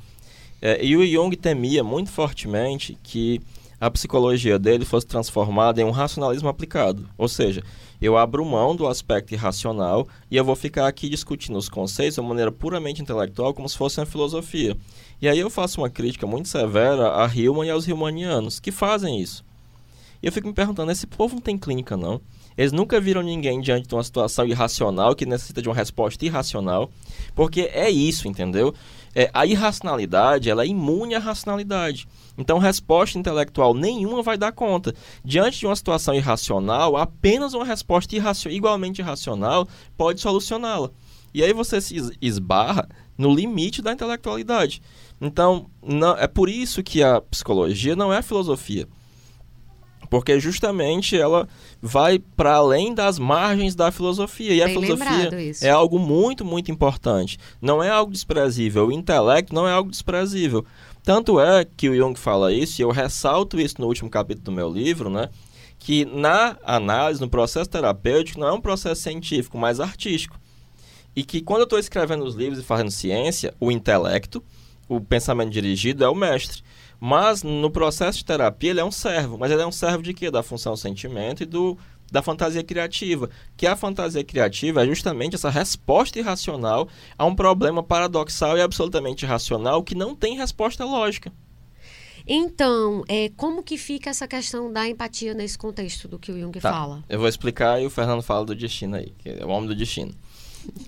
[0.63, 3.41] É, e o Jung temia muito fortemente que
[3.81, 7.09] a psicologia dele fosse transformada em um racionalismo aplicado.
[7.19, 7.63] Ou seja,
[8.01, 12.21] eu abro mão do aspecto irracional e eu vou ficar aqui discutindo os conceitos de
[12.21, 14.77] uma maneira puramente intelectual, como se fosse uma filosofia.
[15.21, 19.21] E aí eu faço uma crítica muito severa a Hillman e aos Hillmanianos, que fazem
[19.21, 19.45] isso.
[20.23, 22.21] E eu fico me perguntando, esse povo não tem clínica, não?
[22.57, 26.91] Eles nunca viram ninguém diante de uma situação irracional que necessita de uma resposta irracional,
[27.35, 28.75] porque é isso, entendeu?
[29.15, 32.07] É, a irracionalidade ela é imune à racionalidade.
[32.37, 34.95] Então, resposta intelectual nenhuma vai dar conta.
[35.25, 38.17] Diante de uma situação irracional, apenas uma resposta
[38.51, 40.91] igualmente irracional pode solucioná-la.
[41.33, 44.83] E aí você se esbarra no limite da intelectualidade.
[45.21, 48.89] Então, não, é por isso que a psicologia não é filosofia
[50.15, 51.49] porque justamente ela
[51.87, 54.55] vai para além das margens da filosofia.
[54.55, 55.31] E Bem a filosofia
[55.61, 57.39] é algo muito, muito importante.
[57.61, 58.87] Não é algo desprezível.
[58.87, 60.65] O intelecto não é algo desprezível.
[61.03, 64.53] Tanto é que o Jung fala isso, e eu ressalto isso no último capítulo do
[64.53, 65.29] meu livro, né?
[65.79, 70.41] Que na análise, no processo terapêutico, não é um processo científico, mas artístico.
[71.15, 74.43] E que quando eu estou escrevendo os livros e fazendo ciência, o intelecto,
[74.89, 76.63] o pensamento dirigido é o mestre.
[77.07, 79.37] Mas no processo de terapia ele é um servo.
[79.37, 80.31] Mas ele é um servo de quê?
[80.31, 81.77] Da função sentimento e do,
[82.11, 83.29] da fantasia criativa.
[83.59, 89.27] Que a fantasia criativa é justamente essa resposta irracional a um problema paradoxal e absolutamente
[89.27, 91.31] irracional que não tem resposta lógica.
[92.27, 96.59] Então, é, como que fica essa questão da empatia nesse contexto do que o Jung
[96.59, 96.73] tá.
[96.73, 97.05] fala?
[97.07, 99.75] Eu vou explicar e o Fernando fala do destino aí, que é o homem do
[99.75, 100.15] destino.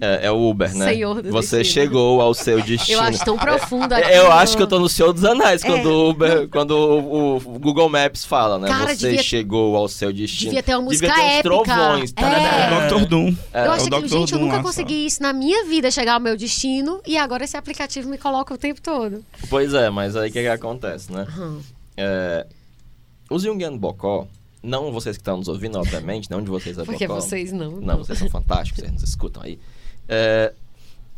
[0.01, 0.93] É, é, o Uber, né?
[0.93, 1.85] Senhor do Você destino.
[1.85, 2.99] chegou ao seu destino.
[2.99, 4.13] Eu acho tão profundo aqui.
[4.13, 5.93] Eu acho que eu tô no Senhor dos Anéis quando é.
[5.93, 8.69] o Uber, quando o, o, Google Maps fala, né?
[8.69, 10.51] Cara, Você devia, chegou ao seu destino.
[10.51, 11.65] Devia ter uma música devia ter uns épica.
[11.65, 12.15] trovões.
[12.17, 12.85] É.
[12.85, 12.89] é.
[12.89, 13.07] Dr.
[13.07, 13.35] Doom.
[13.53, 13.67] É.
[13.67, 16.37] Eu acho é que, gente, eu nunca consegui isso na minha vida, chegar ao meu
[16.37, 19.25] destino, e agora esse aplicativo me coloca o tempo todo.
[19.49, 21.27] Pois é, mas aí o que, que acontece, né?
[21.37, 21.61] Uhum.
[21.97, 22.47] É,
[23.31, 24.27] os Jungian Bocó,
[24.67, 27.21] não vocês que estão nos ouvindo, obviamente, não de vocês é Porque Bocó.
[27.21, 27.73] vocês não.
[27.73, 29.59] Não, não vocês são fantásticos, vocês nos escutam aí.
[30.09, 30.53] É,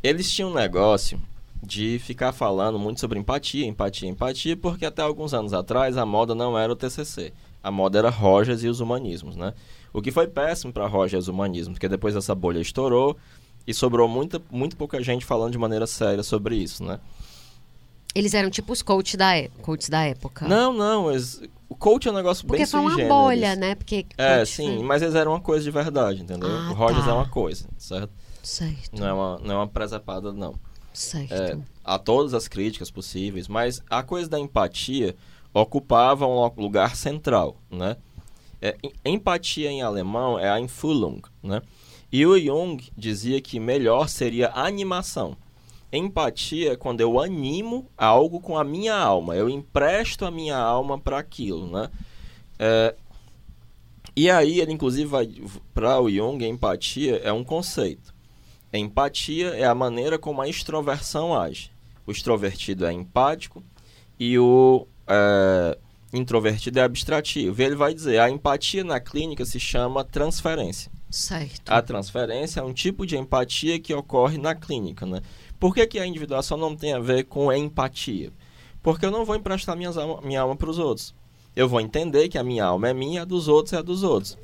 [0.03, 1.21] eles tinham um negócio
[1.63, 6.35] de ficar falando muito sobre empatia, empatia, empatia, porque até alguns anos atrás a moda
[6.35, 7.33] não era o TCC.
[7.63, 9.53] A moda era Rogers e os humanismos, né?
[9.93, 13.17] O que foi péssimo para Rogers e os humanismos, porque depois essa bolha estourou
[13.67, 17.01] e sobrou muita, muito pouca gente falando de maneira séria sobre isso, né?
[18.15, 20.49] Eles eram tipo os coaches da, é, coaches da época.
[20.49, 23.75] Não, não, eles, o coach é um negócio Porque bem foi uma bolha, né?
[23.75, 24.85] Porque é, sim, foi...
[24.85, 26.49] mas eles eram uma coisa de verdade, entendeu?
[26.49, 27.11] Ah, o Rogers tá.
[27.11, 28.11] é uma coisa, certo?
[28.43, 28.99] Certo.
[28.99, 30.55] Não é uma, não é uma presepada, não.
[30.93, 31.33] Certo.
[31.33, 35.15] É, há todas as críticas possíveis, mas a coisa da empatia
[35.53, 37.97] ocupava um lugar central, né?
[38.61, 41.63] É, empatia em alemão é Einfühlung, né?
[42.11, 45.37] E o Jung dizia que melhor seria animação.
[45.93, 50.99] Empatia é quando eu animo algo com a minha alma, eu empresto a minha alma
[50.99, 51.91] para aquilo, né?
[52.59, 52.95] É,
[54.15, 55.29] e aí ele inclusive vai
[55.73, 58.15] para o Jung, empatia é um conceito.
[58.73, 61.71] Empatia é a maneira como a extroversão age.
[62.07, 63.63] O extrovertido é empático
[64.19, 65.79] e o é,
[66.13, 67.63] introvertido é abstrativo.
[67.63, 70.91] Ele vai dizer, a empatia na clínica se chama transferência.
[71.11, 71.71] Certo.
[71.71, 75.23] A transferência é um tipo de empatia que ocorre na clínica, né?
[75.59, 78.33] Por que, que a individuação não tem a ver com empatia?
[78.83, 81.15] Porque eu não vou emprestar minhas alma, minha alma para os outros.
[81.55, 84.03] Eu vou entender que a minha alma é minha, a dos outros é a dos
[84.03, 84.39] outros.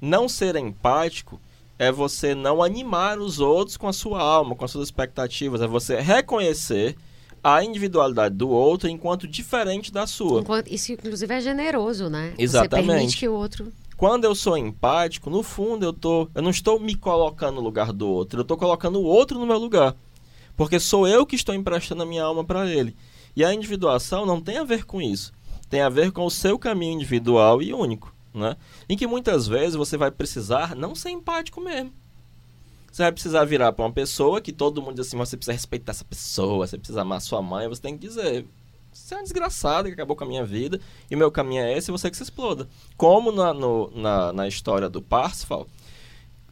[0.00, 1.40] Não ser empático
[1.78, 5.60] é você não animar os outros com a sua alma, com as suas expectativas.
[5.60, 6.96] É você reconhecer
[7.42, 10.40] a individualidade do outro enquanto diferente da sua.
[10.40, 12.32] Enquanto, isso, inclusive, é generoso, né?
[12.38, 12.86] Exatamente.
[12.86, 13.72] Você permite que o outro...
[13.96, 17.92] Quando eu sou empático, no fundo, eu, tô, eu não estou me colocando no lugar
[17.92, 18.40] do outro.
[18.40, 19.94] Eu estou colocando o outro no meu lugar.
[20.56, 22.96] Porque sou eu que estou emprestando a minha alma para ele.
[23.36, 25.32] E a individuação não tem a ver com isso.
[25.68, 28.14] Tem a ver com o seu caminho individual e único.
[28.32, 28.56] Né?
[28.88, 31.92] Em que muitas vezes você vai precisar não ser empático mesmo.
[32.90, 35.90] Você vai precisar virar para uma pessoa que todo mundo diz assim, você precisa respeitar
[35.90, 38.46] essa pessoa, você precisa amar sua mãe, você tem que dizer,
[38.92, 41.90] você é uma desgraçada que acabou com a minha vida, e meu caminho é esse,
[41.90, 42.68] você que se exploda.
[42.96, 45.66] Como na, no, na, na história do Parsifal,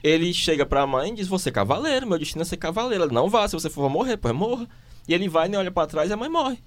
[0.02, 3.04] ele chega para a mãe e diz, você é cavaleiro, meu destino é ser cavaleiro.
[3.04, 4.68] Ela, não vá, se você for morrer, pois morra.
[5.06, 6.58] E ele vai, e olha para trás e a mãe morre.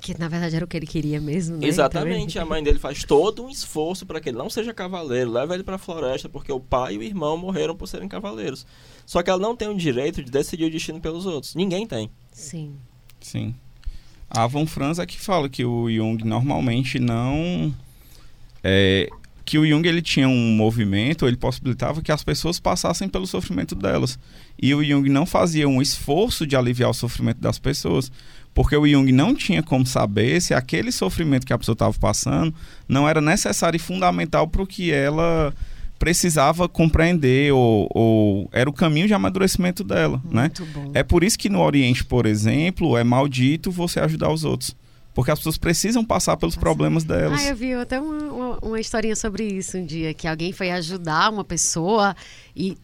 [0.00, 1.66] Que na verdade era o que ele queria mesmo, né?
[1.66, 2.32] Exatamente.
[2.32, 5.54] Então, a mãe dele faz todo um esforço para que ele não seja cavaleiro, leva
[5.54, 8.64] ele para a floresta, porque o pai e o irmão morreram por serem cavaleiros.
[9.04, 11.54] Só que ela não tem o direito de decidir o destino pelos outros.
[11.54, 12.10] Ninguém tem.
[12.32, 12.76] Sim.
[13.20, 13.54] Sim.
[14.30, 17.74] A Von Franz é que fala que o Jung normalmente não.
[18.62, 19.08] É,
[19.48, 23.74] que o Jung ele tinha um movimento, ele possibilitava que as pessoas passassem pelo sofrimento
[23.74, 24.18] delas.
[24.60, 28.12] E o Jung não fazia um esforço de aliviar o sofrimento das pessoas,
[28.52, 32.54] porque o Jung não tinha como saber se aquele sofrimento que a pessoa estava passando
[32.86, 35.54] não era necessário e fundamental para o que ela
[35.98, 40.42] precisava compreender ou, ou, era o caminho de amadurecimento dela, né?
[40.42, 40.70] Muito né?
[40.74, 40.90] bom.
[40.92, 44.76] É por isso que no Oriente, por exemplo, é maldito você ajudar os outros.
[45.18, 47.40] Porque as pessoas precisam passar pelos problemas delas.
[47.40, 50.70] Ah, eu vi até uma, uma, uma historinha sobre isso um dia, que alguém foi
[50.70, 52.14] ajudar uma pessoa
[52.54, 52.78] e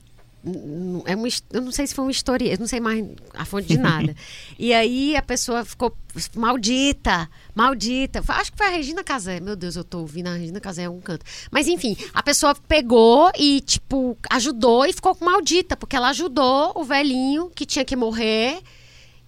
[1.05, 3.69] é uma, eu não sei se foi uma história, eu não sei mais a fonte
[3.69, 4.17] de nada.
[4.59, 5.97] e aí a pessoa ficou
[6.35, 8.21] maldita, maldita.
[8.27, 9.39] Acho que foi a Regina Casé.
[9.39, 11.25] Meu Deus, eu tô ouvindo a Regina Casé em um canto.
[11.53, 16.83] Mas enfim, a pessoa pegou e, tipo, ajudou e ficou maldita, porque ela ajudou o
[16.83, 18.61] velhinho que tinha que morrer.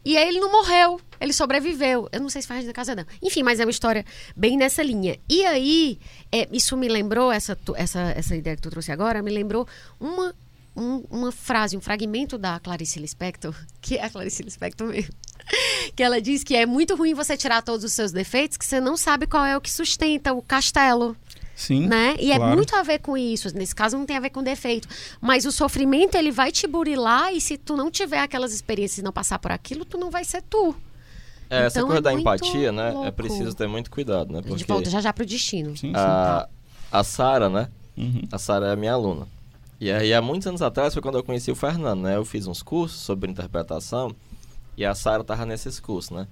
[0.05, 2.09] E aí ele não morreu, ele sobreviveu.
[2.13, 3.07] Eu não sei se foi a Regina Casé, não.
[3.23, 4.05] Enfim, mas é uma história
[4.37, 5.19] bem nessa linha.
[5.29, 5.99] E aí,
[6.33, 9.67] é, isso me lembrou, essa, essa, essa ideia que tu trouxe agora, me lembrou
[10.01, 10.35] uma
[10.77, 15.13] um, uma frase, um fragmento da Clarice Lispector, que é a Clarice Lispector mesmo,
[15.97, 18.81] que ela diz que é muito ruim você tirar todos os seus defeitos, que você
[18.81, 21.17] não sabe qual é o que sustenta o castelo.
[21.55, 21.87] Sim.
[21.87, 22.17] Né?
[22.21, 22.53] E claro.
[22.53, 23.49] é muito a ver com isso.
[23.57, 24.87] Nesse caso, não tem a ver com defeito.
[25.23, 29.03] Mas o sofrimento, ele vai te burilar e se tu não tiver aquelas experiências e
[29.03, 30.77] não passar por aquilo, tu não vai ser tu.
[31.49, 32.89] É, essa Então, coisa é da empatia, né?
[32.89, 33.13] É louco.
[33.13, 34.39] preciso ter muito cuidado, né?
[34.39, 35.71] A gente Porque volta já já pro destino.
[35.77, 35.93] Sim, sim.
[35.95, 36.49] a,
[36.91, 37.69] a Sara, né?
[37.97, 38.23] Uhum.
[38.31, 39.27] A Sara é minha aluna.
[39.81, 42.17] E aí, há muitos anos atrás, foi quando eu conheci o Fernando, né?
[42.17, 44.15] Eu fiz uns cursos sobre interpretação
[44.77, 46.27] e a Sara tava nesses cursos, né?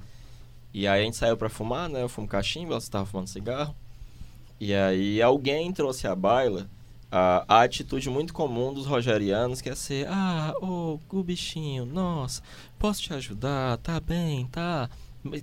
[0.73, 2.03] E aí a gente saiu pra fumar, né?
[2.03, 3.75] Eu fumo cachimbo, ela estava fumando cigarro.
[4.59, 6.69] E aí alguém trouxe à baila
[7.13, 12.43] a, a atitude muito comum dos rogerianos, que é ser, ah, ô, o bichinho, nossa,
[12.77, 14.91] posso te ajudar, tá bem, tá...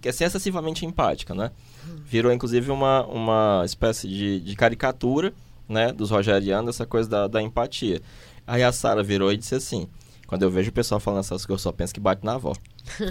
[0.01, 1.51] Que é ser excessivamente empática, né?
[2.05, 5.33] Virou, inclusive, uma, uma espécie de, de caricatura,
[5.67, 8.01] né, dos rogerianos, essa coisa da, da empatia.
[8.45, 9.87] Aí a Sara virou e disse assim,
[10.31, 12.53] quando eu vejo o pessoal falando essas coisas, eu só penso que bate na avó.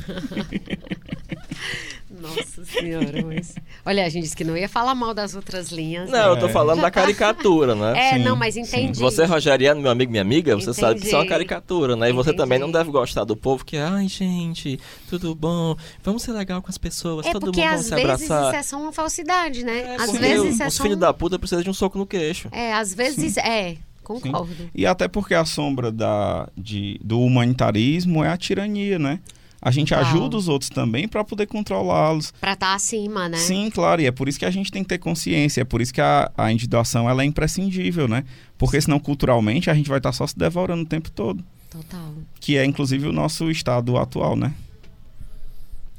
[2.11, 3.55] Nossa senhora, mas...
[3.85, 6.09] Olha, a gente disse que não ia falar mal das outras linhas.
[6.09, 6.29] Não, né?
[6.31, 7.93] eu tô falando da caricatura, né?
[7.95, 8.63] É, Sim, não, mas sim.
[8.63, 8.99] entendi.
[8.99, 11.35] Você, rogeriano, meu amigo, minha amiga, você sabe que isso é uma Entendi.
[11.35, 12.09] caricatura, né?
[12.09, 12.85] E você também não Entendi.
[12.85, 14.81] deve gostar do povo que, ai, gente,
[15.11, 17.91] tudo bom, vamos ser legal com as pessoas, É todo porque mundo vai às se
[17.91, 18.49] vezes abraçar.
[18.49, 19.79] isso é só uma falsidade, né?
[19.79, 21.01] É, às vezes os é só filhos um...
[21.01, 22.49] da puta precisam de um soco no queixo.
[22.51, 23.77] É, às vezes é.
[24.19, 24.71] Concordo.
[24.75, 29.21] E até porque a sombra da, de, do humanitarismo é a tirania, né?
[29.63, 30.07] A gente Total.
[30.07, 32.33] ajuda os outros também para poder controlá-los.
[32.41, 33.37] Pra estar acima, né?
[33.37, 35.83] Sim, claro, e é por isso que a gente tem que ter consciência, é por
[35.83, 38.25] isso que a, a individuação ela é imprescindível, né?
[38.57, 42.15] Porque senão culturalmente a gente vai estar só se devorando o tempo todo, Total.
[42.41, 44.55] que é inclusive o nosso estado atual, né?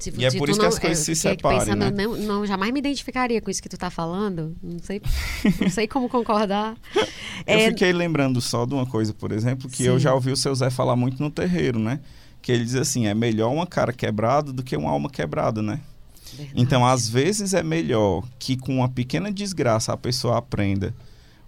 [0.02, 1.92] Se, E é por isso que as coisas eu se separem, Pensando, né?
[1.92, 4.56] não, não, jamais me identificaria com isso que tu tá falando.
[4.62, 5.02] Não sei,
[5.62, 6.76] não sei como concordar.
[6.96, 7.04] Eu
[7.46, 10.00] É, fiquei lembrando só de uma coisa, por exemplo, que eu Sim.
[10.00, 12.00] já ouvi o seu Zé falar muito no terreiro, né?
[12.42, 15.80] Que ele diz assim, é melhor uma cara quebrada do que uma alma quebrada, né?
[16.34, 16.62] verdade.
[16.62, 20.94] Então, às vezes é melhor que com uma pequena desgraça a pessoa aprenda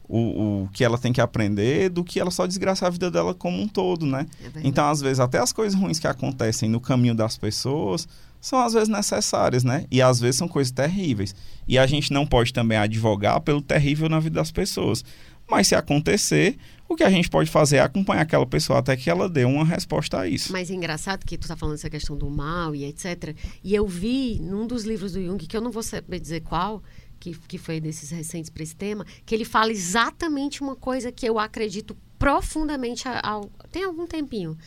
[0.08, 3.34] o, o que ela tem que aprender do que ela só desgraçar a vida dela
[3.34, 4.28] como um todo, né?
[4.56, 4.60] É.
[4.64, 8.08] Então, às vezes, até as coisas ruins que acontecem no caminho das pessoas
[8.44, 9.86] são às vezes necessárias, né?
[9.90, 11.34] E às vezes são coisas terríveis.
[11.66, 15.04] E a gente não pode também advogar pelo terrível na vida das pessoas.
[15.50, 16.58] Mas se acontecer,
[16.90, 19.64] o que a gente pode fazer é acompanhar aquela pessoa até que ela dê uma
[19.64, 20.52] resposta a isso.
[20.52, 23.34] Mas é engraçado que tu tá falando essa questão do mal e etc.
[23.64, 26.84] E eu vi num dos livros do Jung, que eu não vou saber dizer qual,
[27.22, 31.26] que, que foi desses recentes para esse tema, que ele fala exatamente uma coisa que
[31.26, 33.42] eu acredito profundamente há-
[33.72, 34.58] tem algum tempinho.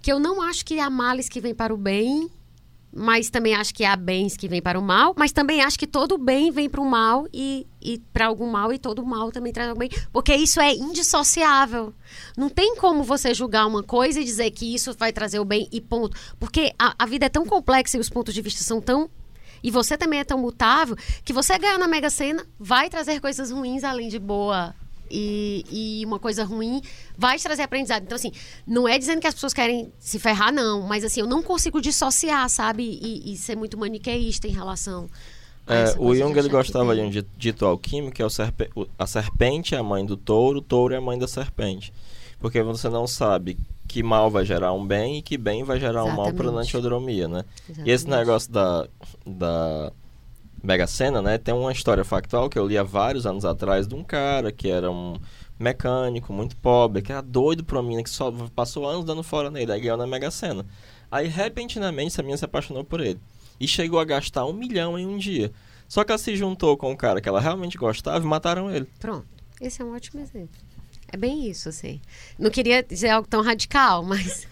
[0.00, 2.28] Que eu não acho que há males que vêm para o bem,
[2.96, 5.86] mas também acho que há bens que vêm para o mal, mas também acho que
[5.86, 9.52] todo bem vem para o mal e, e para algum mal e todo mal também
[9.52, 11.92] traz algum bem, porque isso é indissociável.
[12.38, 15.68] Não tem como você julgar uma coisa e dizer que isso vai trazer o bem
[15.70, 16.16] e ponto.
[16.40, 19.10] Porque a, a vida é tão complexa e os pontos de vista são tão.
[19.62, 23.50] E você também é tão mutável que você ganhar na Mega Sena vai trazer coisas
[23.50, 24.74] ruins além de boa.
[25.10, 25.64] E,
[26.00, 26.80] e uma coisa ruim
[27.16, 28.02] vai te trazer aprendizado.
[28.02, 28.32] Então, assim,
[28.66, 30.82] não é dizendo que as pessoas querem se ferrar, não.
[30.82, 32.82] Mas, assim, eu não consigo dissociar, sabe?
[33.02, 35.08] E, e ser muito maniqueísta em relação.
[35.66, 38.70] a É, o Jung ele gostava de um di- dito alquímico, que é o serpe...
[38.98, 41.92] a serpente é a mãe do touro, o touro é a mãe da serpente.
[42.38, 43.56] Porque você não sabe
[43.88, 46.68] que mal vai gerar um bem e que bem vai gerar um mal para Exatamente.
[46.68, 47.44] antiodromia, né?
[47.68, 48.08] E esse Exatamente.
[48.18, 48.88] negócio da,
[49.24, 49.92] da
[50.62, 51.38] Mega Sena, né?
[51.38, 54.68] Tem uma história factual que eu li há vários anos atrás de um cara que
[54.68, 55.16] era um
[55.58, 59.50] mecânico muito pobre, que era doido por uma mina que só passou anos dando fora
[59.50, 60.66] nele, aí ganhou na Mega Sena.
[61.10, 63.20] Aí, repentinamente, essa menina se apaixonou por ele.
[63.58, 65.50] e chegou a gastar um milhão em um dia.
[65.88, 68.86] Só que ela se juntou com um cara que ela realmente gostava e mataram ele.
[68.98, 69.26] Pronto.
[69.60, 70.60] Esse é um ótimo exemplo.
[71.08, 72.00] É bem isso, assim.
[72.38, 74.46] Não queria dizer algo tão radical, mas.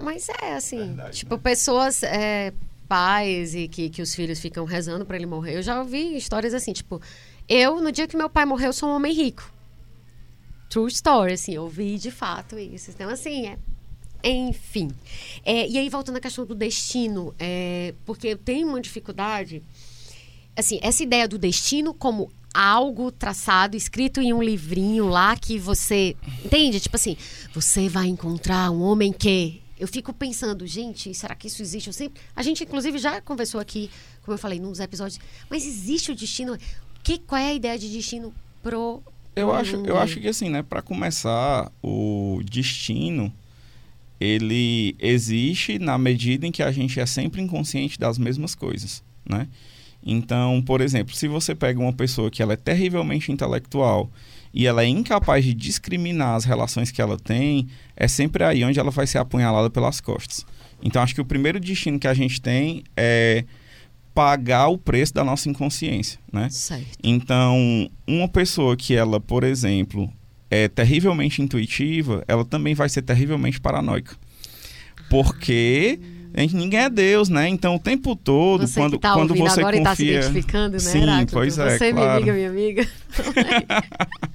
[0.00, 0.78] Mas é, assim.
[0.78, 1.40] Verdade, tipo, né?
[1.42, 2.02] pessoas.
[2.02, 2.52] é,
[2.88, 5.56] pais e que, que os filhos ficam rezando pra ele morrer.
[5.56, 7.00] Eu já ouvi histórias assim, tipo.
[7.48, 9.52] Eu, no dia que meu pai morreu, sou um homem rico.
[10.70, 11.54] True story, assim.
[11.54, 12.90] Eu vi de fato isso.
[12.90, 13.58] Então, assim, é.
[14.22, 14.90] Enfim.
[15.44, 19.62] É, e aí, voltando à questão do destino, é, porque eu tenho uma dificuldade
[20.56, 26.16] assim, essa ideia do destino como algo traçado, escrito em um livrinho lá que você.
[26.44, 26.78] Entende?
[26.80, 27.16] Tipo assim,
[27.52, 29.60] você vai encontrar um homem que.
[29.84, 31.88] Eu fico pensando, gente, será que isso existe?
[31.88, 32.18] Eu sempre...
[32.34, 33.90] A gente, inclusive, já conversou aqui,
[34.22, 35.20] como eu falei, nos episódios,
[35.50, 36.56] mas existe o destino?
[37.02, 38.32] Que, qual é a ideia de destino
[38.62, 39.02] pro.
[39.36, 43.30] Eu pro acho, eu acho que assim, né, para começar, o destino
[44.18, 49.46] ele existe na medida em que a gente é sempre inconsciente das mesmas coisas, né?
[50.02, 54.10] Então, por exemplo, se você pega uma pessoa que ela é terrivelmente intelectual
[54.54, 57.66] e ela é incapaz de discriminar as relações que ela tem,
[57.96, 60.46] é sempre aí onde ela vai ser apunhalada pelas costas.
[60.80, 63.44] Então, acho que o primeiro destino que a gente tem é
[64.14, 66.48] pagar o preço da nossa inconsciência, né?
[66.50, 66.86] Certo.
[67.02, 70.08] Então, uma pessoa que ela, por exemplo,
[70.48, 74.16] é terrivelmente intuitiva, ela também vai ser terrivelmente paranoica.
[75.10, 75.98] Porque
[76.34, 77.48] a gente, ninguém é Deus, né?
[77.48, 80.18] Então, o tempo todo, Você quando, que tá quando você agora e tá se confia...
[80.18, 81.32] identificando, né, Sim, Heráclito?
[81.32, 82.16] pois é, Você, minha claro.
[82.16, 82.88] amiga, minha amiga.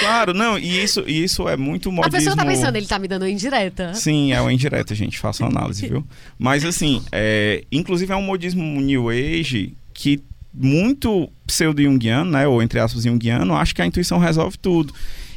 [0.00, 2.12] Claro, não, e isso, isso é muito A modismo...
[2.12, 3.94] pessoa tá pensando, ele tá me dando uma indireta.
[3.94, 5.18] Sim, é uma indireta, gente.
[5.18, 6.06] Faça uma análise, viu?
[6.38, 10.20] Mas, assim, é, inclusive é um modismo New Age que
[10.52, 12.46] muito pseudo-junguiano, né?
[12.46, 14.92] Ou, entre aspas, junguiano, acha que a intuição resolve tudo.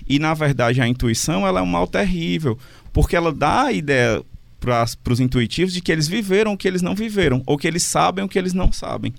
[0.07, 2.57] E, na verdade, a intuição, ela é um mal terrível.
[2.91, 4.21] Porque ela dá a ideia
[4.65, 7.43] para os intuitivos de que eles viveram o que eles não viveram.
[7.45, 9.13] Ou que eles sabem o que eles não sabem.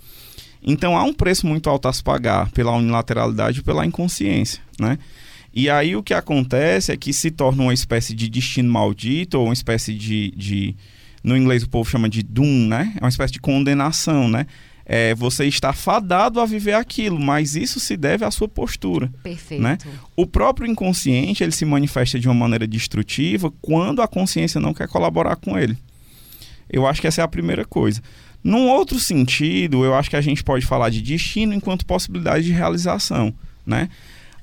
[0.62, 4.98] Então, há um preço muito alto a se pagar pela unilateralidade e pela inconsciência, né?
[5.54, 9.46] E aí o que acontece é que se torna uma espécie de destino maldito, ou
[9.46, 10.76] uma espécie de, de
[11.24, 12.92] no inglês o povo chama de doom, né?
[12.96, 14.46] É uma espécie de condenação, né?
[14.88, 19.12] É, você está fadado a viver aquilo, mas isso se deve à sua postura.
[19.22, 19.60] Perfeito.
[19.60, 19.76] Né?
[20.14, 24.86] O próprio inconsciente ele se manifesta de uma maneira destrutiva quando a consciência não quer
[24.86, 25.76] colaborar com ele.
[26.70, 28.00] Eu acho que essa é a primeira coisa.
[28.44, 32.52] Num outro sentido, eu acho que a gente pode falar de destino enquanto possibilidade de
[32.52, 33.34] realização,
[33.66, 33.88] né?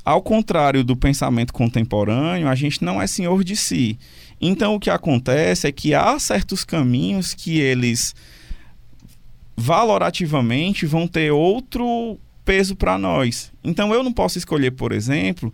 [0.03, 3.97] Ao contrário do pensamento contemporâneo, a gente não é senhor de si.
[4.41, 8.13] Então, o que acontece é que há certos caminhos que eles
[9.55, 13.51] valorativamente vão ter outro peso para nós.
[13.63, 15.53] Então, eu não posso escolher, por exemplo,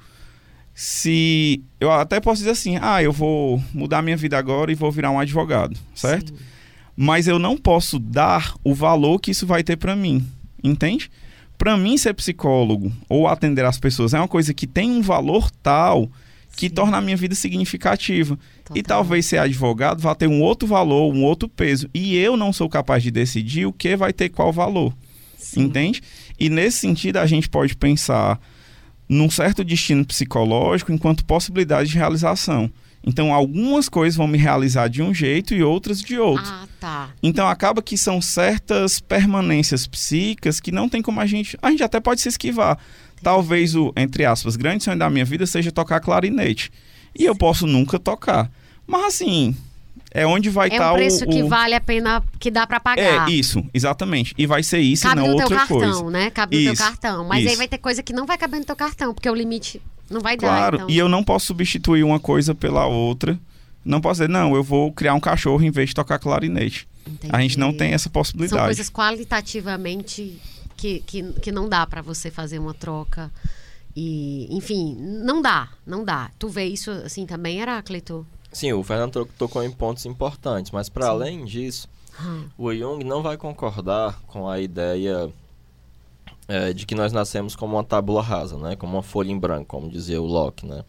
[0.73, 4.91] se eu até posso dizer assim: "Ah, eu vou mudar minha vida agora e vou
[4.91, 6.29] virar um advogado", certo?
[6.35, 6.43] Sim.
[7.01, 10.25] mas eu não posso dar o valor que isso vai ter para mim,
[10.63, 11.09] entende?
[11.57, 15.49] Para mim ser psicólogo ou atender as pessoas é uma coisa que tem um valor
[15.63, 16.09] tal
[16.55, 16.73] que Sim.
[16.73, 18.37] torna a minha vida significativa.
[18.75, 18.83] E Total.
[18.83, 22.69] talvez ser advogado vá ter um outro valor, um outro peso, e eu não sou
[22.69, 24.93] capaz de decidir o que vai ter qual valor,
[25.37, 25.63] Sim.
[25.63, 26.01] entende?
[26.39, 28.39] E nesse sentido a gente pode pensar
[29.07, 32.71] num certo destino psicológico enquanto possibilidade de realização.
[33.03, 36.45] Então algumas coisas vão me realizar de um jeito e outras de outro.
[36.45, 37.09] Ah, tá.
[37.23, 41.57] Então acaba que são certas permanências psíquicas que não tem como a gente.
[41.61, 42.77] A gente até pode se esquivar.
[43.21, 46.71] Talvez o, entre aspas, grande sonho da minha vida seja tocar clarinete.
[47.17, 48.49] E eu posso nunca tocar.
[48.87, 49.55] Mas assim,
[50.11, 51.29] é onde vai É estar um preço o.
[51.29, 53.27] que o- vale a pena, que dá pra pagar.
[53.29, 54.33] É, isso, exatamente.
[54.37, 56.09] E vai ser isso Cabe e não no teu outra cartão, coisa.
[56.09, 56.29] né?
[56.29, 57.27] Cabe no teu Isso, cartão.
[57.27, 57.57] Mas aí isso.
[57.57, 60.35] vai ter coisa que não vai caber no teu cartão, porque o limite não vai
[60.37, 60.47] dar.
[60.47, 60.89] Claro, Então...
[60.89, 63.37] e eu não posso substituir uma coisa pela outra.
[63.85, 66.87] Não posso dizer, não, eu vou criar um cachorro em vez de tocar clarinete.
[67.29, 67.79] A gente não Entendi.
[67.85, 68.65] tem essa São possibilidade.
[68.65, 70.39] coisas qualitativamente
[70.79, 73.31] que, que, que não dá pra você fazer uma troca.
[73.95, 76.31] E, enfim, não dá, não dá.
[76.39, 78.25] Tu vê isso assim também, Heráclito?
[78.51, 81.87] Sim, o Fernando to- tocou em pontos importantes, mas para além disso,
[82.21, 82.45] Hum.
[82.57, 85.31] o Jung não vai concordar com a ideia
[86.47, 88.75] é, de que nós nascemos como uma tábula rasa, né?
[88.75, 90.83] Como uma folha em branco, como dizia o Locke, né?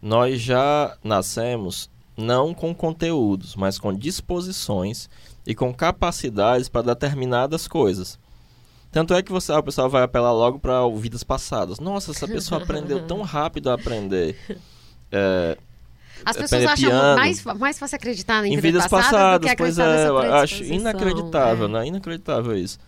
[0.00, 5.08] Nós já nascemos não com conteúdos, mas com disposições
[5.46, 8.18] e com capacidades para determinadas coisas.
[8.96, 11.78] Tanto é que você, o pessoal vai apelar logo para vidas passadas.
[11.78, 14.34] Nossa, essa pessoa aprendeu tão rápido a aprender.
[15.12, 15.56] É,
[16.24, 17.16] As É, pessoas acham piano.
[17.16, 20.18] mais, mais fácil acreditar em, em vidas vidas passadas, do passadas, que pois é, eu
[20.18, 20.76] acho predisposição.
[20.80, 21.68] inacreditável, É.
[21.68, 21.86] né?
[21.86, 22.78] Inacreditável isso.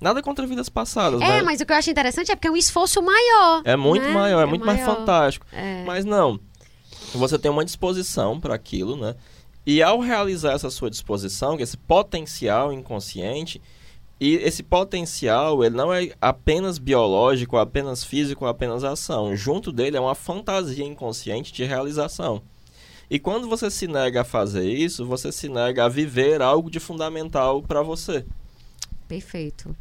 [0.00, 1.42] Nada contra vidas passadas, É, né?
[1.42, 3.60] mas o que eu acho interessante é porque é um esforço maior.
[3.64, 4.12] É muito né?
[4.14, 4.96] maior, é, muito mais maior.
[4.96, 5.44] fantástico.
[5.52, 5.84] É.
[5.84, 6.40] Mas não,
[7.12, 9.14] você tem uma disposição para aquilo, né?
[9.66, 13.60] E ao realizar essa sua disposição, esse potencial inconsciente,
[14.18, 19.36] e esse potencial, ele não é apenas biológico, apenas físico, apenas ação.
[19.36, 22.42] Junto dele é uma fantasia inconsciente de realização.
[23.10, 26.80] E quando você se nega a fazer isso, você se nega a viver algo de
[26.80, 28.24] fundamental para você.
[29.06, 29.76] Perfeito.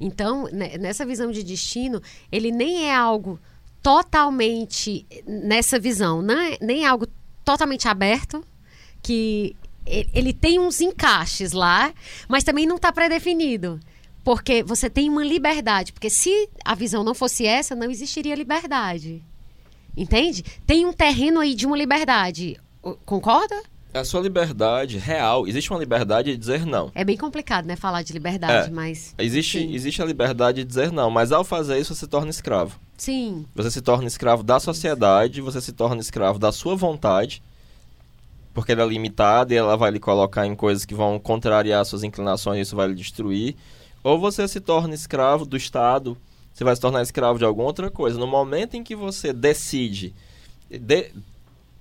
[0.00, 3.40] Então, nessa visão de destino, ele nem é algo
[3.82, 7.06] totalmente nessa visão, não é, nem é algo
[7.44, 8.44] totalmente aberto,
[9.00, 9.56] que
[9.86, 11.92] ele tem uns encaixes lá,
[12.28, 13.78] mas também não está pré-definido.
[14.24, 15.92] Porque você tem uma liberdade.
[15.92, 19.22] Porque se a visão não fosse essa, não existiria liberdade.
[19.96, 20.44] Entende?
[20.66, 22.60] Tem um terreno aí de uma liberdade.
[23.04, 23.62] Concorda?
[23.94, 26.90] A sua liberdade real, existe uma liberdade de dizer não.
[26.94, 29.14] É bem complicado, né, falar de liberdade, é, mas.
[29.16, 32.78] Existe, existe a liberdade de dizer não, mas ao fazer isso você se torna escravo.
[32.98, 33.46] Sim.
[33.54, 37.42] Você se torna escravo da sociedade, você se torna escravo da sua vontade
[38.56, 42.02] porque ela é limitada e ela vai lhe colocar em coisas que vão contrariar suas
[42.02, 43.54] inclinações e isso vai lhe destruir.
[44.02, 46.16] Ou você se torna escravo do Estado,
[46.54, 48.18] você vai se tornar escravo de alguma outra coisa.
[48.18, 50.14] No momento em que você decide
[50.70, 51.12] de,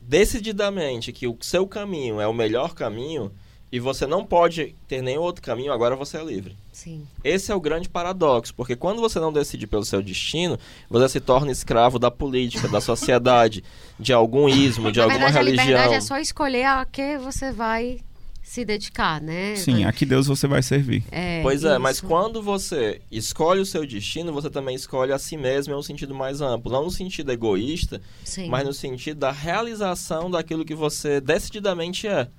[0.02, 3.32] decididamente que o seu caminho é o melhor caminho,
[3.76, 6.56] e você não pode ter nenhum outro caminho, agora você é livre.
[6.72, 7.06] Sim.
[7.22, 10.58] Esse é o grande paradoxo, porque quando você não decide pelo seu destino,
[10.90, 13.66] você se torna escravo da política, da sociedade,
[14.00, 15.64] de algum ismo, de Na alguma verdade, religião.
[15.64, 18.00] A liberdade é só escolher a que você vai
[18.42, 19.58] se dedicar, né?
[19.58, 21.04] Sim, a que Deus você vai servir.
[21.12, 21.80] É, pois é, isso.
[21.82, 25.84] mas quando você escolhe o seu destino, você também escolhe a si mesmo em um
[25.84, 26.72] sentido mais amplo.
[26.72, 28.48] Não no sentido egoísta, Sim.
[28.48, 32.30] mas no sentido da realização daquilo que você decididamente é.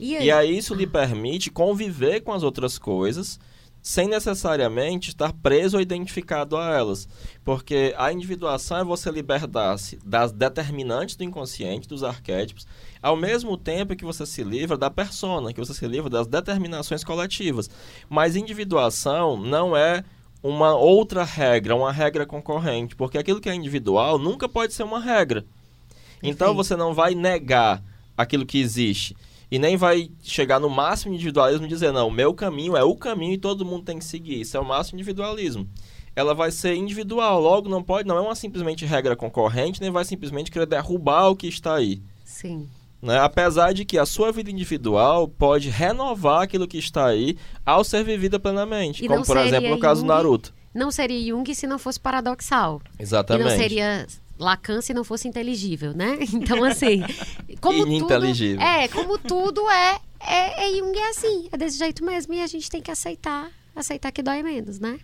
[0.00, 0.26] E aí?
[0.26, 3.38] E aí isso lhe permite conviver com as outras coisas
[3.82, 7.08] sem necessariamente estar preso ou identificado a elas.
[7.44, 12.66] Porque a individuação é você libertar-se das determinantes do inconsciente, dos arquétipos,
[13.02, 17.04] ao mesmo tempo que você se livra da persona, que você se livra das determinações
[17.04, 17.70] coletivas.
[18.08, 20.04] Mas individuação não é
[20.42, 25.00] uma outra regra, uma regra concorrente, porque aquilo que é individual nunca pode ser uma
[25.00, 25.44] regra.
[26.22, 27.82] Então você não vai negar
[28.16, 29.16] aquilo que existe
[29.50, 32.94] e nem vai chegar no máximo individualismo e dizer, não, o meu caminho é o
[32.94, 34.40] caminho e todo mundo tem que seguir.
[34.40, 35.68] Isso é o máximo individualismo.
[36.14, 40.04] Ela vai ser individual, logo não pode, não é uma simplesmente regra concorrente, nem vai
[40.04, 42.02] simplesmente querer derrubar o que está aí.
[42.24, 42.68] Sim.
[43.02, 43.18] Né?
[43.18, 48.04] Apesar de que a sua vida individual pode renovar aquilo que está aí ao ser
[48.04, 49.04] vivida plenamente.
[49.04, 50.14] E como, por exemplo, no caso do Jung?
[50.14, 50.54] Naruto.
[50.74, 52.80] Não seria Jung se não fosse paradoxal.
[52.98, 53.46] Exatamente.
[53.46, 54.06] E não seria
[54.40, 56.18] Lacan se não fosse inteligível, né?
[56.32, 57.02] Então, assim.
[57.60, 58.58] Como Ininteligível.
[58.58, 61.48] Tudo, é, como tudo é, é, é Jung é assim.
[61.52, 62.32] É desse jeito mesmo.
[62.32, 63.50] E a gente tem que aceitar.
[63.76, 64.98] Aceitar que dói menos, né?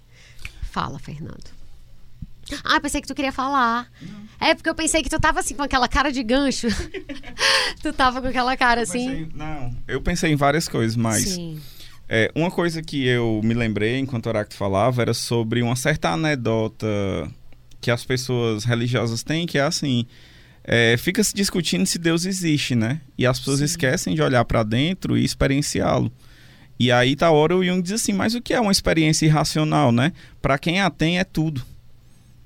[0.72, 1.54] Fala, Fernando.
[2.64, 3.90] Ah, pensei que tu queria falar.
[4.40, 6.68] É porque eu pensei que tu tava assim com aquela cara de gancho.
[7.82, 9.08] tu tava com aquela cara assim.
[9.08, 11.60] Pensei- não, eu pensei em várias coisas, mas Sim.
[12.08, 16.10] é, uma coisa que eu me lembrei enquanto o Oracto falava era sobre uma certa
[16.10, 16.86] anedota
[17.80, 20.06] que as pessoas religiosas têm, que é assim.
[20.64, 23.00] é, fica se discutindo se Deus existe, né?
[23.16, 23.66] E as pessoas Sim.
[23.66, 26.10] esquecem de olhar para dentro e experienciá-lo.
[26.78, 29.92] E aí tá hora o Jung diz assim, mas o que é uma experiência irracional,
[29.92, 30.12] né?
[30.42, 31.62] Para quem a tem é tudo.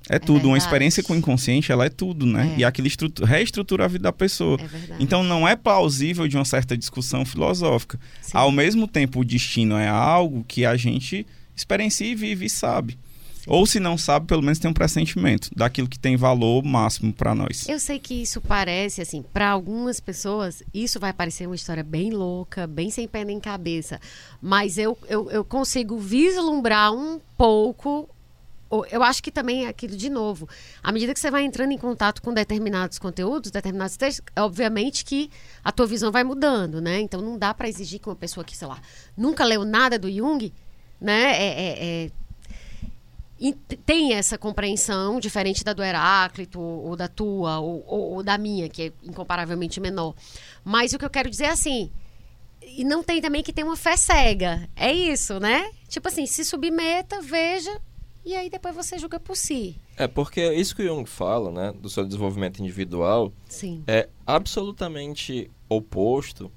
[0.08, 0.48] É, tudo.
[0.48, 2.52] Uma experiência com o inconsciente, ela é tudo, né?
[2.56, 2.60] É.
[2.60, 4.58] E aquilo estrutu- reestrutura a vida da pessoa.
[4.60, 4.96] É.
[4.98, 7.98] Então não é plausível de uma certa discussão filosófica.
[8.20, 8.32] Sim.
[8.34, 11.26] Ao mesmo tempo, o destino é algo que a gente
[11.56, 12.98] experiencia e vive e sabe.
[13.46, 17.34] Ou se não sabe, pelo menos tem um pressentimento daquilo que tem valor máximo para
[17.34, 17.68] nós.
[17.68, 22.10] Eu sei que isso parece, assim, para algumas pessoas, isso vai parecer uma história bem
[22.10, 24.00] louca, bem sem pé nem cabeça.
[24.40, 28.08] Mas eu, eu, eu consigo vislumbrar um pouco.
[28.68, 30.48] ou- Eu acho que também é aquilo de novo.
[30.82, 35.04] À medida que você vai entrando em contato com determinados conteúdos, determinados textos, é obviamente
[35.04, 35.28] que
[35.64, 37.00] a tua visão vai mudando, né?
[37.00, 38.78] Então não dá para exigir que uma pessoa que, sei lá,
[39.16, 40.52] nunca leu nada do Jung,
[41.00, 41.32] né?
[41.32, 42.10] é- é- é,
[43.40, 48.36] e tem essa compreensão diferente da do Heráclito ou da tua ou, ou- ou da
[48.36, 50.14] minha que é incomparavelmente menor.
[50.62, 51.90] Mas o que eu quero dizer é assim
[52.62, 54.68] e não tem também que ter uma fé cega.
[54.76, 55.70] É isso né?
[55.88, 57.80] Tipo assim se submeta veja
[58.24, 59.76] e aí depois você julga por si.
[59.96, 63.82] É, porque isso que o Jung fala, né, do seu desenvolvimento individual, sim.
[63.86, 66.52] É absolutamente oposto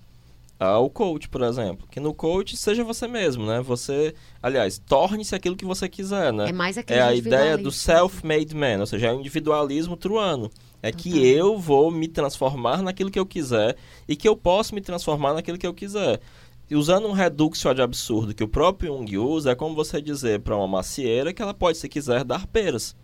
[0.65, 1.88] ao coach, por exemplo.
[1.90, 3.61] Que no coach seja você mesmo, né?
[3.61, 6.49] Você, aliás, torne-se aquilo que você quiser, né?
[6.49, 7.72] é mais aquele É a ideia do individualismo.
[7.72, 10.49] self-made man, ou seja, é o individualismo truano.
[10.81, 13.77] É que eu vou me transformar naquilo que eu quiser
[14.07, 16.19] e que eu posso me transformar naquilo que eu quiser.
[16.69, 20.40] E usando um reduxo ad absurdo que o próprio Jung usa, é como você dizer
[20.41, 22.95] para uma macieira que ela pode, se quiser, dar peras.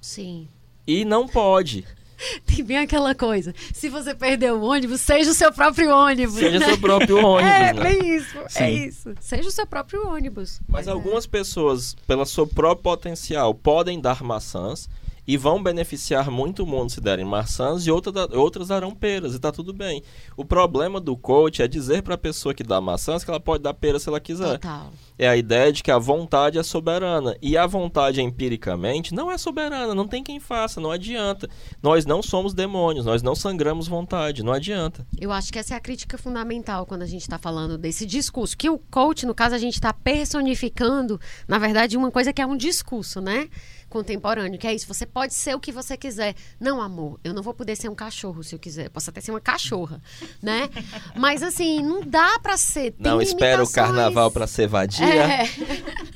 [0.00, 0.48] sim
[0.86, 1.86] E não pode.
[2.46, 3.54] Tem bem aquela coisa.
[3.72, 6.34] Se você perder o ônibus, seja o seu próprio ônibus.
[6.34, 6.66] Seja né?
[6.66, 7.82] seu próprio ônibus, É, né?
[7.82, 8.38] bem isso.
[8.38, 8.86] É Sim.
[8.86, 9.14] isso.
[9.20, 10.60] Seja o seu próprio ônibus.
[10.68, 14.88] Mas algumas pessoas, pelo seu próprio potencial, podem dar maçãs
[15.26, 19.38] e vão beneficiar muito o mundo se derem maçãs e outra outras darão peras, e
[19.38, 20.02] tá tudo bem.
[20.36, 23.62] O problema do coach é dizer para a pessoa que dá maçãs que ela pode
[23.62, 24.58] dar pera se ela quiser.
[24.58, 24.90] Total.
[25.18, 27.36] É a ideia de que a vontade é soberana.
[27.40, 29.94] E a vontade, empiricamente, não é soberana.
[29.94, 31.48] Não tem quem faça, não adianta.
[31.82, 35.06] Nós não somos demônios, nós não sangramos vontade, não adianta.
[35.20, 38.56] Eu acho que essa é a crítica fundamental quando a gente está falando desse discurso.
[38.56, 42.46] Que o coach, no caso, a gente está personificando, na verdade, uma coisa que é
[42.46, 43.48] um discurso, né?
[43.92, 44.86] Contemporâneo, que é isso.
[44.86, 46.34] Você pode ser o que você quiser.
[46.58, 48.88] Não, amor, eu não vou poder ser um cachorro se eu quiser.
[48.88, 50.00] Posso até ser uma cachorra,
[50.40, 50.70] né?
[51.14, 52.94] Mas assim, não dá pra ser.
[52.98, 55.04] Não espera o carnaval para ser vadia.
[55.04, 55.44] É.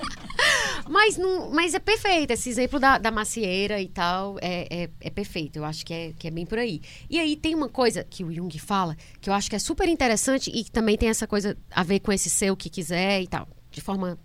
[0.88, 2.30] mas, não, mas é perfeito.
[2.30, 5.58] Esse exemplo da, da macieira e tal é, é, é perfeito.
[5.58, 6.80] Eu acho que é, que é bem por aí.
[7.10, 9.86] E aí tem uma coisa que o Jung fala que eu acho que é super
[9.86, 13.20] interessante e que também tem essa coisa a ver com esse ser o que quiser
[13.20, 13.46] e tal.
[13.70, 14.18] De forma.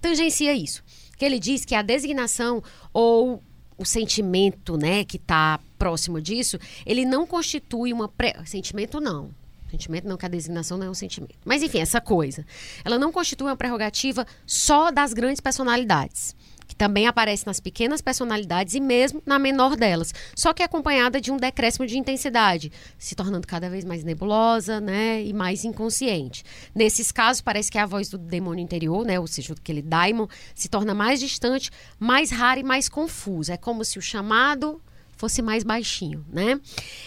[0.00, 0.82] tangencia isso.
[1.18, 2.62] Que ele diz que a designação
[2.92, 3.42] ou
[3.76, 8.34] o sentimento, né, que está próximo disso, ele não constitui uma pré...
[8.44, 9.30] sentimento não.
[9.70, 11.36] Sentimento não, que a designação não é um sentimento.
[11.44, 12.44] Mas enfim, essa coisa.
[12.84, 16.34] Ela não constitui uma prerrogativa só das grandes personalidades,
[16.78, 21.36] também aparece nas pequenas personalidades e mesmo na menor delas, só que acompanhada de um
[21.36, 26.44] decréscimo de intensidade, se tornando cada vez mais nebulosa, né, e mais inconsciente.
[26.74, 30.68] Nesses casos, parece que a voz do demônio interior, né, ou seja, aquele daimon, se
[30.68, 33.54] torna mais distante, mais rara e mais confusa.
[33.54, 34.80] É como se o chamado
[35.18, 36.58] fosse mais baixinho, né?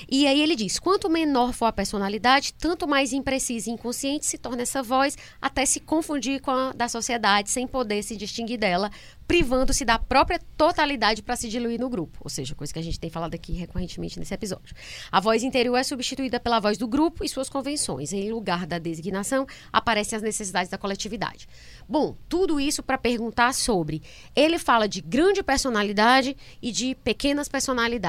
[0.09, 4.38] E aí ele diz: quanto menor for a personalidade, tanto mais imprecisa e inconsciente se
[4.38, 8.91] torna essa voz, até se confundir com a da sociedade, sem poder se distinguir dela,
[9.27, 12.19] privando-se da própria totalidade para se diluir no grupo.
[12.21, 14.75] Ou seja, coisa que a gente tem falado aqui recorrentemente nesse episódio.
[15.09, 18.11] A voz interior é substituída pela voz do grupo e suas convenções.
[18.11, 21.47] Em lugar da designação, aparecem as necessidades da coletividade.
[21.88, 24.01] Bom, tudo isso para perguntar sobre.
[24.35, 28.00] Ele fala de grande personalidade e de pequenas personalidades.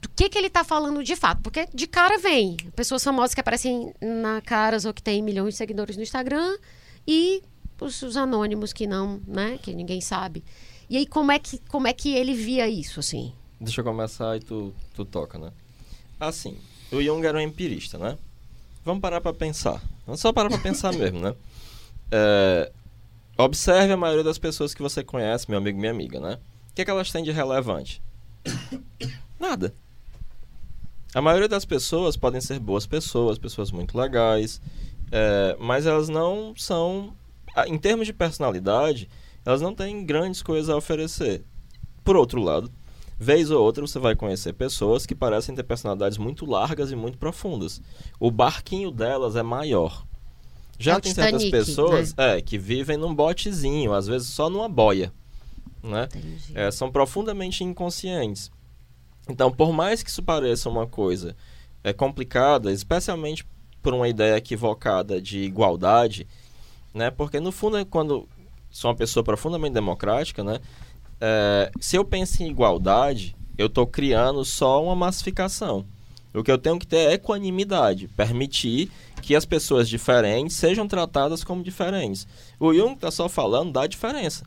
[0.00, 1.42] Do que, que ele está falando de fato?
[1.42, 5.58] Porque de cara vem pessoas famosas que aparecem na Caras ou que têm milhões de
[5.58, 6.56] seguidores no Instagram
[7.06, 7.42] e
[7.80, 9.58] os, os anônimos que não, né?
[9.62, 10.44] Que ninguém sabe.
[10.88, 13.32] E aí, como é que, como é que ele via isso, assim?
[13.60, 15.52] Deixa eu começar e tu, tu toca, né?
[16.18, 16.56] Assim,
[16.90, 18.18] o Jung era um empirista, né?
[18.84, 19.82] Vamos parar pra pensar.
[20.06, 21.34] Vamos só parar pra pensar mesmo, né?
[22.10, 22.72] É,
[23.38, 26.38] observe a maioria das pessoas que você conhece, meu amigo e minha amiga, né?
[26.70, 28.02] O que, é que elas têm de relevante?
[29.38, 29.74] Nada.
[31.14, 34.60] A maioria das pessoas podem ser boas pessoas, pessoas muito legais,
[35.10, 37.12] é, mas elas não são,
[37.66, 39.08] em termos de personalidade,
[39.44, 41.42] elas não têm grandes coisas a oferecer.
[42.04, 42.70] Por outro lado,
[43.18, 47.18] vez ou outra você vai conhecer pessoas que parecem ter personalidades muito largas e muito
[47.18, 47.80] profundas.
[48.18, 50.06] O barquinho delas é maior.
[50.78, 54.68] Já É tem certas Titanic, pessoas é, que vivem num botezinho, às vezes só numa
[54.68, 55.12] boia.
[55.82, 56.08] Né?
[56.54, 58.50] É, são profundamente inconscientes.
[59.28, 61.36] Então, por mais que isso pareça uma coisa
[61.82, 63.46] é, complicada, especialmente
[63.82, 66.26] por uma ideia equivocada de igualdade,
[66.92, 67.10] né?
[67.10, 68.28] Porque no fundo, é quando
[68.70, 70.60] sou uma pessoa profundamente democrática, né?
[71.20, 75.84] É, se eu penso em igualdade, eu estou criando só uma massificação.
[76.32, 78.90] O que eu tenho que ter é equanimidade, permitir
[79.20, 82.26] que as pessoas diferentes sejam tratadas como diferentes.
[82.58, 84.44] O Jung está só falando da diferença.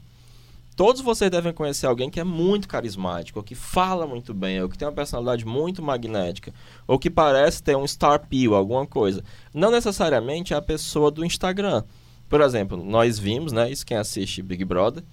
[0.75, 4.67] Todos vocês devem conhecer alguém que é muito carismático, ou que fala muito bem, ou
[4.67, 6.53] que tem uma personalidade muito magnética,
[6.87, 9.23] ou que parece ter um star appeal, alguma coisa.
[9.53, 11.83] Não necessariamente é a pessoa do Instagram.
[12.27, 15.03] Por exemplo, nós vimos, né, isso quem assiste Big Brother,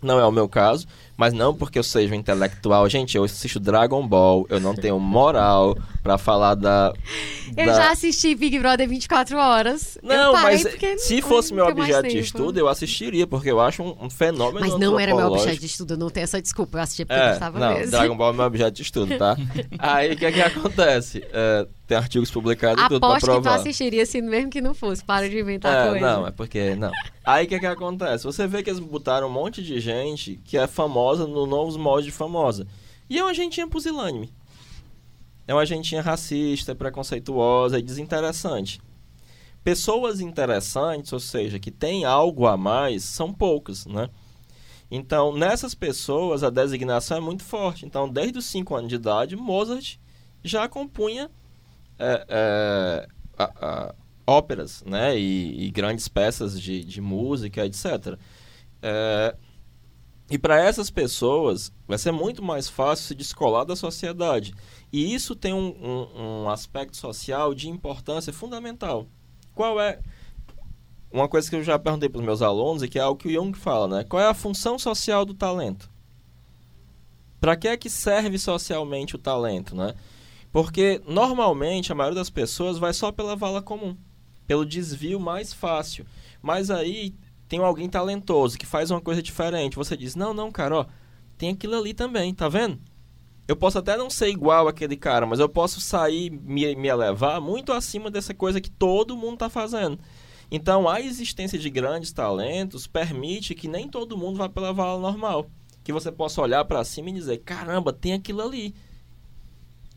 [0.00, 0.86] não é o meu caso,
[1.16, 2.88] mas não porque eu seja um intelectual.
[2.88, 6.92] Gente, eu assisto Dragon Ball, eu não tenho moral pra falar da.
[7.56, 9.96] Eu da- já assisti Big Brother 24 horas.
[10.02, 10.64] eu Não, mas
[10.98, 14.78] se fosse meu objeto de estudo, eu assistiria, porque eu acho um, um fenômeno Mas
[14.78, 16.78] não era meu objeto de estudo, eu não tenho essa desculpa.
[16.78, 17.90] Eu assisti porque eu É, gostava não, mesmo.
[17.92, 19.36] Dragon Ball é meu objeto de estudo, tá?
[19.78, 21.24] Aí o que é que acontece?
[21.32, 23.54] É, tem artigos publicados e tudo pra Aposto que tu provar.
[23.60, 25.04] assistiria assim, mesmo que não fosse.
[25.04, 26.06] Para de inventar É, coisa.
[26.06, 26.90] não, é porque não.
[27.24, 28.24] Aí o que é que acontece?
[28.24, 32.06] Você vê que eles botaram um monte de gente que é famosa no novos moldes
[32.06, 32.66] de famosa.
[33.08, 34.32] E é uma gentinha pusilânime.
[35.46, 38.80] É uma gentinha racista, preconceituosa e desinteressante.
[39.62, 44.08] Pessoas interessantes, ou seja, que têm algo a mais, são poucas, né?
[44.90, 47.84] Então, nessas pessoas, a designação é muito forte.
[47.84, 49.96] Então, desde os 5 anos de idade, Mozart
[50.44, 51.28] já compunha
[51.98, 53.08] é, é,
[53.38, 53.94] a- a-
[54.26, 55.18] óperas, né?
[55.18, 58.16] E, e grandes peças de, de música, etc.
[58.82, 59.34] É,
[60.28, 64.54] E para essas pessoas, vai ser muito mais fácil se descolar da sociedade.
[64.92, 69.06] E isso tem um, um, um aspecto social de importância fundamental.
[69.54, 70.00] Qual é.
[71.12, 73.28] Uma coisa que eu já perguntei para os meus alunos e que é algo que
[73.28, 74.04] o Jung fala, né?
[74.04, 75.88] Qual é a função social do talento?
[77.40, 79.94] Para que é que serve socialmente o talento, né?
[80.50, 83.96] Porque normalmente a maioria das pessoas vai só pela vala comum,
[84.46, 86.04] pelo desvio mais fácil.
[86.42, 87.14] Mas aí
[87.48, 89.76] tem alguém talentoso que faz uma coisa diferente.
[89.76, 90.86] Você diz: "Não, não, cara, ó,
[91.38, 92.78] tem aquilo ali também, tá vendo?"
[93.48, 97.40] Eu posso até não ser igual aquele cara, mas eu posso sair, me, me elevar
[97.40, 99.98] muito acima dessa coisa que todo mundo está fazendo.
[100.50, 105.48] Então, a existência de grandes talentos permite que nem todo mundo vá pela vala normal.
[105.84, 108.74] Que você possa olhar para cima e dizer: caramba, tem aquilo ali.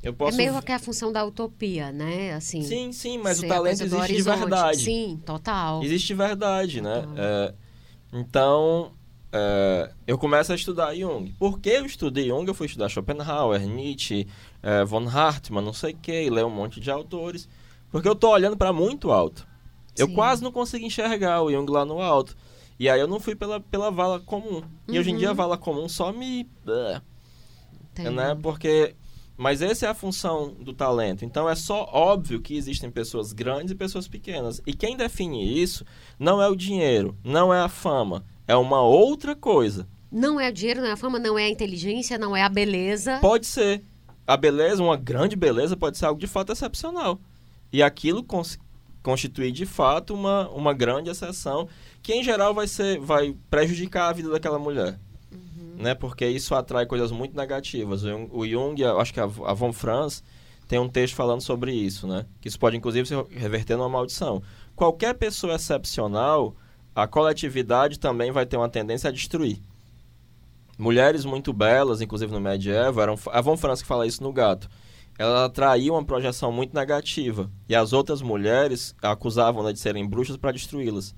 [0.01, 0.35] Eu posso...
[0.35, 2.33] É meio que a função da utopia, né?
[2.33, 4.83] Assim, sim, sim, mas o talento existe de verdade.
[4.83, 5.83] Sim, total.
[5.83, 7.03] Existe de verdade, né?
[7.17, 7.53] É,
[8.13, 8.93] então,
[9.31, 11.33] é, eu começo a estudar Jung.
[11.37, 12.47] Por que eu estudei Jung?
[12.47, 14.25] Eu fui estudar Schopenhauer, Nietzsche,
[14.63, 17.49] é, von Hartmann, não sei o que, ler um monte de autores.
[17.91, 19.45] Porque eu tô olhando para muito alto.
[19.97, 20.13] Eu Sim.
[20.13, 22.37] quase não consigo enxergar o Jung lá no alto.
[22.79, 24.59] E aí eu não fui pela, pela vala comum.
[24.59, 24.63] Uhum.
[24.87, 25.35] E hoje em dia a uhum.
[25.37, 26.47] vala comum só me...
[27.97, 28.33] Né?
[28.41, 28.95] Porque...
[29.39, 31.23] Mas essa é a função do talento.
[31.23, 34.61] Então é só óbvio que existem pessoas grandes e pessoas pequenas.
[34.67, 35.85] E quem define isso
[36.19, 39.87] não é o dinheiro, não é a fama, é uma outra coisa.
[40.11, 42.49] Não é o dinheiro, não é a fama, não é a inteligência, não é a
[42.49, 43.19] beleza.
[43.21, 43.81] Pode ser.
[44.27, 47.17] A beleza, uma grande beleza, pode ser algo de fato excepcional.
[47.71, 48.59] E aquilo cons
[49.01, 51.69] constitui de fato uma, uma grande exceção
[52.01, 54.99] que em geral vai ser vai prejudicar a vida daquela mulher.
[55.79, 55.95] Né?
[55.95, 58.03] Porque isso atrai coisas muito negativas.
[58.03, 60.21] O Jung, acho que a, Von Franz
[60.67, 62.25] tem um texto falando sobre isso, né?
[62.41, 64.43] Que isso pode inclusive se reverter numa maldição.
[64.75, 66.53] Qualquer pessoa excepcional
[66.93, 69.61] a coletividade também vai ter uma tendência a destruir.
[70.77, 74.69] Mulheres muito belas, inclusive no medieval, eram, a Von Franz que fala isso no Gato,
[75.17, 77.49] ela atraía uma projeção muito negativa.
[77.67, 81.15] E as outras mulheres acusavam-na de serem bruxas para destruí-las.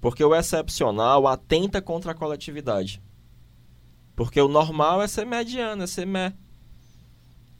[0.00, 3.02] Porque o excepcional atenta contra a coletividade.
[4.14, 6.32] Porque o normal é ser mediano, é ser mé.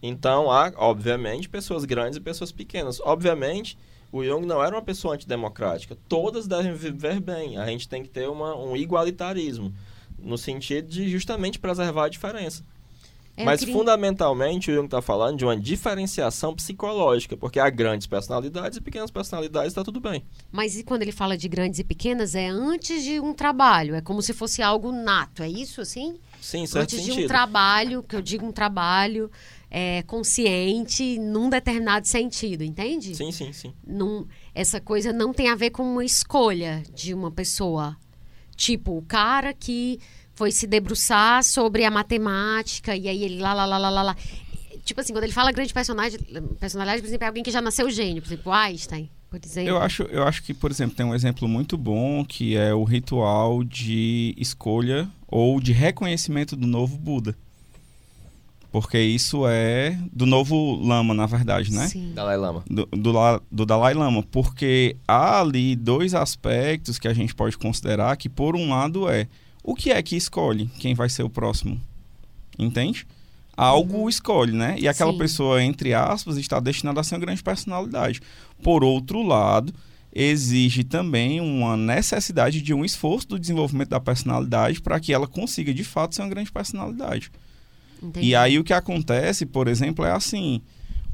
[0.03, 3.01] Então há, obviamente, pessoas grandes e pessoas pequenas.
[3.01, 3.79] Obviamente,
[4.13, 5.97] o Jung não era uma pessoa antidemocrática.
[6.09, 7.57] Todas devem viver bem.
[7.57, 9.75] A gente tem que ter uma, um igualitarismo,
[10.19, 12.63] no sentido de justamente preservar a diferença.
[13.37, 18.79] É, Mas, fundamentalmente, o Jung está falando de uma diferenciação psicológica, porque há grandes personalidades
[18.79, 20.23] e pequenas personalidades, está tudo bem.
[20.53, 24.01] Mas e quando ele fala de grandes e pequenas, é antes de um trabalho, é
[24.01, 26.21] como se fosse algo nato, é isso, assim?
[26.45, 27.17] Sim, certo Antes sentido.
[27.17, 29.31] de um trabalho, que eu digo um trabalho,
[29.71, 33.15] é, consciente num determinado sentido, entende?
[33.15, 33.73] Sim, sim, sim.
[33.85, 37.97] Num, essa coisa não tem a ver com uma escolha de uma pessoa.
[38.55, 39.99] Tipo, o cara que
[40.35, 44.17] foi se debruçar sobre a matemática e aí ele lá, lá, lá, lá, lá, lá.
[44.85, 46.21] Tipo assim, quando ele fala grande personagem,
[46.61, 49.11] personalidade, por exemplo, é alguém que já nasceu gênio, por exemplo, Einstein.
[49.31, 49.71] Por exemplo.
[49.71, 52.85] Eu acho, eu acho que, por exemplo, tem um exemplo muito bom que é o
[52.85, 57.37] ritual de escolha ou de reconhecimento do novo Buda.
[58.71, 61.89] Porque isso é do novo Lama, na verdade, né?
[61.89, 62.13] Sim.
[62.15, 62.63] Dalai Lama.
[62.71, 63.13] Do, do,
[63.51, 64.23] do, Dalai Lama.
[64.23, 69.27] Porque há ali dois aspectos que a gente pode considerar que, por um lado, é
[69.65, 71.81] o que é que escolhe quem vai ser o próximo?
[72.57, 73.05] Entende?
[73.57, 74.09] Algo uhum.
[74.09, 74.77] escolhe, né?
[74.79, 75.19] E aquela Sim.
[75.19, 78.21] pessoa, entre aspas, está destinada a ser uma grande personalidade.
[78.63, 79.75] Por outro lado,
[80.15, 85.75] exige também uma necessidade de um esforço do desenvolvimento da personalidade para que ela consiga,
[85.75, 87.33] de fato, ser uma grande personalidade.
[88.01, 88.29] Entendi.
[88.29, 90.63] E aí o que acontece, por exemplo, é assim: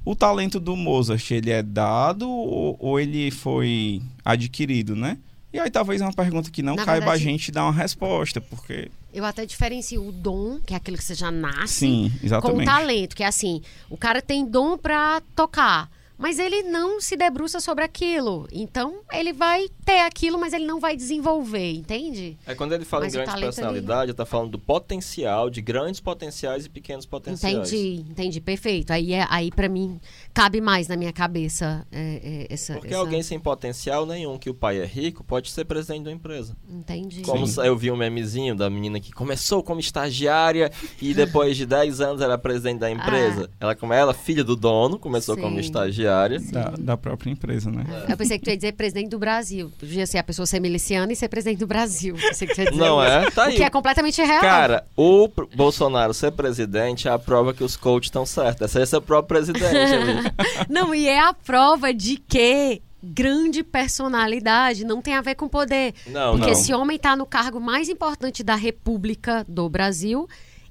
[0.05, 5.17] o talento do Mozart, ele é dado ou, ou ele foi adquirido, né?
[5.53, 7.73] E aí talvez é uma pergunta que não Na caiba verdade, a gente dar uma
[7.73, 8.89] resposta, porque...
[9.13, 12.65] Eu até diferencio o dom, que é aquilo que você já nasce, Sim, com o
[12.65, 15.91] talento, que é assim, o cara tem dom para tocar,
[16.21, 18.47] mas ele não se debruça sobre aquilo.
[18.53, 22.37] Então, ele vai ter aquilo, mas ele não vai desenvolver, entende?
[22.47, 24.11] É quando ele fala mas em grande personalidade, ele...
[24.11, 27.73] está falando do potencial, de grandes potenciais e pequenos potenciais.
[27.73, 28.93] Entendi, entendi, perfeito.
[28.93, 29.99] Aí, é, aí para mim,
[30.33, 32.75] cabe mais na minha cabeça é, é, essa...
[32.75, 32.99] Porque essa...
[32.99, 36.57] alguém sem potencial nenhum, que o pai é rico, pode ser presidente de uma empresa.
[36.69, 37.23] Entendi.
[37.23, 37.63] Como Sim.
[37.63, 40.71] eu vi um memezinho da menina que começou como estagiária
[41.01, 43.49] e depois de 10 anos era presidente da empresa.
[43.53, 43.57] Ah.
[43.61, 45.43] Ela, como ela, filha do dono, começou Sim.
[45.43, 47.85] como estagiária da, da, própria empresa, né?
[48.09, 49.71] Eu pensei que tu ia dizer presidente do Brasil.
[49.79, 52.15] Podia ser a pessoa ser miliciana e ser presidente do Brasil.
[52.15, 53.31] Pensei que dizer Não é?
[53.31, 53.55] Tá aí.
[53.55, 54.41] O que é completamente real.
[54.41, 58.75] Cara, o Bolsonaro ser presidente é a prova que os coaches estão certos.
[58.77, 59.71] Essa é o próprio presidente.
[60.69, 65.95] Não, e é a prova de que grande personalidade não tem a ver com poder.
[66.07, 66.53] Não, porque não.
[66.53, 70.29] esse homem está no cargo mais importante da República do Brasil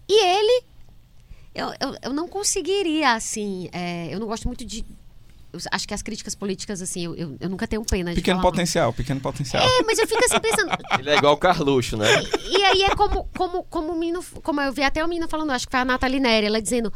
[0.08, 0.64] e ele.
[1.54, 3.70] Eu, eu, eu não conseguiria, assim.
[3.74, 4.86] é, eu não gosto muito de.
[5.52, 8.40] eu acho que as críticas políticas, assim, eu, eu, eu nunca tenho pena de Pequeno
[8.40, 8.52] falar.
[8.52, 9.64] potencial, pequeno potencial.
[9.64, 10.72] É, mas eu fico assim pensando.
[11.00, 12.08] Ele é igual o Carluxo, né?
[12.48, 15.52] E aí é como, como, como o menino, como eu vi até o menino falando,
[15.52, 16.94] acho que foi a Nathalie Neri, ela dizendo.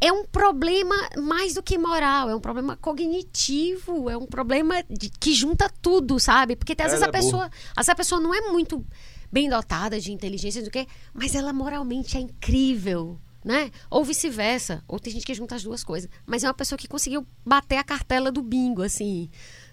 [0.00, 5.08] É um problema mais do que moral, é um problema cognitivo, é um problema de-
[5.08, 6.56] que junta tudo, sabe?
[6.56, 8.84] Porque às Ela vezes a é pessoa, essa pessoa não é muito
[9.32, 13.70] bem dotada de inteligência, do que, mas ela moralmente é incrível, né?
[13.90, 16.08] Ou vice-versa, ou tem gente que junta as duas coisas.
[16.26, 19.30] Mas é uma pessoa que conseguiu bater a cartela do bingo, assim,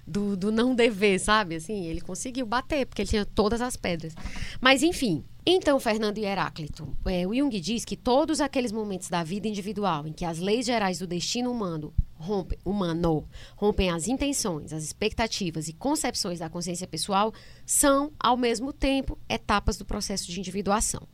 [0.07, 1.56] do, do não dever, sabe?
[1.56, 4.14] Assim, ele conseguiu bater, porque ele tinha todas as pedras.
[4.60, 5.23] Mas, enfim.
[5.43, 10.05] Então, Fernando e Heráclito, é, o Jung diz que todos aqueles momentos da vida individual
[10.05, 15.68] em que as leis gerais do destino humano rompem, humano, rompem as intenções, as expectativas
[15.68, 17.34] e concepções da consciência pessoal
[17.65, 21.07] são, ao mesmo tempo, etapas do processo de individuação.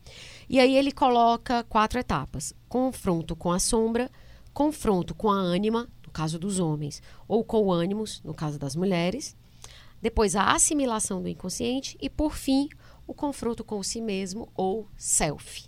[0.50, 4.12] E aí ele coloca quatro etapas: confronto com a sombra,
[4.54, 8.76] confronto com a ânima, no caso dos homens, ou com o ânimos, no caso das
[8.76, 9.38] mulheres,
[10.02, 12.68] depois a assimilação do inconsciente e, por fim,
[13.14, 15.66] confronto com o si mesmo ou self.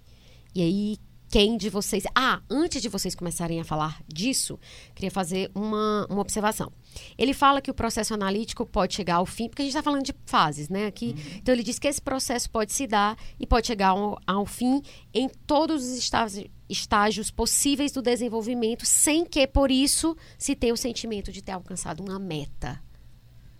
[0.54, 0.98] E aí,
[1.30, 2.04] quem de vocês.
[2.16, 4.60] Ah, antes de vocês começarem a falar disso,
[4.96, 6.72] queria fazer uma, uma observação.
[7.18, 10.04] Ele fala que o processo analítico pode chegar ao fim, porque a gente está falando
[10.04, 10.88] de fases, né?
[10.88, 11.16] Aqui.
[11.36, 14.82] Então, ele diz que esse processo pode se dar e pode chegar ao, ao fim
[15.14, 20.78] em todos os estágios, estágios possíveis do desenvolvimento, sem que, por isso, se tenha o
[20.78, 22.82] sentimento de ter alcançado uma meta.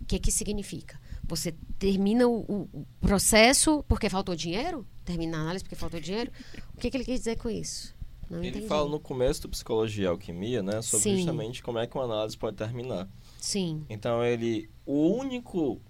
[0.00, 0.98] O que que significa?
[1.30, 2.40] Você termina o,
[2.72, 4.84] o- processo porque faltou dinheiro?
[5.04, 6.30] Termina a análise porque faltou dinheiro?
[6.74, 7.94] O que, que ele quis dizer com isso?
[8.28, 8.66] Não Ele entendi.
[8.66, 10.82] fala no começo do Psicologia e Alquimia, né?
[10.82, 11.16] Sobre Sim.
[11.16, 13.08] justamente como é que uma análise pode terminar.
[13.40, 14.68] Sim, Então ele.
[14.84, 15.80] O único.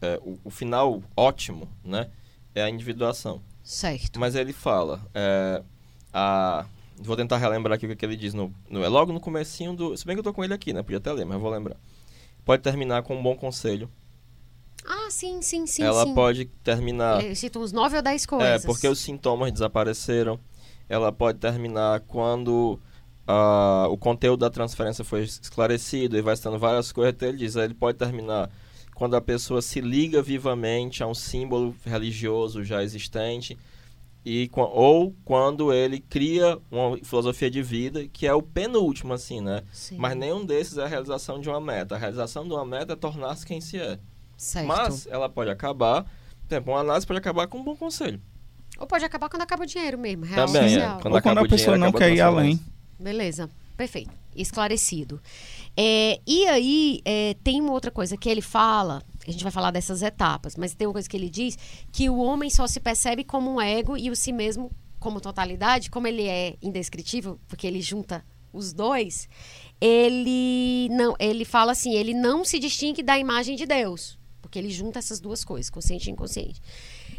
[0.00, 2.10] é, o, o final ótimo, né?
[2.54, 3.40] É a individuação.
[3.64, 4.18] certo.
[4.20, 5.00] Mas ele fala.
[5.14, 5.62] é,
[6.12, 6.66] a,
[6.98, 9.96] vou tentar relembrar aqui o que ele diz no, no- É logo no comecinho do.
[9.96, 10.82] Se bem que eu tô com ele aqui, né?
[10.82, 11.76] Podia até ler, mas eu vou lembrar.
[12.44, 13.88] Pode terminar com um bom conselho.
[14.86, 16.14] Ah, sim, sim, sim, Ela sim.
[16.14, 17.22] pode terminar.
[17.22, 18.64] Ele cita uns nove ou dez É, coisas.
[18.64, 20.38] porque os sintomas desapareceram.
[20.88, 22.78] Ela pode terminar quando
[23.26, 27.14] ah, o conteúdo da transferência foi esclarecido e vai estando várias coisas.
[27.14, 28.50] Então ele diz, ele pode terminar
[28.94, 33.56] quando a pessoa se liga vivamente a um símbolo religioso já existente
[34.24, 39.62] e ou quando ele cria uma filosofia de vida que é o penúltimo assim, né?
[39.72, 39.96] Sim.
[39.98, 41.94] Mas nenhum desses é a realização de uma meta.
[41.94, 43.98] A realização de uma meta é tornar-se quem se é.
[44.42, 44.66] Certo.
[44.66, 48.20] Mas ela pode acabar, por exemplo, uma análise pode acabar com um bom conselho.
[48.76, 50.24] Ou pode acabar quando acaba o dinheiro mesmo.
[50.24, 50.98] Real Também, é.
[51.00, 52.58] Quando Ou quando a o dinheiro, pessoa não quer ir além.
[52.98, 54.10] Beleza, perfeito.
[54.34, 55.22] Esclarecido.
[55.76, 59.70] É, e aí, é, tem uma outra coisa que ele fala, a gente vai falar
[59.70, 61.56] dessas etapas, mas tem uma coisa que ele diz,
[61.92, 65.88] que o homem só se percebe como um ego e o si mesmo como totalidade,
[65.88, 69.28] como ele é indescritível, porque ele junta os dois,
[69.80, 74.68] ele não, ele fala assim, ele não se distingue da imagem de Deus, porque ele
[74.68, 76.60] junta essas duas coisas, consciente e inconsciente.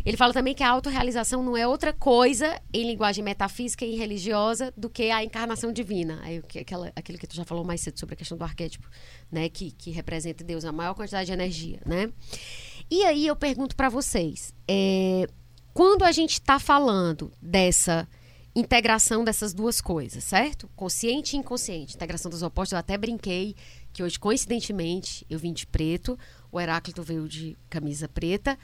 [0.05, 4.71] Ele fala também que a autorrealização não é outra coisa em linguagem metafísica e religiosa
[4.75, 6.19] do que a encarnação divina.
[6.21, 8.87] Aí, aquela, aquilo que tu já falou mais cedo sobre a questão do arquétipo,
[9.31, 9.47] né?
[9.49, 12.11] Que, que representa Deus, a maior quantidade de energia, né?
[12.91, 15.25] E aí eu pergunto para vocês, é,
[15.73, 18.07] quando a gente está falando dessa
[18.55, 20.69] integração dessas duas coisas, certo?
[20.75, 23.55] Consciente e inconsciente, integração dos opostos, eu até brinquei
[23.91, 26.17] que hoje, coincidentemente, eu vim de preto,
[26.53, 28.57] o Heráclito veio de camisa preta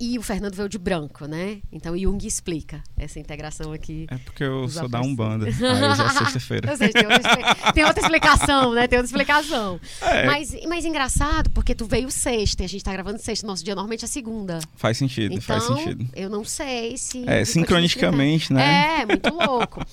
[0.00, 1.58] e o Fernando veio de branco, né?
[1.70, 4.06] Então Jung explica essa integração aqui.
[4.10, 5.00] É porque eu sou da.
[5.02, 5.44] Umbanda.
[5.50, 6.78] Aí já é sexta-feira.
[6.78, 6.90] Tem,
[7.74, 8.86] tem outra explicação, né?
[8.86, 9.78] Tem outra explicação.
[10.00, 10.24] É.
[10.24, 13.46] Mas, mas engraçado, porque tu veio sexta e a gente tá gravando sexta.
[13.46, 14.60] Nosso dia normalmente é segunda.
[14.76, 16.08] Faz sentido, Então, faz sentido.
[16.16, 17.18] eu não sei se.
[17.18, 19.00] É, depois te sincronisticamente, né?
[19.00, 19.84] É, muito louco.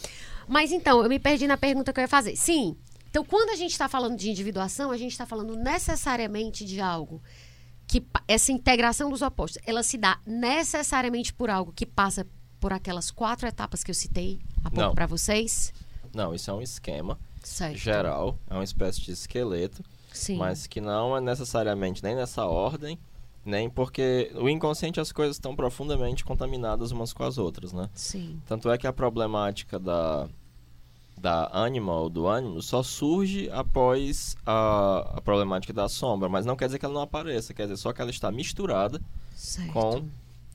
[0.48, 2.38] Mas então, eu me perdi na pergunta que eu ia fazer.
[2.38, 2.78] Sim.
[3.16, 7.24] Então, quando a gente está falando de individuação, a gente está falando necessariamente de algo
[7.88, 12.28] que essa integração dos opostos, ela se dá necessariamente por algo que passa
[12.60, 15.74] por aquelas quatro etapas que eu citei há pouco para vocês.
[16.14, 17.78] Não, isso é um esquema Certo.
[17.78, 19.82] geral, é uma espécie de esqueleto,
[20.12, 20.36] Sim.
[20.36, 23.00] mas que não é necessariamente nem nessa ordem,
[23.46, 27.90] nem porque o inconsciente as coisas estão profundamente contaminadas umas com as outras, né?
[27.94, 28.42] Sim.
[28.46, 30.28] Tanto é que a problemática da,
[31.18, 36.56] da ânima ou do ânimo só surge após a, a problemática da sombra, mas não
[36.56, 39.02] quer dizer que ela não apareça, quer dizer só que ela está misturada
[39.34, 39.72] Certo.
[39.74, 40.06] com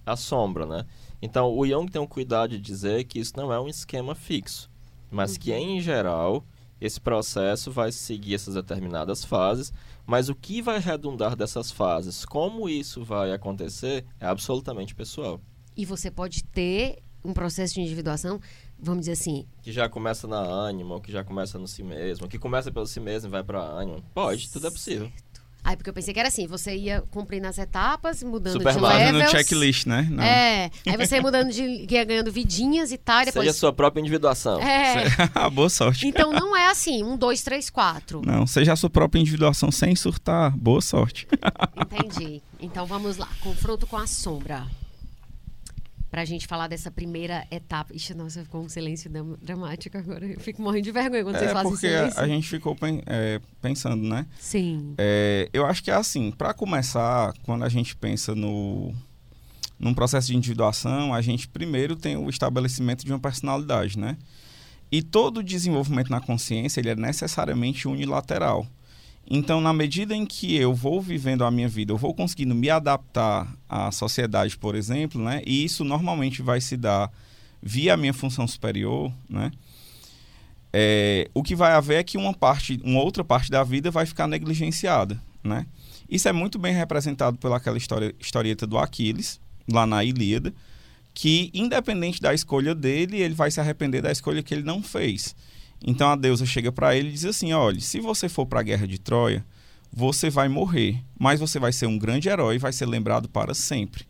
[0.07, 0.87] a sombra, né?
[1.23, 4.71] Então, o Jung tem um cuidado de dizer que isso não é um esquema fixo,
[5.11, 6.45] mas que, em geral,
[6.81, 9.71] Esse processo vai seguir essas determinadas fases,
[10.07, 15.41] mas o que vai redundar dessas fases, como isso vai acontecer, é absolutamente pessoal.
[15.77, 18.41] E você pode ter um processo de individuação,
[18.83, 19.47] vamos dizer assim.
[19.63, 22.87] Que já começa na ânima, ou que já começa no si mesmo, que começa pelo
[22.87, 24.03] si mesmo e vai para ânima.
[24.15, 25.07] Pode, tudo é possível.
[25.07, 25.31] Certo.
[25.63, 28.81] Aí, porque eu pensei que era assim, você ia cumprindo as etapas, mudando Super de
[28.81, 29.03] levels.
[29.03, 30.09] Fazendo checklist, né?
[30.11, 30.25] Não.
[30.25, 31.87] É, aí você ia mudando de...
[31.89, 33.45] ia ganhando vidinhas e tal, e depois...
[33.45, 34.59] Seja a sua própria individuação.
[34.61, 35.05] É,
[35.53, 36.07] Boa sorte.
[36.07, 38.23] então não é assim, um, dois, três, quatro.
[38.25, 40.57] Não, seja a sua própria individuação sem surtar.
[40.57, 41.29] Boa sorte.
[41.77, 42.43] Entendi.
[42.59, 44.67] Então vamos lá, confronto com a sombra.
[46.11, 47.95] Pra gente falar dessa primeira etapa.
[47.95, 49.09] Ixi, nossa, ficou um silêncio
[49.41, 50.27] dramático agora.
[50.27, 52.21] Eu fico morrendo de vergonha quando vocês É fazem porque a, silêncio.
[52.21, 54.27] a gente ficou pen- é, pensando, né?
[54.39, 54.95] Sim.
[54.99, 58.93] É, eu acho que é assim, para começar, quando a gente pensa no
[59.79, 64.19] num processo de individuação, a gente primeiro tem o estabelecimento de uma personalidade, né?
[64.93, 68.67] E todo desenvolvimento na consciência, ele é necessariamente unilateral.
[69.29, 72.69] Então, na medida em que eu vou vivendo a minha vida, eu vou conseguindo me
[72.69, 75.43] adaptar à sociedade, por exemplo, né?
[75.47, 77.11] E isso normalmente vai se dar
[77.63, 79.53] via a minha função superior, né?
[80.73, 84.07] É, o que vai haver é que uma parte, uma outra parte da vida vai
[84.07, 85.67] ficar negligenciada, né?
[86.09, 89.41] Isso é muito bem representado pelaquela história, historieta do Aquiles,
[89.71, 90.53] lá na Ilíada,
[91.15, 95.37] que independente da escolha dele, ele vai se arrepender da escolha que ele não fez.
[95.87, 98.63] Então a deusa chega para ele e diz assim: olha, se você for para a
[98.63, 99.45] guerra de Troia,
[99.93, 103.55] você vai morrer, mas você vai ser um grande herói e vai ser lembrado para
[103.55, 104.07] sempre.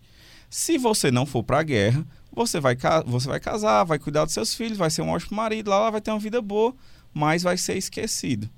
[0.49, 2.77] Se você não for para a guerra, você vai,
[3.07, 5.91] você vai casar, vai cuidar dos seus filhos, vai ser um ótimo marido, lá, lá
[5.91, 6.75] vai ter uma vida boa,
[7.15, 8.51] mas vai ser esquecido.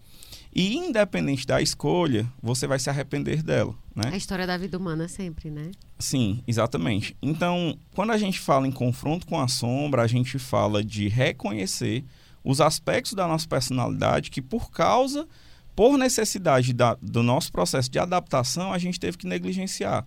[0.55, 4.10] E independente da escolha, você vai se arrepender dela, né?
[4.12, 5.70] A história da vida humana sempre, né?
[5.98, 7.16] Sim, exatamente.
[7.22, 12.05] Então, quando a gente fala em confronto com a sombra, a gente fala de reconhecer
[12.44, 15.27] os aspectos da nossa personalidade que, por causa,
[15.74, 20.06] por necessidade da- do nosso processo de adaptação, a gente teve que negligenciar.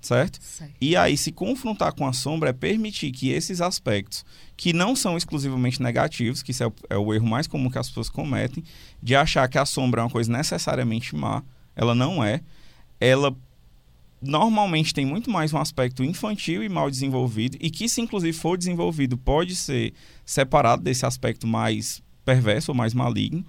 [0.00, 0.40] Certo?
[0.42, 0.72] Certo.
[0.80, 4.24] E aí, se confrontar com a sombra é permitir que esses aspectos,
[4.56, 7.78] que não são exclusivamente negativos, que isso é o, é o erro mais comum que
[7.78, 8.64] as pessoas cometem,
[9.00, 11.40] de achar que a sombra é uma coisa necessariamente má,
[11.76, 12.40] ela não é.
[12.98, 13.32] Ela
[14.22, 18.56] normalmente tem muito mais um aspecto infantil e mal desenvolvido, e que, se inclusive for
[18.56, 19.92] desenvolvido, pode ser
[20.24, 23.44] separado desse aspecto mais perverso ou mais maligno,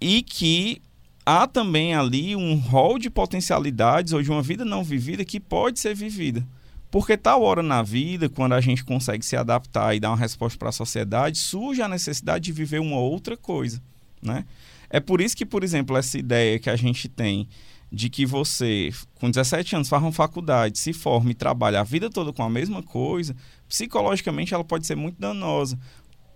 [0.00, 0.80] e que
[1.26, 5.78] há também ali um rol de potencialidades ou de uma vida não vivida que pode
[5.78, 6.46] ser vivida.
[6.90, 10.58] Porque tal hora na vida, quando a gente consegue se adaptar e dar uma resposta
[10.58, 13.82] para a sociedade, surge a necessidade de viver uma outra coisa,
[14.22, 14.46] né?
[14.88, 17.46] É por isso que, por exemplo, essa ideia que a gente tem
[17.90, 22.10] de que você, com 17 anos, faz uma faculdade, se forma e trabalha a vida
[22.10, 23.34] toda com a mesma coisa,
[23.68, 25.78] psicologicamente ela pode ser muito danosa.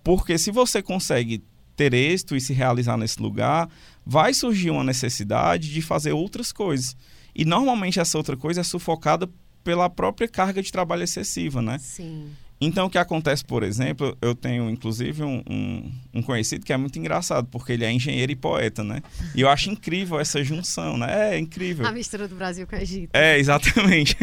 [0.02, 1.44] Porque se você consegue
[1.76, 3.68] ter êxito e se realizar nesse lugar,
[4.04, 6.96] vai surgir uma necessidade de fazer outras coisas.
[7.34, 9.28] E normalmente essa outra coisa é sufocada
[9.64, 11.78] pela própria carga de trabalho excessiva, né?
[11.78, 12.30] Sim.
[12.64, 16.76] Então, o que acontece, por exemplo, eu tenho inclusive um, um, um conhecido que é
[16.76, 19.02] muito engraçado, porque ele é engenheiro e poeta, né?
[19.34, 21.34] E eu acho incrível essa junção, né?
[21.34, 21.84] É incrível.
[21.84, 23.10] A mistura do Brasil com o Egito.
[23.12, 24.16] É, exatamente.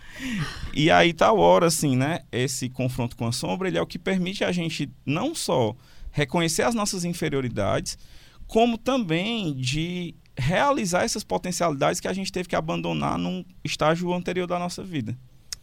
[0.72, 2.20] e aí, tal hora, assim, né?
[2.32, 5.76] Esse confronto com a sombra, ele é o que permite a gente não só
[6.10, 7.98] reconhecer as nossas inferioridades,
[8.46, 14.46] como também de realizar essas potencialidades que a gente teve que abandonar num estágio anterior
[14.46, 15.14] da nossa vida.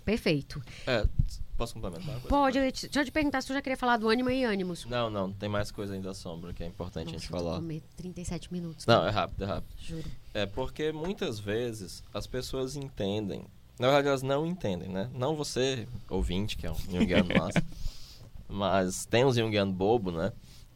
[0.06, 0.62] Perfeito.
[0.86, 1.04] É,
[1.56, 2.20] posso complementar?
[2.22, 4.86] Pode, Letícia, deixa eu te perguntar se tu já queria falar do ânima e ânimos.
[4.86, 7.38] Não, não, tem mais coisa ainda da sombra que é importante a gente Nossa, eu
[7.40, 7.58] tô falar.
[7.58, 7.86] com medo.
[7.96, 8.86] 37 minutos.
[8.86, 9.74] Não, é rápido, é rápido.
[9.78, 10.06] Juro.
[10.34, 13.46] É porque muitas vezes as pessoas entendem.
[13.80, 15.10] Na verdade, elas não entendem, né?
[15.14, 17.64] Não você, ouvinte, que é um Jungiano massa,
[18.48, 20.32] mas tem uns Jungiano bobo, né?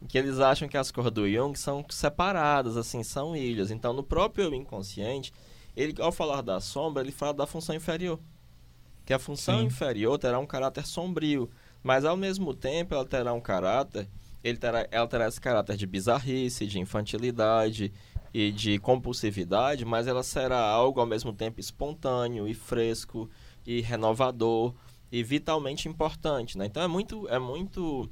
[0.08, 3.70] Que eles acham que as cores do Jung são separadas, assim, são ilhas.
[3.70, 5.32] Então, no próprio inconsciente,
[5.76, 8.18] ele, ao falar da sombra, ele fala da função inferior.
[9.04, 9.66] Que a função Sim.
[9.66, 11.50] inferior terá um caráter sombrio,
[11.82, 14.08] mas ao mesmo tempo ela terá um caráter,
[14.42, 17.92] ele terá, ela terá esse caráter de bizarrice, de infantilidade
[18.32, 23.28] e de compulsividade, mas ela será algo ao mesmo tempo espontâneo e fresco
[23.66, 24.74] e renovador
[25.10, 26.66] e vitalmente importante, né?
[26.66, 28.08] Então é muito é muito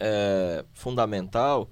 [0.00, 1.70] é, fundamental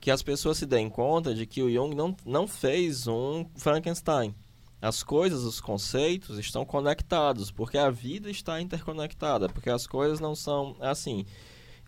[0.00, 4.34] que as pessoas se deem conta de que o Jung não, não fez um Frankenstein.
[4.80, 10.34] As coisas, os conceitos estão conectados, porque a vida está interconectada, porque as coisas não
[10.34, 11.26] são assim.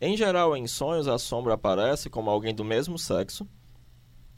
[0.01, 3.49] Em geral, em sonhos, a sombra aparece como alguém do mesmo sexo,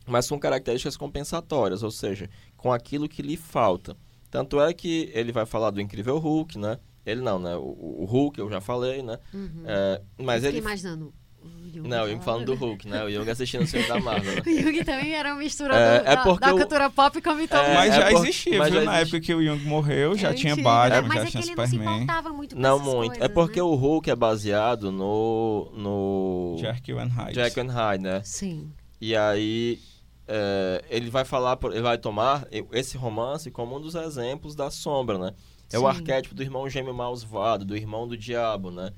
[0.06, 3.96] mas com características compensatórias, ou seja, com aquilo que lhe falta.
[4.30, 6.78] Tanto é que ele vai falar do incrível Hulk, né?
[7.04, 7.56] Ele não, né?
[7.56, 9.18] O, o Hulk eu já falei, né?
[9.32, 9.62] Uhum.
[9.64, 11.14] É, mas eu ele fiquei imaginando
[11.44, 13.04] O Jung Não, o Jung falando do Hulk, né?
[13.04, 14.34] O Jung assistindo o filme da Marvel.
[14.36, 14.42] né?
[14.46, 17.20] O Jung também era uma mistura É, do- é da, porque da o- cultura pop
[17.20, 17.72] com a mitologia.
[17.72, 18.80] É, mas é já por- existia, mas viu?
[18.80, 19.16] já Na existe.
[19.16, 21.02] época que o Jung morreu, já É tinha Batman?
[21.08, 22.02] Mas já é que tinha ele não se Superman.
[22.02, 23.12] importava muito com Não essas muito.
[23.12, 23.62] é coisas, porque né?
[23.62, 25.70] o Hulk é baseado no.
[25.74, 26.56] no.
[26.58, 27.34] Jekyll and Hyde.
[27.34, 28.20] Jack and Hyde, né?
[28.24, 28.70] Sim.
[29.00, 29.78] E aí.
[30.26, 35.18] é, ele vai falar, ele vai tomar esse romance como um dos exemplos da sombra,
[35.18, 35.32] né?
[35.72, 35.86] É o Sim.
[35.88, 38.90] arquétipo do irmão gêmeo malvado, do irmão do diabo, né?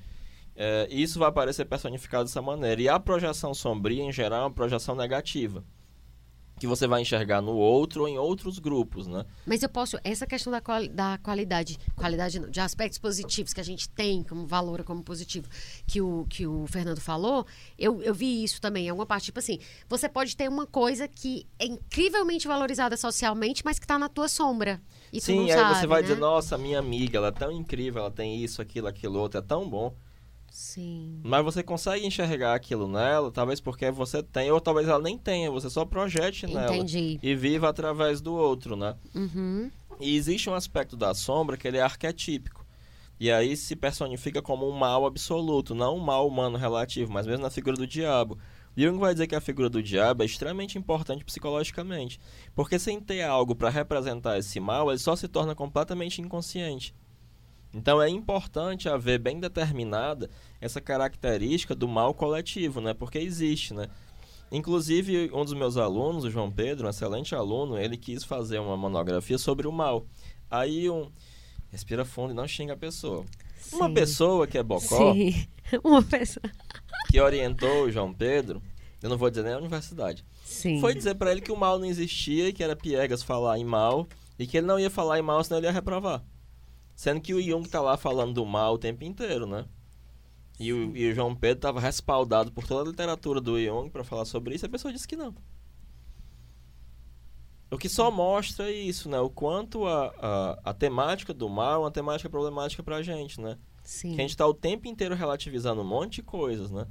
[0.56, 2.80] É, isso vai aparecer personificado dessa maneira.
[2.80, 5.62] E a projeção sombria, em geral, é uma projeção negativa.
[6.58, 9.26] Que você vai enxergar no outro ou em outros grupos, né?
[9.44, 13.60] Mas eu posso, essa questão da, quali- da qualidade, qualidade não, de aspectos positivos que
[13.60, 15.46] a gente tem como valor como positivo,
[15.86, 17.44] que o, que o Fernando falou,
[17.78, 21.06] eu, eu vi isso também, é uma parte, tipo assim, você pode ter uma coisa
[21.06, 24.80] que é incrivelmente valorizada socialmente, mas que tá na tua sombra.
[25.12, 26.08] E Sim, aí sabe, você vai né?
[26.08, 29.42] dizer, nossa, minha amiga, ela é tão incrível, ela tem isso, aquilo, aquilo outro, é
[29.42, 29.94] tão bom.
[30.56, 31.20] Sim.
[31.22, 35.50] Mas você consegue enxergar aquilo nela, talvez porque você tem, ou talvez ela nem tenha,
[35.50, 36.74] você só projete nela.
[36.74, 37.20] Entendi.
[37.22, 38.96] E viva através do outro, né?
[39.14, 39.70] Uhum.
[40.00, 42.64] E existe um aspecto da sombra que ele é arquetípico.
[43.20, 47.42] E aí se personifica como um mal absoluto, não um mal humano relativo, mas mesmo
[47.42, 48.38] na figura do diabo.
[48.74, 52.18] Jung vai dizer que a figura do diabo é extremamente importante psicologicamente,
[52.54, 56.94] porque sem ter algo para representar esse mal, ele só se torna completamente inconsciente.
[57.76, 60.30] Então é importante haver bem determinada
[60.62, 62.94] essa característica do mal coletivo, né?
[62.94, 63.88] Porque existe, né?
[64.50, 68.78] Inclusive, um dos meus alunos, o João Pedro, um excelente aluno, ele quis fazer uma
[68.78, 70.06] monografia sobre o mal.
[70.50, 71.10] Aí um.
[71.70, 73.26] Respira fundo e não xinga a pessoa.
[73.72, 73.94] Uma Sim.
[73.94, 75.46] pessoa que é bocó, Sim.
[75.84, 76.44] Uma pessoa.
[77.10, 78.62] que orientou o João Pedro,
[79.02, 80.80] eu não vou dizer nem a universidade, Sim.
[80.80, 83.64] foi dizer pra ele que o mal não existia e que era piegas falar em
[83.64, 84.06] mal
[84.38, 86.22] e que ele não ia falar em mal, senão ele ia reprovar.
[86.96, 89.66] Sendo que o Jung tá lá falando do mal o tempo inteiro, né?
[90.58, 94.02] E o, e o João Pedro estava respaldado por toda a literatura do Jung para
[94.02, 95.34] falar sobre isso, a pessoa disse que não.
[97.70, 99.20] O que só mostra isso, né?
[99.20, 103.58] O quanto a, a, a temática do mal é uma temática problemática pra gente, né?
[103.82, 104.14] Sim.
[104.14, 106.86] Que a gente está o tempo inteiro relativizando um monte de coisas, né?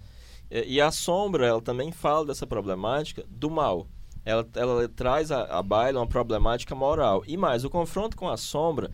[0.52, 3.88] E, e a sombra, ela também fala dessa problemática do mal.
[4.24, 7.24] Ela, ela traz a, a baila uma problemática moral.
[7.26, 8.92] E mais, o confronto com a sombra,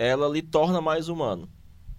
[0.00, 1.46] ela lhe torna mais humano.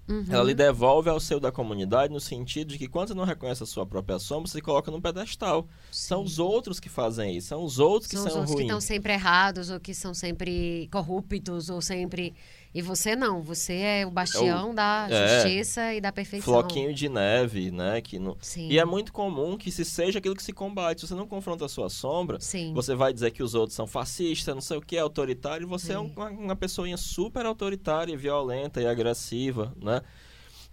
[0.10, 0.26] Uhum.
[0.30, 3.61] Ela lhe devolve ao seu da comunidade no sentido de que quando você não reconhece
[3.61, 5.68] a sua própria sombra, você se coloca num pedestal.
[5.91, 8.64] São os outros que fazem isso, são os outros que São os são outros que
[8.64, 8.69] ruins.
[8.72, 12.34] estão sempre errados, ou que são sempre corruptos, ou sempre.
[12.73, 15.41] E você não, você é o bastião da é.
[15.41, 16.53] justiça e da perfeição.
[16.53, 17.99] Floquinho de neve, né?
[17.99, 18.38] Que não...
[18.39, 18.69] Sim.
[18.69, 21.02] E é muito comum que se seja aquilo que se combate.
[21.02, 22.73] Se você não confronta a sua sombra, Sim.
[22.73, 25.93] você vai dizer que os outros são fascistas, não sei o que, autoritário, e você
[25.93, 26.14] é Sim.
[26.15, 30.02] uma, uma pessoinha super autoritária, violenta e agressiva, né?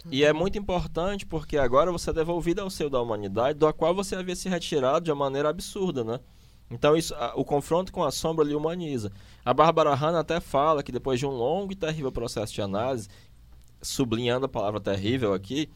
[0.09, 3.93] E é muito importante porque agora você é devolvido ao seio da humanidade, do qual
[3.93, 6.19] você havia se retirado de uma maneira absurda, né?
[6.71, 9.11] Então isso, o confronto com a sombra lhe humaniza.
[9.43, 13.09] A Bárbara Hanna até fala que depois de um longo e terrível processo de análise,
[13.81, 15.69] sublinhando a palavra terrível aqui,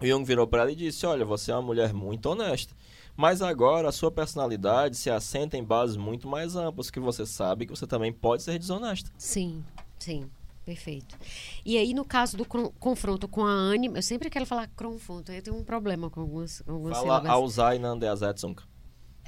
[0.00, 2.74] o Jung virou para ela e disse: Olha, você é uma mulher muito honesta.
[3.16, 7.66] Mas agora a sua personalidade se assenta em bases muito mais amplas, que você sabe
[7.66, 9.10] que você também pode ser desonesta.
[9.18, 9.64] Sim,
[9.98, 10.30] sim.
[10.64, 11.16] Perfeito.
[11.64, 15.42] E aí, no caso do confronto com a ânima, eu sempre quero falar confronto, eu
[15.42, 17.30] tenho um problema com algumas, algumas Fala sílabas.
[17.30, 18.54] Alzheimer der Setzung.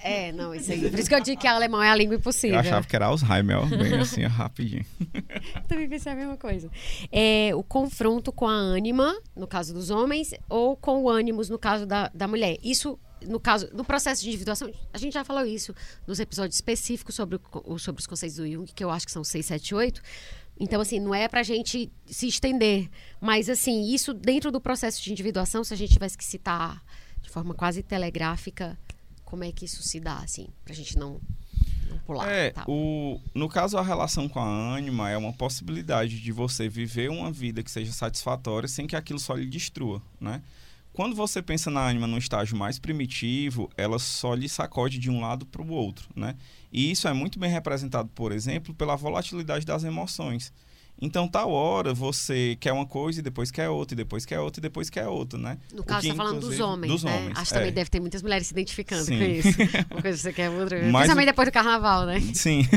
[0.02, 0.90] É, não, isso aí.
[0.90, 2.55] Por isso que eu digo que alemão é a língua impossível.
[2.55, 4.85] Eu achava que era Alzheimer, ó, bem assim, rapidinho.
[5.68, 6.70] Também pensei a mesma coisa.
[7.12, 11.59] É, o confronto com a ânima, no caso dos homens, ou com o ânimos, no
[11.59, 12.56] caso da, da mulher.
[12.62, 15.74] Isso, no caso, no processo de individuação, a gente já falou isso
[16.06, 19.22] nos episódios específicos sobre, o sobre os conceitos do Jung, que eu acho que são
[19.22, 20.02] 6, 7, 8.
[20.59, 22.89] Então, assim, não é pra gente se estender.
[23.20, 26.82] Mas, assim, isso dentro do processo de individuação, se a gente tivesse que citar
[27.22, 28.78] de forma quase telegráfica,
[29.31, 31.20] como é que isso se dá, assim, pra gente não,
[31.89, 32.28] não pular.
[32.28, 32.65] É, tá?
[32.66, 37.31] o, no caso, a relação com a ânima é uma possibilidade de você viver uma
[37.31, 40.43] vida que seja satisfatória sem que aquilo só lhe destrua, né?
[40.93, 45.20] Quando você pensa na ânima num estágio mais primitivo, ela só lhe sacode de um
[45.20, 46.35] lado para o outro, né?
[46.73, 50.52] E isso é muito bem representado, por exemplo, pela volatilidade das emoções.
[51.01, 54.60] Então, tal hora você quer uma coisa e depois quer outra, e depois quer outra,
[54.60, 55.59] e depois quer outra, né?
[55.72, 57.16] No O caso, você tá falando dos homens, dos né?
[57.16, 57.59] homens, Acho que é.
[57.59, 59.18] também deve ter muitas mulheres se identificando Sim.
[59.18, 59.48] com isso.
[59.90, 60.77] Uma coisa que você quer, outra.
[60.82, 62.20] Mas Principalmente o- depois do carnaval, né?
[62.35, 62.62] Sim.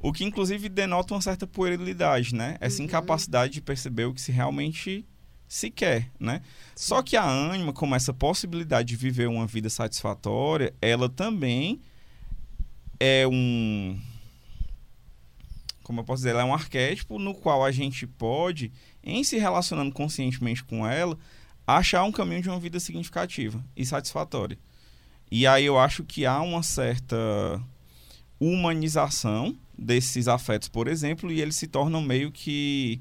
[0.00, 2.56] o que inclusive denota uma certa puerilidade, né?
[2.60, 2.84] Essa Uhum.
[2.84, 5.04] incapacidade de perceber o que se realmente
[5.46, 6.40] se quer, né?
[6.74, 11.80] Só que a ânima, como essa possibilidade de viver uma vida satisfatória, ela também
[12.98, 13.98] é um
[15.84, 19.38] como eu posso dizer, ela é um arquétipo no qual a gente pode, em se
[19.38, 21.16] relacionando conscientemente com ela,
[21.66, 24.58] achar um caminho de uma vida significativa e satisfatória.
[25.30, 27.16] E aí eu acho que há uma certa
[28.40, 33.00] humanização desses afetos, por exemplo, e eles se tornam meio que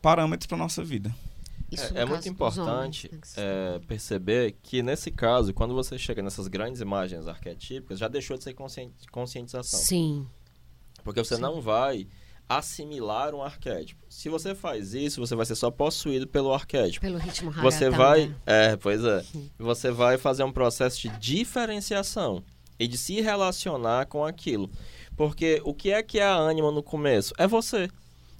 [0.00, 1.14] parâmetros para nossa vida.
[1.94, 6.80] É, é muito importante né, é, perceber que, nesse caso, quando você chega nessas grandes
[6.80, 9.80] imagens arquetípicas, já deixou de ser conscien- conscientização.
[9.80, 10.26] Sim,
[11.06, 11.40] Porque você Sim.
[11.42, 12.08] não vai
[12.48, 14.04] assimilar um arquétipo.
[14.08, 17.00] Se você faz isso, você vai ser só possuído pelo arquétipo.
[17.00, 18.26] pelo ritmo Você ragatão, vai.
[18.26, 18.34] né?
[18.44, 19.24] É, pois é.
[19.56, 22.42] Você vai fazer um processo de diferenciação
[22.76, 24.68] e de se relacionar com aquilo.
[25.16, 27.32] Porque o que é que é a ânima no começo?
[27.38, 27.88] É você.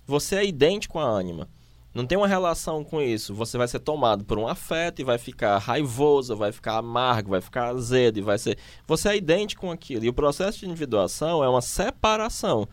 [0.05, 1.49] Você é idêntico à ânima.
[1.97, 3.35] Não tem uma relação com isso.
[3.35, 7.41] Você vai ser tomado por um afeto e vai ficar raivoso, vai ficar amargo, vai
[7.41, 8.59] ficar azedo e vai ser.
[8.87, 10.05] Você é idêntico com aquilo.
[10.05, 12.69] E o processo de individuação é uma separação.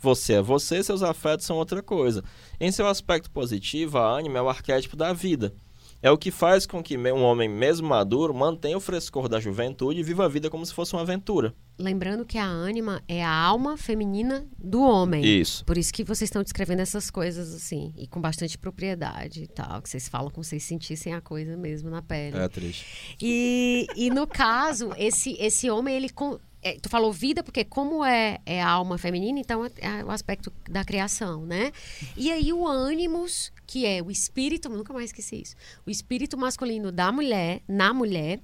[0.00, 2.24] Você é você, seus afetos são outra coisa.
[2.58, 5.54] Em seu aspecto positivo, a ânima é o arquétipo da vida.
[6.02, 10.00] É o que faz com que um homem mesmo maduro mantenha o frescor da juventude
[10.00, 11.54] e viva a vida como se fosse uma aventura.
[11.78, 15.22] Lembrando que a ânima é a alma feminina do homem.
[15.22, 15.62] Isso.
[15.64, 19.82] Por isso que vocês estão descrevendo essas coisas assim, e com bastante propriedade e tal,
[19.82, 22.38] que vocês falam como se vocês sentissem a coisa mesmo na pele.
[22.38, 23.16] É triste.
[23.20, 26.08] E, e no caso, esse, esse homem, ele.
[26.08, 30.04] con- é, tu falou vida, porque como é, é a alma feminina, então é, é
[30.04, 31.70] o aspecto da criação, né?
[32.16, 35.54] E aí o ânimos, que é o espírito, nunca mais esqueci isso,
[35.86, 38.40] o espírito masculino da mulher, na mulher.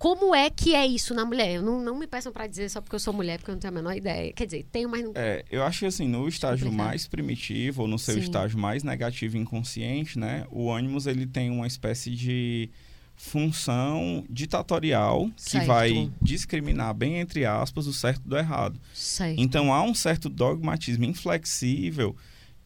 [0.00, 1.56] Como é que é isso na mulher?
[1.56, 3.60] Eu não, não me peçam para dizer só porque eu sou mulher, porque eu não
[3.60, 4.32] tenho a menor ideia.
[4.32, 5.12] Quer dizer, tenho, mas não.
[5.14, 6.86] É, eu acho que assim, no estágio Complicado.
[6.88, 8.20] mais primitivo, ou no seu Sim.
[8.20, 10.46] estágio mais negativo e inconsciente, né?
[10.50, 12.70] O ânimos ele tem uma espécie de
[13.14, 15.66] função ditatorial que Certo.
[15.66, 18.80] vai discriminar, bem entre aspas, o certo do errado.
[18.94, 19.34] Sei.
[19.36, 22.16] Então há um certo dogmatismo inflexível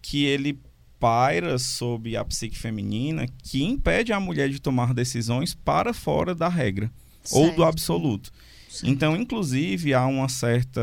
[0.00, 0.60] que ele
[1.00, 6.48] paira sobre a psique feminina que impede a mulher de tomar decisões para fora da
[6.48, 6.92] regra
[7.30, 7.64] ou do Certo.
[7.64, 8.32] absoluto.
[8.68, 8.90] Certo.
[8.90, 10.80] Então, inclusive, há uma certa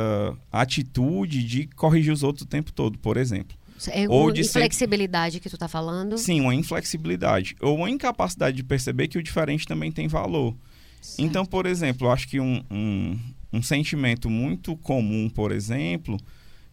[0.51, 3.57] atitude de corrigir os outros o tempo todo, por exemplo.
[3.89, 6.17] É ou de ser- inflexibilidade que tu tá falando.
[6.17, 10.55] Sim, uma inflexibilidade ou uma incapacidade de perceber que o diferente também tem valor.
[11.01, 11.19] Certo.
[11.27, 13.19] Então, por exemplo, eu acho que um, um,
[13.51, 16.17] um sentimento muito comum, por exemplo,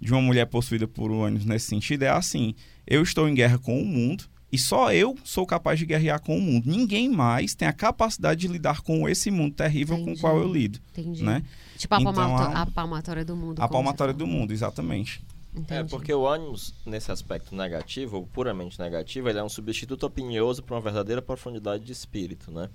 [0.00, 2.54] de uma mulher possuída por ânimos nesse sentido é assim:
[2.86, 6.36] eu estou em guerra com o mundo e só eu sou capaz de guerrear com
[6.36, 6.68] o mundo.
[6.70, 10.20] Ninguém mais tem a capacidade de lidar com esse mundo terrível com o Entendi.
[10.20, 11.22] qual eu lido, Entendi.
[11.22, 11.42] né?
[11.76, 13.60] Tipo a, Então, palmatória, um- a palmatória do mundo.
[13.62, 15.20] A palmatória do mundo, exatamente.
[15.54, 15.90] É, Entendi.
[15.90, 20.74] porque o ânimos, nesse aspecto negativo, ou puramente negativo, ele é um substituto opinioso para
[20.76, 22.68] uma verdadeira profundidade de espírito, né?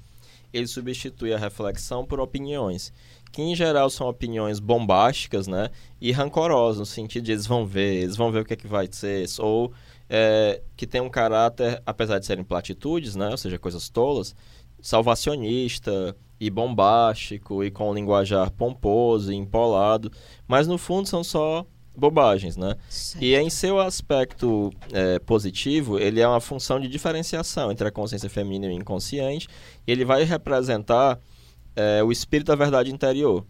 [0.51, 2.93] Ele substitui a reflexão por opiniões,
[3.31, 5.69] que em geral são opiniões bombásticas, né?
[5.99, 8.67] E rancorosas, no sentido de eles vão ver, eles vão ver o que é que
[8.67, 9.71] vai ser, ou
[10.15, 13.29] é, que tem um caráter, apesar de serem platitudes, né?
[13.29, 14.35] Ou seja, coisas tolas,
[14.79, 20.11] salvacionista e bombástico e com um linguajar pomposo e empolado,
[20.47, 21.65] mas no fundo são só
[21.97, 22.75] bobagens, né?
[22.87, 23.23] Certo.
[23.23, 28.29] E em seu aspecto é, positivo, ele é uma função de diferenciação entre a consciência
[28.29, 29.47] feminina e o inconsciente.
[29.87, 31.19] E ele vai representar
[31.75, 33.43] é, o espírito da verdade interior,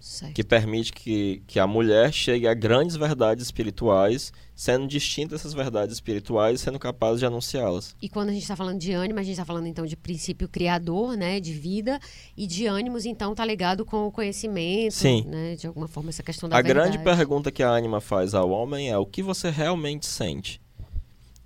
[0.00, 0.32] Certo.
[0.34, 5.94] que permite que, que a mulher chegue a grandes verdades espirituais, sendo distinta dessas verdades
[5.96, 7.96] espirituais e sendo capaz de anunciá-las.
[8.00, 10.48] E quando a gente está falando de ânimo, a gente está falando então de princípio
[10.48, 11.98] criador, né, de vida,
[12.36, 15.24] e de ânimos, então tá ligado com o conhecimento, Sim.
[15.26, 16.90] né, de alguma forma essa questão da A verdade.
[16.92, 20.60] grande pergunta que a ânima faz ao homem é o que você realmente sente.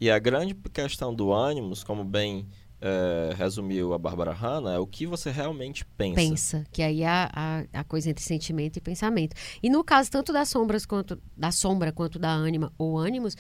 [0.00, 2.46] E a grande questão do ânimos, como bem
[2.84, 6.16] eh, resumiu a Bárbara Hanna, é o que você realmente pensa.
[6.16, 9.36] pensa, que aí é a, a, a coisa entre sentimento e pensamento.
[9.62, 13.36] E no caso tanto das sombras quanto da sombra quanto da ânima ou ânimos,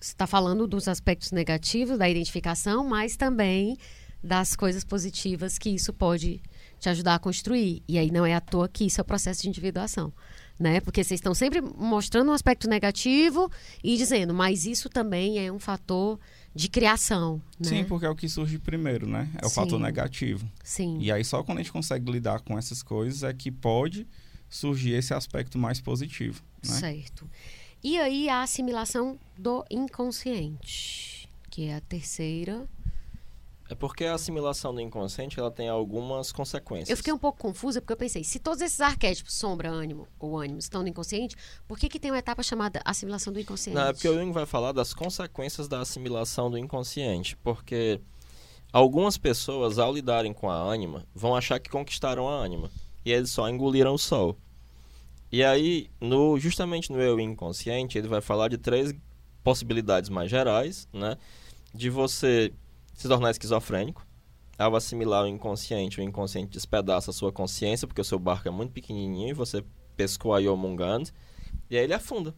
[0.00, 3.76] está falando dos aspectos negativos da identificação, mas também
[4.24, 6.40] das coisas positivas que isso pode
[6.80, 7.82] te ajudar a construir.
[7.86, 10.12] E aí não é à toa que isso é o processo de individuação.
[10.58, 10.80] Né?
[10.80, 13.50] Porque vocês estão sempre mostrando um aspecto negativo
[13.84, 16.18] e dizendo, mas isso também é um fator
[16.54, 17.40] de criação.
[17.58, 17.68] Né?
[17.68, 19.30] Sim, porque é o que surge primeiro, né?
[19.40, 19.54] É o Sim.
[19.54, 20.48] fator negativo.
[20.62, 20.98] Sim.
[21.00, 24.06] E aí só quando a gente consegue lidar com essas coisas é que pode
[24.48, 26.74] surgir esse aspecto mais positivo, né?
[26.74, 27.28] Certo.
[27.82, 32.68] E aí a assimilação do inconsciente, que é a terceira.
[33.72, 36.90] É porque a assimilação do inconsciente ela tem algumas consequências.
[36.90, 40.38] Eu fiquei um pouco confusa porque eu pensei, se todos esses arquétipos, sombra, ânimo ou
[40.38, 41.34] ânimo, estão no inconsciente,
[41.66, 43.74] por que, que tem uma etapa chamada assimilação do inconsciente?
[43.74, 47.34] Não, é porque o Jung vai falar das consequências da assimilação do inconsciente.
[47.38, 47.98] Porque
[48.70, 52.70] algumas pessoas, ao lidarem com a ânima, vão achar que conquistaram a ânima.
[53.06, 54.36] E eles só engoliram o sol.
[55.32, 58.94] E aí, no, justamente no eu inconsciente, ele vai falar de três
[59.42, 61.16] possibilidades mais gerais, né?
[61.74, 62.52] De você
[63.02, 64.06] se tornar esquizofrênico,
[64.56, 68.50] ao assimilar o inconsciente, o inconsciente despedaça a sua consciência, porque o seu barco é
[68.50, 69.64] muito pequenininho e você
[69.96, 71.04] pescou a Yomungand,
[71.68, 72.32] e aí ele afunda.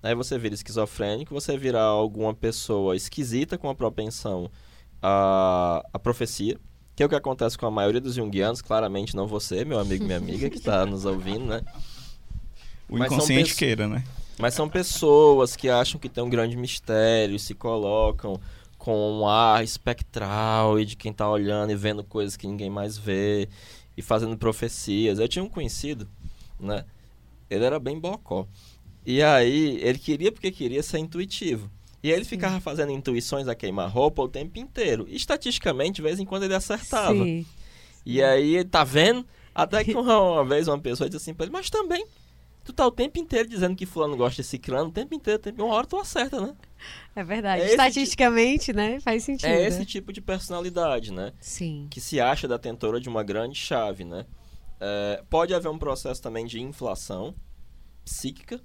[0.00, 4.48] Aí você vira esquizofrênico, você vira alguma pessoa esquisita com a propensão
[5.02, 6.56] à, à profecia,
[6.94, 10.04] que é o que acontece com a maioria dos junguianos, claramente não você, meu amigo
[10.04, 11.62] minha amiga, que está nos ouvindo, né?
[12.88, 14.04] O Mas inconsciente queira, né?
[14.38, 18.40] Mas são pessoas que acham que tem um grande mistério, se colocam
[18.86, 22.96] com um ar espectral e de quem tá olhando e vendo coisas que ninguém mais
[22.96, 23.48] vê
[23.96, 25.18] e fazendo profecias.
[25.18, 26.08] Eu tinha um conhecido,
[26.60, 26.84] né?
[27.50, 28.46] Ele era bem bocó.
[29.04, 31.68] E aí, ele queria porque queria ser intuitivo.
[32.00, 35.04] E aí ele ficava fazendo intuições a queimar-roupa o tempo inteiro.
[35.08, 37.24] E estatisticamente, de vez em quando ele acertava.
[37.24, 37.44] Sim.
[38.04, 39.26] E aí, tá vendo?
[39.52, 42.06] Até que uma, uma vez uma pessoa disse assim pra ele, mas também,
[42.66, 45.42] tu tá o tempo inteiro dizendo que fulano gosta de ciclano, o tempo inteiro, o
[45.42, 46.54] tempo- uma hora tu acerta, né?
[47.14, 47.62] É verdade.
[47.62, 49.00] É Estatisticamente, né?
[49.00, 49.48] Faz sentido.
[49.48, 51.32] É esse tipo de personalidade, né?
[51.40, 51.86] Sim.
[51.90, 54.26] Que se acha detentora de uma grande chave, né?
[54.80, 57.34] É, pode haver um processo também de inflação
[58.04, 58.60] psíquica,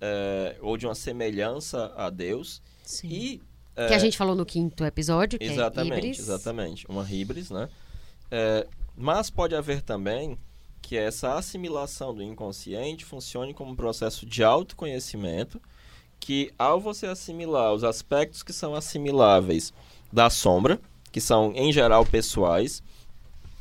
[0.00, 2.62] é, ou de uma semelhança a Deus.
[2.82, 3.08] Sim.
[3.08, 3.42] E
[3.88, 6.18] Que a gente falou no quinto episódio, que Exatamente, é híbris.
[6.18, 6.86] exatamente.
[6.88, 7.68] Uma híbris, né?
[8.30, 8.66] É,
[8.96, 10.38] mas pode haver também
[10.82, 15.62] que essa assimilação do inconsciente funcione como um processo de autoconhecimento,
[16.20, 19.72] que ao você assimilar os aspectos que são assimiláveis
[20.12, 20.80] da sombra,
[21.10, 22.82] que são em geral pessoais,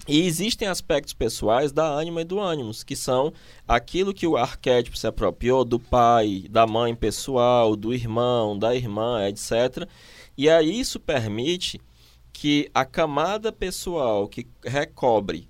[0.08, 3.32] e existem aspectos pessoais da ânima e do ânimos, que são
[3.68, 9.28] aquilo que o arquétipo se apropriou do pai, da mãe pessoal, do irmão, da irmã,
[9.28, 9.88] etc.
[10.36, 11.80] E aí isso permite
[12.34, 15.48] que a camada pessoal que recobre,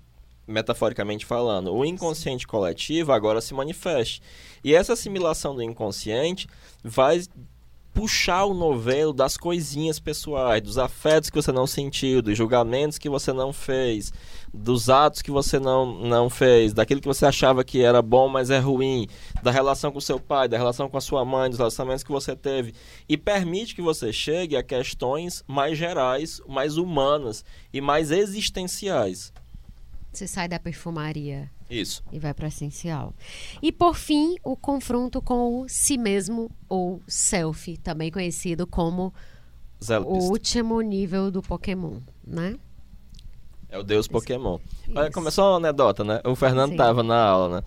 [0.52, 4.22] metaforicamente falando, o inconsciente coletivo agora se manifeste.
[4.62, 6.46] E essa assimilação do inconsciente
[6.84, 7.20] vai
[7.92, 13.08] puxar o novelo das coisinhas pessoais, dos afetos que você não sentiu, dos julgamentos que
[13.08, 14.12] você não fez,
[14.52, 18.50] dos atos que você não, não fez, daquilo que você achava que era bom, mas
[18.50, 19.06] é ruim,
[19.42, 22.34] da relação com seu pai, da relação com a sua mãe, dos relacionamentos que você
[22.34, 22.74] teve,
[23.08, 29.32] e permite que você chegue a questões mais gerais, mais humanas e mais existenciais.
[30.12, 32.04] Você sai da perfumaria Isso.
[32.12, 33.14] e vai para o essencial.
[33.62, 39.12] E por fim, o confronto com o si mesmo ou self, também conhecido como
[40.04, 42.56] o último nível do Pokémon, né?
[43.70, 44.58] É o deus Pokémon.
[44.94, 45.12] Olha, Isso.
[45.12, 46.20] começou uma anedota, né?
[46.26, 46.76] O Fernando Sim.
[46.76, 47.66] tava na aula, né?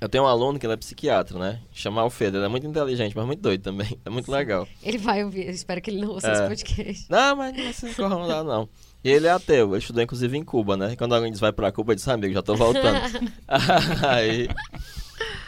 [0.00, 1.60] Eu tenho um aluno que ele é psiquiatra, né?
[1.72, 2.36] Chama Alfredo.
[2.38, 3.98] Ele é muito inteligente, mas muito doido também.
[4.06, 4.68] É muito legal.
[4.80, 6.32] Ele vai ouvir, eu espero que ele não ouça É.
[6.32, 7.10] esse podcast.
[7.10, 8.68] Não, mas não se incomodar, não.
[9.02, 9.70] E ele é ateu.
[9.70, 10.96] Ele estudou, inclusive, em Cuba, né?
[10.96, 12.98] Quando alguém diz vai pra Cuba, ele diz, ah, amigo, já tô voltando.
[14.08, 14.48] Aí...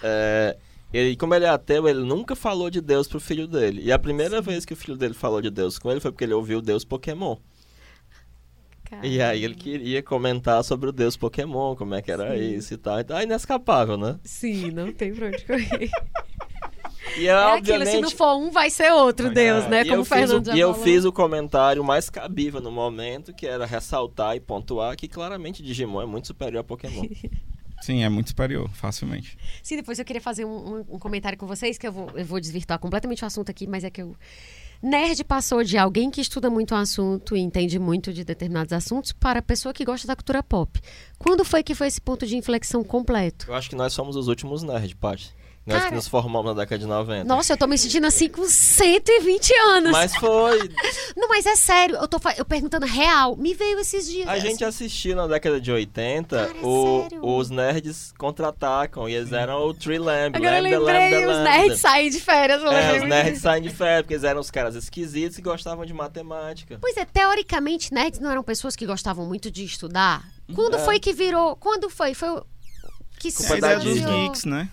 [0.02, 0.56] é,
[0.92, 3.82] ele, como ele é ateu, ele nunca falou de Deus pro filho dele.
[3.82, 6.24] E a primeira vez que o filho dele falou de Deus com ele foi porque
[6.24, 7.36] ele ouviu o Deus Pokémon.
[9.04, 12.56] E aí ele queria comentar sobre o Deus Pokémon, como é que era Sim.
[12.56, 12.98] isso e tal.
[12.98, 14.18] Então é inescapável, né?
[14.24, 15.90] Sim, não tem pra onde correr.
[17.18, 17.88] E É obviamente...
[17.88, 19.82] aquilo, se não for um, vai ser outro Deus, né?
[19.82, 23.46] e Como o Fernando o, E eu fiz o comentário mais cabível no momento, que
[23.46, 27.04] era ressaltar e pontuar que claramente Digimon é muito superior a Pokémon.
[27.82, 29.38] Sim, é muito superior, facilmente.
[29.62, 30.50] Sim, depois eu queria fazer um,
[30.80, 33.66] um- um comentário com vocês, que eu vou, eu vou desvirtuar completamente o assunto aqui,
[33.66, 34.14] mas é que eu.
[34.82, 39.12] Nerd passou de alguém que estuda muito o assunto e entende muito de determinados assuntos
[39.12, 40.78] para pessoa que gosta da cultura pop.
[41.18, 43.46] Quando foi que foi esse ponto de inflexão completo?
[43.48, 45.34] eu acho que nós somos os últimos nerds, Paty.
[45.70, 47.24] Nós Cara- que nos formamos na década de 90.
[47.24, 49.92] Nossa, eu tô me sentindo assim com 120 anos.
[49.92, 50.58] Mas foi.
[51.16, 53.36] Não, mas é sério, eu tô eu perguntando real.
[53.36, 54.28] Me veio esses dias.
[54.28, 57.24] A gente assistiu na década de 80 Cara, é o- sério?
[57.26, 60.36] os nerds contra-atacam e eles eram o Tree Lamb.
[60.36, 61.50] Agora eu lambda, lembrei, lambda, os lambda.
[61.50, 62.62] nerds saem de férias.
[62.62, 65.42] Eu É, lembrei os nerds saem de férias, porque eles eram os caras esquisitos e
[65.42, 66.78] gostavam de matemática.
[66.80, 70.24] Pois é, teoricamente, nerds não eram pessoas que gostavam muito de estudar?
[70.54, 70.78] Quando É.
[70.80, 71.54] foi que virou?
[71.56, 72.12] Quando foi?
[72.14, 72.44] Foi o
[73.18, 74.22] que se É dos Disney.
[74.28, 74.68] geeks, né?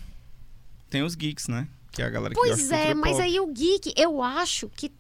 [0.89, 1.67] Tem os geeks, né?
[1.91, 3.23] Que é a galera que gosta Pois é, mas pop.
[3.23, 4.91] aí o geek, eu acho que.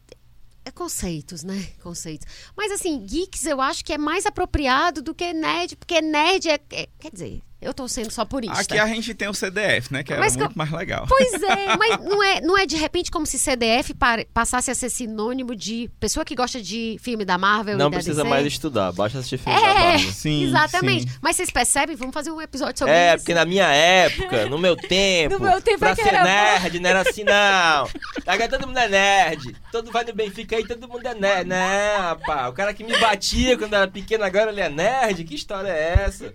[0.65, 1.69] É conceitos, né?
[1.81, 2.27] Conceitos.
[2.55, 6.59] Mas assim, geeks eu acho que é mais apropriado do que nerd, porque nerd é.
[6.71, 8.59] é- quer dizer, eu tô sendo só purista.
[8.61, 10.03] Aqui a gente tem o CDF, né?
[10.03, 11.05] Que que muito mais legal.
[11.07, 13.93] Pois é, mas não é, não é de repente como se CDF
[14.33, 17.95] passasse a ser sinônimo de pessoa que gosta de filme da Marvel Não e da
[17.97, 18.29] precisa DC.
[18.29, 20.11] mais estudar, basta assistir filme da É, Marvel.
[20.11, 21.09] Sim, exatamente.
[21.11, 21.17] sim.
[21.21, 21.95] Mas vocês percebem?
[21.95, 23.17] Vamos fazer um episódio sobre É, isso.
[23.23, 26.19] porque na minha época, no meu tempo, No meu tempo pra é que ser era
[26.19, 26.25] bom.
[26.25, 27.89] nerd, não era assim não.
[28.27, 29.55] Agora todo mundo é nerd.
[29.71, 31.47] Todo vai no Benfica aí, todo mundo é nerd.
[31.49, 35.23] Não, rapaz, o cara que me batia quando era pequeno, agora ele é nerd?
[35.23, 36.33] Que história é essa?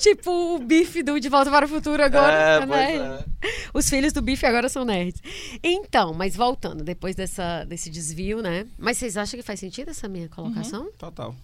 [0.00, 2.32] Tipo o bife do De Volta para o Futuro agora.
[2.32, 2.66] é, né?
[2.66, 3.00] pois
[3.50, 3.60] é.
[3.74, 5.20] Os filhos do bife agora são nerds.
[5.62, 8.66] Então, mas voltando, depois dessa, desse desvio, né?
[8.78, 10.90] Mas vocês acham que faz sentido essa minha colocação?
[10.98, 11.34] Total.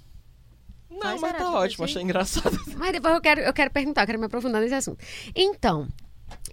[0.91, 1.93] Não, Faz mas Heráclito, tá ótimo, sim.
[1.93, 2.61] achei engraçado.
[2.77, 5.05] Mas depois eu quero, eu quero perguntar, eu quero me aprofundar nesse assunto.
[5.35, 5.89] Então,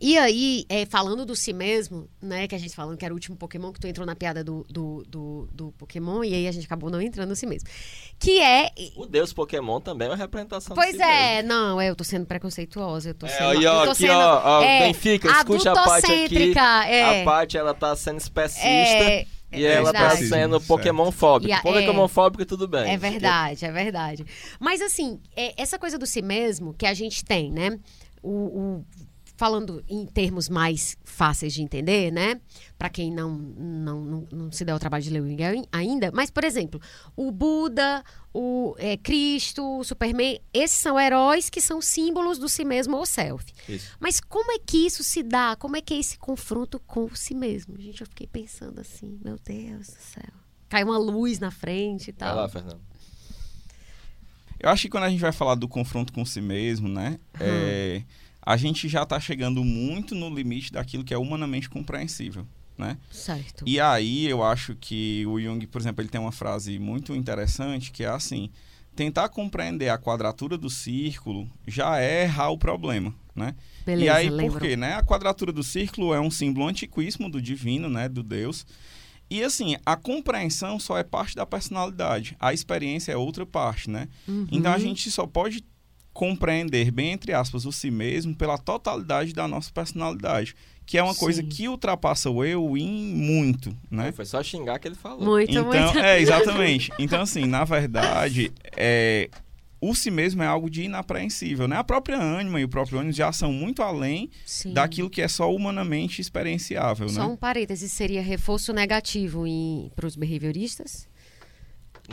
[0.01, 3.15] e aí, é, falando do si mesmo, né, que a gente falando que era o
[3.15, 6.51] último Pokémon, que tu entrou na piada do, do, do, do Pokémon, e aí a
[6.51, 7.69] gente acabou não entrando no si mesmo.
[8.17, 8.71] Que é.
[8.95, 12.25] O Deus Pokémon também é uma representação Pois si é, não, é, eu tô sendo
[12.25, 13.49] preconceituosa, eu tô É, sendo.
[13.49, 16.53] aí, eu ó, tô aqui, sendo, ó, ó, é, Benfica, escute a parte aqui.
[16.57, 20.59] É, A parte, ela tá sendo especista é, e ela tá sendo.
[20.61, 21.49] Pokémon fóbica.
[21.51, 22.07] E a- Pokémon é.
[22.07, 22.91] fóbica, tudo bem.
[22.91, 24.25] É verdade, é verdade.
[24.59, 27.77] Mas assim, é, essa coisa do si mesmo que a gente tem, né?
[28.23, 28.85] O, o-
[29.41, 32.39] falando em termos mais fáceis de entender, né?
[32.77, 36.11] Pra quem não, não, não, não se der o trabalho de ler o Miguel ainda.
[36.13, 36.79] Mas, por exemplo,
[37.15, 42.63] o Buda, o é, Cristo, o Superman, esses são heróis que são símbolos do si
[42.63, 43.51] mesmo ou self.
[43.67, 43.97] Isso.
[43.99, 45.55] Mas como é que isso se dá?
[45.55, 47.81] Como é que é esse confronto com si mesmo?
[47.81, 50.33] Gente, eu fiquei pensando assim, meu Deus do céu.
[50.69, 52.35] Cai uma luz na frente e Vai tal.
[52.35, 52.79] lá, Fernando.
[54.59, 57.19] Eu acho que quando a gente vai falar do confronto com si mesmo, né?
[57.39, 58.03] é,
[58.41, 62.45] a gente já tá chegando muito no limite daquilo que é humanamente compreensível,
[62.77, 62.97] né?
[63.11, 63.63] Certo.
[63.67, 67.91] E aí eu acho que o Jung, por exemplo, ele tem uma frase muito interessante
[67.91, 68.49] que é assim:
[68.95, 73.55] tentar compreender a quadratura do círculo já é errar o problema, né?
[73.85, 74.53] Beleza, e aí lembro.
[74.53, 74.95] por quê, né?
[74.95, 78.65] A quadratura do círculo é um símbolo antiquíssimo do divino, né, do Deus.
[79.29, 84.09] E assim, a compreensão só é parte da personalidade, a experiência é outra parte, né?
[84.27, 84.45] Uhum.
[84.51, 85.63] Então a gente só pode
[86.13, 90.55] compreender, bem entre aspas, o si mesmo pela totalidade da nossa personalidade,
[90.85, 91.47] que é uma coisa Sim.
[91.47, 94.11] que ultrapassa o eu em muito, né?
[94.11, 95.23] Foi só xingar que ele falou.
[95.23, 95.97] Muito, Então, muito.
[95.99, 96.91] é, exatamente.
[96.99, 99.29] Então, assim, na verdade, é,
[99.79, 101.77] o si mesmo é algo de inapreensível, né?
[101.77, 104.73] A própria ânima e o próprio ônibus já são muito além Sim.
[104.73, 107.25] daquilo que é só humanamente experienciável, Só né?
[107.33, 109.45] um parêntese, seria reforço negativo
[109.95, 111.09] para os behavioristas?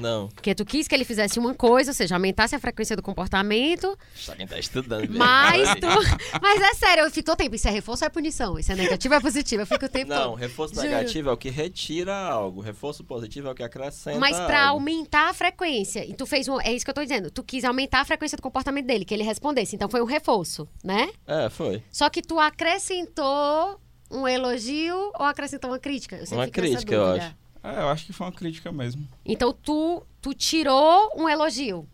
[0.00, 0.28] Não.
[0.28, 3.96] Porque tu quis que ele fizesse uma coisa, ou seja, aumentasse a frequência do comportamento,
[4.14, 5.08] Só quem tá estudando.
[5.08, 5.18] viu?
[5.18, 5.86] mas tu...
[6.40, 8.58] Mas é sério, eu fico todo tempo, isso é reforço ou é punição?
[8.58, 9.62] Isso é negativo ou é positivo?
[9.62, 10.34] Eu fico o tempo Não, todo.
[10.36, 10.86] reforço Juro.
[10.86, 12.60] negativo é o que retira algo.
[12.60, 14.80] Reforço positivo é o que acrescenta Mas pra algo.
[14.80, 16.60] aumentar a frequência, e tu fez um...
[16.60, 19.14] É isso que eu tô dizendo, tu quis aumentar a frequência do comportamento dele, que
[19.14, 21.10] ele respondesse, então foi um reforço, né?
[21.26, 21.82] É, foi.
[21.90, 26.16] Só que tu acrescentou um elogio ou acrescentou uma crítica?
[26.16, 27.34] Eu sempre Uma crítica, eu acho.
[27.68, 29.06] É, eu acho que foi uma crítica mesmo.
[29.26, 31.86] Então tu, tu tirou um elogio.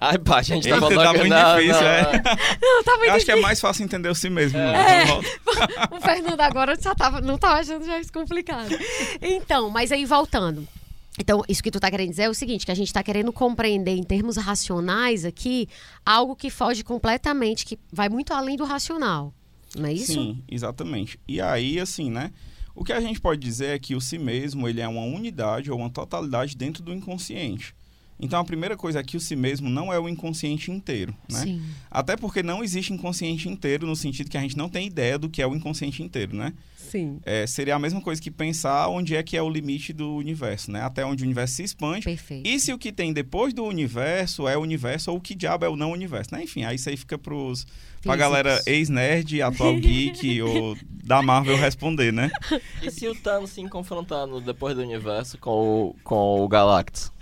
[0.00, 2.22] Ai, pá, a gente tá falando tá muito não, difícil, não, é.
[2.62, 4.56] Não, tá muito Eu acho que é mais fácil entender o si mesmo.
[4.58, 5.02] né?
[5.02, 5.04] É.
[5.06, 5.28] Volta.
[5.96, 8.68] O Fernando agora já tava, não tava achando já isso complicado.
[9.20, 10.68] Então, mas aí voltando.
[11.18, 13.32] Então, isso que tu tá querendo dizer é o seguinte, que a gente tá querendo
[13.32, 15.68] compreender em termos racionais aqui
[16.06, 19.34] algo que foge completamente, que vai muito além do racional.
[19.74, 20.12] Não é isso?
[20.12, 21.18] Sim, exatamente.
[21.26, 22.30] E aí, assim, né?
[22.78, 25.68] O que a gente pode dizer é que o si mesmo ele é uma unidade
[25.68, 27.74] ou uma totalidade dentro do inconsciente.
[28.20, 31.40] Então, a primeira coisa é que o si mesmo não é o inconsciente inteiro, né?
[31.40, 31.62] Sim.
[31.90, 35.28] Até porque não existe inconsciente inteiro no sentido que a gente não tem ideia do
[35.28, 36.54] que é o inconsciente inteiro, né?
[36.90, 37.20] Sim.
[37.24, 40.70] É, seria a mesma coisa que pensar onde é que é o limite do universo,
[40.70, 40.82] né?
[40.82, 42.04] Até onde o universo se expande.
[42.04, 42.46] Perfeito.
[42.46, 45.64] E se o que tem depois do universo é o universo ou o que diabo
[45.64, 46.42] é o não universo, né?
[46.42, 47.66] Enfim, aí isso aí fica pros,
[48.02, 52.30] pra galera ex-nerd, atual geek ou da Marvel responder, né?
[52.82, 57.12] E se o Thanos se confrontar no Depois do Universo com o, com o Galactus?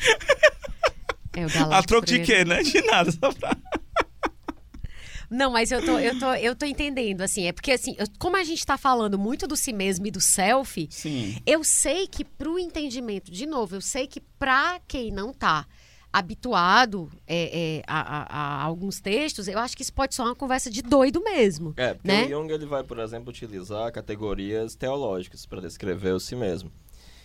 [1.36, 2.62] É o A Galáctico troco de quê, né?
[2.62, 3.12] De nada.
[3.12, 3.56] Só pra...
[5.30, 8.36] Não, mas eu tô, eu tô, eu tô entendendo, assim, é porque assim, eu- como
[8.36, 11.36] a gente tá falando muito do si mesmo e do self, Sim.
[11.46, 15.66] eu sei que pro entendimento, de novo, eu sei que pra quem não tá
[16.12, 18.26] habituado é, é, a, a-
[18.58, 21.74] a alguns textos, eu acho que isso pode ser uma conversa de doido mesmo.
[21.76, 22.24] É, porque Né?
[22.24, 26.72] o Jung ele vai, por exemplo, utilizar categorias teológicas para descrever o si mesmo.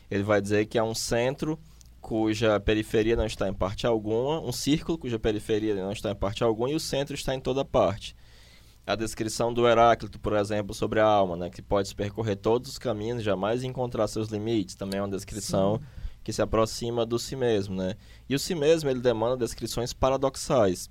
[0.09, 1.57] Ele vai dizer que é um centro
[2.01, 6.43] cuja periferia não está em parte alguma, um círculo cuja periferia não está em parte
[6.43, 8.15] alguma e o centro está em toda parte.
[8.85, 12.77] A descrição do Heráclito, por exemplo, sobre a alma, né, que pode percorrer todos os
[12.79, 15.79] caminhos, jamais encontrar seus limites, também é uma descrição
[16.23, 17.95] que se aproxima do si mesmo, né?
[18.29, 20.89] E o si mesmo ele demanda descrições paradoxais.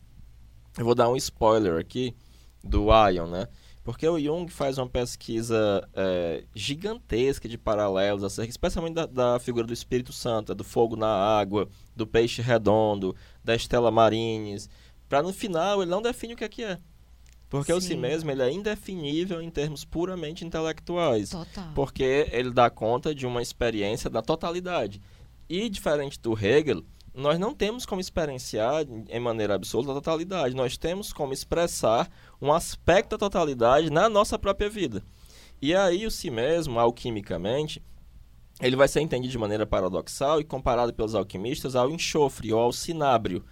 [0.78, 2.16] Eu vou dar um spoiler aqui
[2.62, 3.46] do Ion, né?
[3.90, 9.66] Porque o Jung faz uma pesquisa é, gigantesca de paralelos, acerca, especialmente da, da figura
[9.66, 14.70] do Espírito Santo, do fogo na água, do peixe redondo, da Estela Marines,
[15.08, 16.78] para no final ele não define o que é que é.
[17.48, 17.96] Porque o si Sim.
[17.96, 21.30] mesmo ele é indefinível em termos puramente intelectuais.
[21.30, 21.72] Total.
[21.74, 25.02] Porque ele dá conta de uma experiência da totalidade.
[25.48, 30.54] E, diferente do Hegel, nós não temos como experienciar em maneira absoluta a totalidade.
[30.54, 32.08] Nós temos como expressar
[32.40, 35.02] um aspecto da totalidade na nossa própria vida.
[35.60, 37.82] E aí, o si mesmo, alquimicamente,
[38.60, 42.72] ele vai ser entendido de maneira paradoxal e comparado pelos alquimistas ao enxofre ou ao
[42.72, 43.44] cinábrio.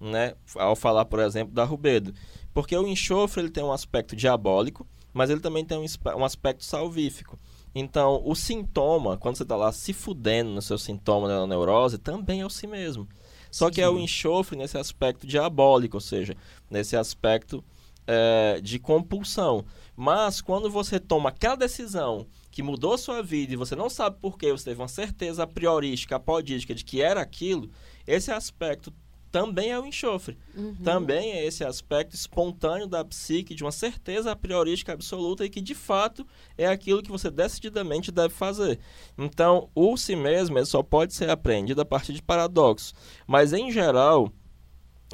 [0.00, 2.12] né, ao falar, por exemplo, da rubedo.
[2.52, 5.84] Porque o enxofre ele tem um aspecto diabólico, mas ele também tem um,
[6.18, 7.38] um aspecto salvífico.
[7.74, 12.40] Então, o sintoma, quando você está lá se fudendo no seu sintoma da neurose, também
[12.40, 13.08] é o si mesmo.
[13.50, 16.34] Só que é o enxofre nesse aspecto diabólico, ou seja,
[16.70, 17.64] nesse aspecto
[18.06, 19.64] é, de compulsão.
[19.96, 24.38] Mas quando você toma aquela decisão que mudou sua vida e você não sabe por
[24.38, 27.70] que, você teve uma certeza priorística, apodística de que era aquilo,
[28.06, 28.92] esse aspecto
[29.30, 30.38] também é o enxofre.
[30.56, 30.76] Uhum.
[30.76, 35.74] Também é esse aspecto espontâneo da psique, de uma certeza priorística absoluta e que de
[35.74, 36.26] fato
[36.56, 38.78] é aquilo que você decididamente deve fazer.
[39.18, 42.94] Então, o si mesmo só pode ser aprendido a partir de paradoxos.
[43.26, 44.32] Mas, em geral,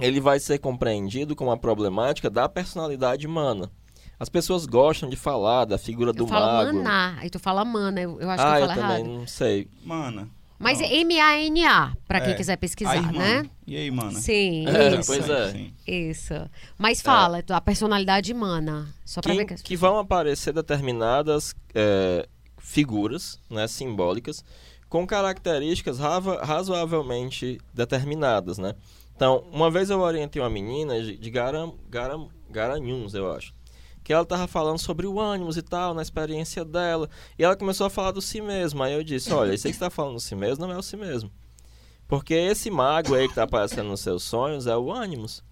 [0.01, 3.71] ele vai ser compreendido como uma problemática da personalidade humana.
[4.19, 6.77] As pessoas gostam de falar da figura eu do falo mago.
[6.79, 9.27] Maná, aí tu fala mana, eu, eu acho ah, que eu falo eu também não
[9.27, 9.69] sei.
[9.85, 10.29] Mana.
[10.59, 12.37] Mas é M-A-N-A, para quem É.
[12.37, 13.19] quiser A pesquisar, irmã.
[13.19, 13.51] né?
[13.67, 14.13] E aí, mana?
[14.21, 15.07] Sim, É, isso.
[15.13, 15.51] pois é.
[15.51, 15.75] Sim.
[15.85, 16.35] Isso.
[16.79, 18.87] Mas fala, a personalidade mana.
[19.05, 19.63] Só pra ver que, que...
[19.65, 22.29] que vão aparecer determinadas é,
[22.59, 24.45] figuras né, simbólicas
[24.89, 28.75] com características razoavelmente determinadas, né?
[29.15, 33.55] Então, uma vez eu orientei uma menina de, Garam, Garam, Garanhuns, eu acho,
[34.03, 37.09] que ela estava falando sobre o ânimos e tal, na experiência dela,
[37.39, 38.83] e ela começou a falar do si mesmo.
[38.83, 40.79] Aí eu disse, olha, isso aí que você está falando do si mesmo não é
[40.79, 41.31] o si mesmo.
[42.09, 45.43] Porque esse mago aí que está aparecendo nos seus sonhos é o ânimos.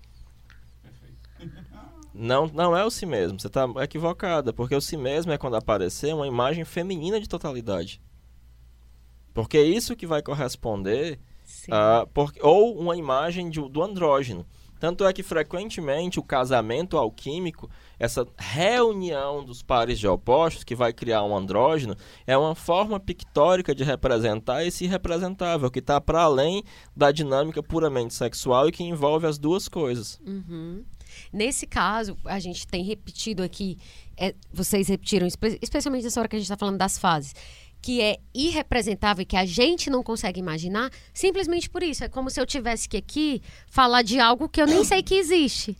[2.13, 5.57] Não, não é o si mesmo, você está equivocada, porque o si mesmo é quando
[5.57, 8.03] aparecer uma imagem feminina de totalidade.
[9.33, 11.21] Porque isso que vai corresponder
[12.15, 14.47] Por- ou uma imagem de- do andrógeno.
[14.79, 17.69] Tanto é que frequentemente o casamento alquímico,
[17.99, 21.95] essa reunião dos pares de opostos que vai criar um andrógeno,
[22.27, 26.65] é uma forma pictórica de representar esse irrepresentável, que está para além
[26.97, 30.19] da dinâmica puramente sexual e que envolve as duas coisas.
[30.27, 30.83] Uhum.
[31.31, 33.77] Nesse caso, a gente tem repetido aqui,
[34.17, 37.35] é, vocês repetiram, espe- especialmente nessa hora que a gente está falando das fases,
[37.83, 42.05] que é irrepresentável e que a gente não consegue imaginar, simplesmente por isso.
[42.05, 43.41] É como se eu tivesse que aqui
[43.71, 45.77] falar de algo que eu nem sei que existe.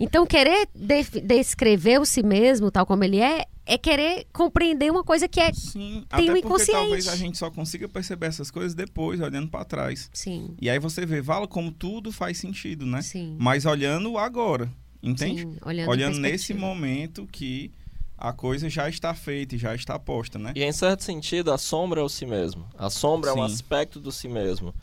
[0.00, 5.04] Então, querer def- descrever o si mesmo, tal como ele é, é querer compreender uma
[5.04, 5.52] coisa que é.
[5.52, 6.72] Sim, Tem até porque inconsciente.
[6.72, 10.10] talvez a gente só consiga perceber essas coisas depois, olhando pra trás.
[10.12, 13.00] Sim, E aí você vê, vala como tudo faz sentido, né?
[13.02, 13.36] sim.
[13.38, 14.68] Mas olhando agora,
[15.00, 15.42] entende?
[15.42, 17.70] sim, olhando, olhando nesse momento que
[18.16, 20.52] a coisa já está feita e já está posta, né?
[20.54, 22.66] E em certo sentido, a sombra é o si mesmo.
[22.78, 23.54] A sombra é um Sim.
[23.54, 24.74] aspecto do si mesmo.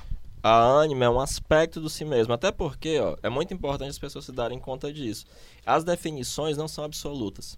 [0.43, 2.33] A ânima é um aspecto do si mesmo.
[2.33, 5.25] Até porque, ó, é muito importante as pessoas se darem conta disso.
[5.65, 7.57] As definições não são absolutas.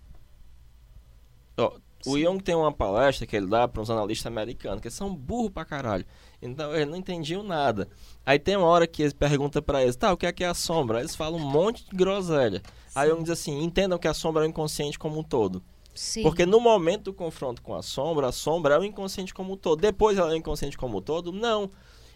[1.58, 5.16] Ó, o Jung tem uma palestra que ele dá para uns analistas americanos, que são
[5.16, 6.06] burros pra caralho.
[6.42, 7.88] Então, eles não entendiam nada.
[8.26, 10.48] Aí tem uma hora que ele pergunta para eles, tá, o que é que é
[10.48, 10.98] a sombra?
[10.98, 12.62] Aí Eles falam um monte de groselha.
[12.96, 15.64] Aí Jung diz assim, entendam que a sombra é o inconsciente como um todo.
[15.96, 16.24] Sim.
[16.24, 19.58] Porque no momento do confronto com a sombra, a sombra é o inconsciente como um
[19.58, 19.80] todo.
[19.80, 21.32] Depois ela é o inconsciente como um todo?
[21.32, 21.70] Não.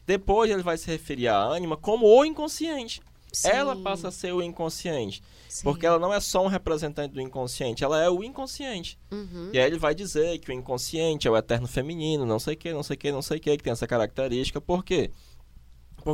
[0.06, 3.02] Depois ele vai se referir à ânima como o inconsciente.
[3.32, 5.22] Sim, Ela passa a ser o inconsciente.
[5.50, 5.64] sim.
[5.64, 8.98] Porque ela não é só um representante do inconsciente, ela é o inconsciente.
[9.12, 9.50] Uhum.
[9.54, 12.58] E aí ele vai dizer que o inconsciente é o eterno feminino, não sei o
[12.58, 14.62] que, não sei o que, não sei o que, que tem essa característica.
[14.62, 15.12] Por quê?
[15.12, 15.27] Porque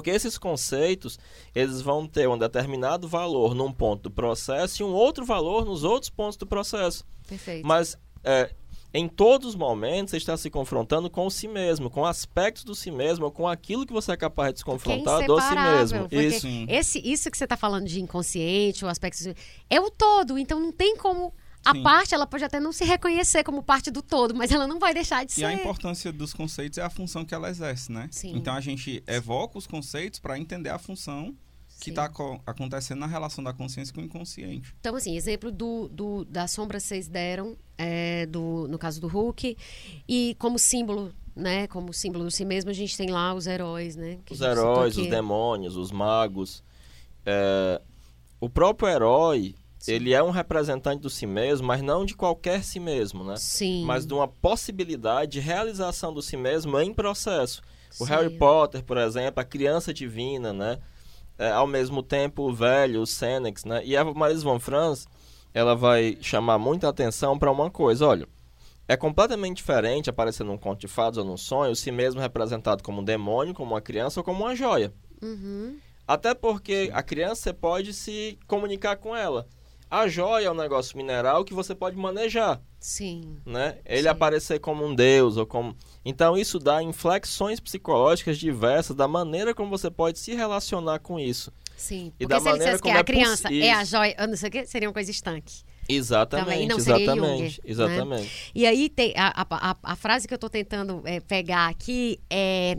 [0.06, 1.20] esses conceitos,
[1.53, 5.84] eles vão ter um determinado valor num ponto do processo e um outro valor nos
[5.84, 7.06] outros pontos do processo.
[7.28, 7.65] Perfeito.
[7.65, 8.52] Mas é,
[8.94, 12.76] em todos os momentos você está se confrontando com o si mesmo, com aspectos do
[12.76, 15.41] si mesmo, ou com aquilo que você é capaz de se Porque é confrontar do
[15.41, 15.99] si mesmo.
[16.02, 16.48] porque Isso.
[16.70, 19.34] Esse, isso que você está falando de inconsciente, o aspecto
[19.70, 21.34] é o todo, então não tem como
[21.65, 21.84] a Sim.
[21.84, 24.94] parte ela pode até não se reconhecer como parte do todo, mas ela não vai
[24.94, 25.45] deixar de E ser.
[25.45, 28.07] a importância dos conceitos é a função que ela exerce, né?
[28.11, 28.35] Sim.
[28.35, 31.35] Então a gente evoca os conceitos para entender a função
[31.80, 32.10] que está
[32.45, 34.73] acontecendo na relação da consciência com o inconsciente.
[34.80, 39.57] Então, assim, exemplo do, do- da sombra vocês deram, é, do, no caso do Hulk,
[40.07, 41.68] e como símbolo, né?
[41.68, 44.19] Como símbolo de si mesmo, a gente tem lá os heróis, né?
[44.23, 46.64] que Os heróis, os demônios, os magos.
[47.26, 47.81] É,
[48.40, 49.56] o próprio herói,
[49.88, 53.35] ele é um representante do si mesmo, mas não de qualquer si mesmo, né?
[53.38, 53.84] Sim.
[53.84, 57.61] Mas de uma possibilidade de realização do si mesmo em processo.
[57.99, 58.11] O Sim.
[58.11, 60.80] Harry Potter, por exemplo, a criança divina, né?
[61.38, 63.81] É, ao mesmo tempo o velho, o Senex, né?
[63.84, 65.07] E a Marise von Franz,
[65.53, 68.27] ela vai chamar muita atenção para uma coisa, olha,
[68.88, 72.84] é completamente diferente aparecer num conto de fadas ou num sonho, o si mesmo representado
[72.84, 74.93] como um demônio, como uma criança ou como uma joia.
[75.22, 75.77] Uhum.
[76.07, 79.47] Até porque a criança você pode se comunicar com ela.
[79.94, 83.38] A joia é um negócio mineral que você pode manejar Sim.
[83.45, 83.78] né?
[83.86, 84.07] Ele Sim.
[84.07, 89.70] aparecer como um deus ou como então isso dá inflexões psicológicas diversas da maneira como
[89.70, 91.52] você pode se relacionar com isso.
[91.78, 92.07] Sim.
[92.20, 94.15] E Porque da se ele maneira dissesse que como a é criança é a joia,
[94.28, 95.61] não sei o que, seria uma coisa estanque.
[95.88, 97.72] Exatamente, Também não seria exatamente, Jung, né?
[97.72, 98.52] exatamente.
[98.56, 102.20] E aí tem a, a, a- a frase que eu estou tentando é, pegar aqui
[102.30, 102.78] é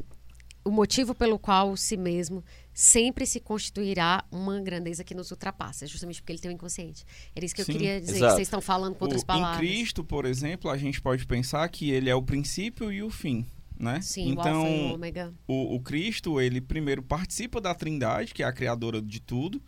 [0.65, 2.43] o motivo pelo qual o si mesmo
[2.74, 7.05] sempre se constituirá uma grandeza que nos ultrapassa, justamente porque ele tem o inconsciente.
[7.34, 8.32] Era isso que eu Sim, queria dizer, exato.
[8.32, 9.62] que vocês estão falando com outras O- palavras.
[9.64, 13.09] Em Cristo, por exemplo, a gente pode pensar que ele é o princípio e o
[13.10, 13.46] fim,
[13.78, 14.01] né?
[14.01, 15.32] Sim, o o então, ômega.
[15.46, 19.62] o, o Cristo, ele primeiro participa da Trindade, que é a criadora de tudo,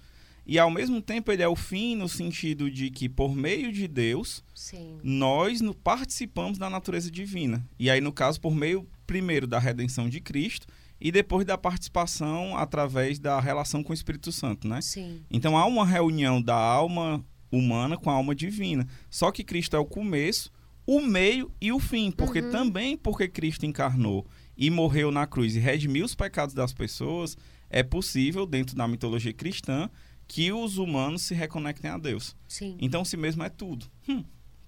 [0.49, 3.87] e ao mesmo tempo ele é o fim no sentido de que por meio de
[3.89, 4.99] Deus, Sim.
[5.03, 7.65] nós no- participamos da natureza divina.
[7.79, 10.67] E aí no caso por meio primeiro da redenção de Cristo
[11.01, 14.81] e depois da participação através da relação com o Espírito Santo, né?
[14.81, 15.23] Sim.
[15.31, 18.87] Então há uma reunião da alma humana com a alma divina.
[19.11, 20.51] Só que Cristo é o começo,
[20.87, 22.51] o meio e o fim, porque Uhum.
[22.51, 27.37] também porque Cristo encarnou e morreu na cruz e redimiu os pecados das pessoas,
[27.69, 29.91] é possível dentro da mitologia cristã
[30.29, 32.35] que os humanos se reconectem a Deus.
[32.49, 32.77] Sim.
[32.81, 33.87] Então si mesmo é tudo.
[34.09, 34.25] Hum,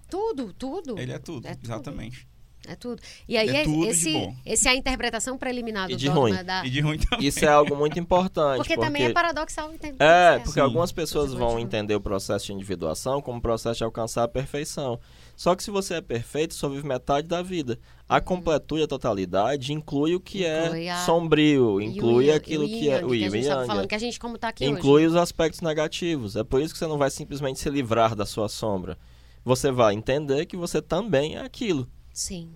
[0.09, 0.97] Tudo, tudo.
[0.99, 1.67] ele é tudo, É tudo.
[2.69, 3.01] É tudo.
[3.27, 4.35] E aí, É tudo de esse, bom.
[4.45, 6.43] esse é a interpretação preliminar E do de dogma ruim.
[6.45, 6.65] da.
[6.65, 7.27] E de ruim também.
[7.27, 8.57] Isso é algo muito importante.
[8.57, 9.69] Porque, também é paradoxal.
[9.79, 9.93] Tem...
[9.99, 10.59] É, porque Sim.
[10.61, 14.99] algumas pessoas vão entender o processo de individuação como o processo de alcançar a perfeição.
[15.35, 17.79] Só que se você é perfeito, só vive metade da vida.
[18.09, 20.65] A completude, a totalidade, inclui o que Uhum.
[20.65, 23.15] Inclui é a- sombrio, E o inclui yin- aquilo e o que é yang, o
[23.15, 23.67] yin e yang.
[23.67, 25.15] falando que a gente como tá aqui Inclui hoje.
[25.15, 26.35] os aspectos negativos.
[26.35, 28.97] É por isso que você não vai simplesmente se livrar da sua sombra.
[29.45, 31.87] Você vai entender que você também é aquilo.
[32.13, 32.51] Sim.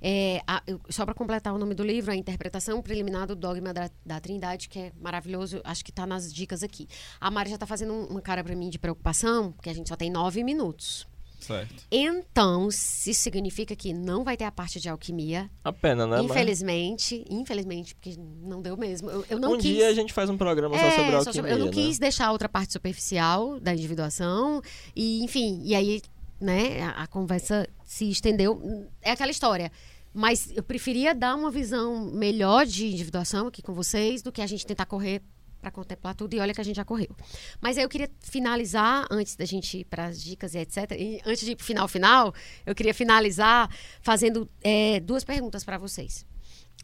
[0.00, 3.72] É, a- eu- só para completar o nome do livro, a interpretação preliminar do dogma
[3.72, 6.86] da, da Trindade, que é maravilhoso, acho que está nas dicas aqui.
[7.20, 9.88] A Mari já está fazendo um- uma cara para mim de preocupação, porque a gente
[9.88, 11.06] só tem nove minutos.
[11.38, 11.84] Certo.
[11.92, 15.48] Então, isso significa que não vai ter a parte de alquimia.
[15.62, 16.16] A pena, né?
[16.16, 19.10] Mas infelizmente, infelizmente, porque não deu mesmo.
[19.10, 19.74] Eu, eu não um quis.
[19.76, 21.72] dia a gente faz um programa só É, sobre só alquimia, sobre- eu não né?
[21.72, 24.60] quis deixar a outra parte superficial da individuação.
[24.94, 26.02] E, enfim, e aí,
[26.40, 28.90] né, a, a conversa se estendeu.
[29.00, 29.70] É aquela história.
[30.12, 34.46] Mas eu preferia dar uma visão melhor de individuação aqui com vocês do que a
[34.46, 35.22] gente tentar correr
[35.60, 36.34] para contemplar tudo.
[36.34, 37.14] E olha que a gente já correu.
[37.60, 40.92] Mas aí eu queria finalizar, antes da gente ir para as dicas e etc.
[40.92, 42.34] E antes de ir pro final final,
[42.64, 46.26] eu queria finalizar fazendo é, duas perguntas para vocês.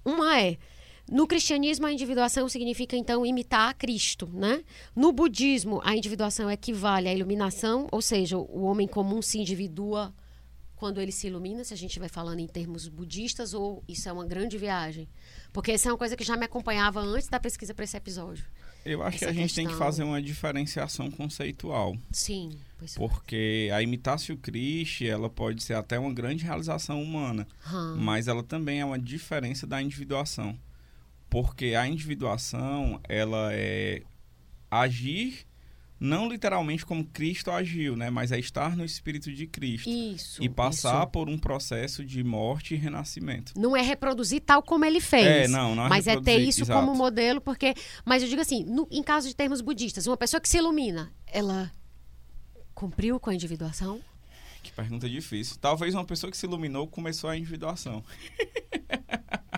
[0.04, 0.58] Uma é.
[1.10, 4.62] No cristianismo, a individuação significa, então, imitar Cristo, né?
[4.94, 10.14] No budismo, a individuação equivale à iluminação, ou seja, o homem comum se individua
[10.82, 14.12] quando ele se ilumina, se a gente estiver falando em termos budistas, ou isso é
[14.12, 15.09] uma grande viagem?
[15.52, 18.44] Porque essa é uma coisa que já me acompanhava antes da pesquisa para esse episódio.
[18.84, 21.96] Eu acho que Essa a gente tem que questão- fazer uma diferenciação conceitual.
[22.10, 22.59] Sim.
[22.76, 27.94] Pois Porque a imitácio Christi, ela pode ser até uma grande realização humana, Hum.
[28.00, 30.59] mas ela também é uma diferença da individuação.
[31.30, 34.02] Porque a individuação, ela é
[34.68, 35.46] agir
[36.02, 40.42] não literalmente como Cristo agiu, né, mas é estar no espírito de Cristo Isso.
[40.42, 41.06] e passar isso.
[41.12, 43.52] por um processo de morte e renascimento.
[43.56, 45.24] Não é reproduzir tal como ele fez.
[45.26, 46.81] É, não, não é mas é ter isso exato.
[46.81, 47.72] como modelo, porque.
[48.05, 51.12] Mas eu digo assim, no- em caso de termos budistas, uma pessoa que se ilumina,
[51.26, 51.70] ela
[52.74, 54.00] cumpriu com a individuação?
[54.62, 55.56] Que pergunta difícil.
[55.60, 58.05] Talvez uma pessoa que se iluminou começou a individuação.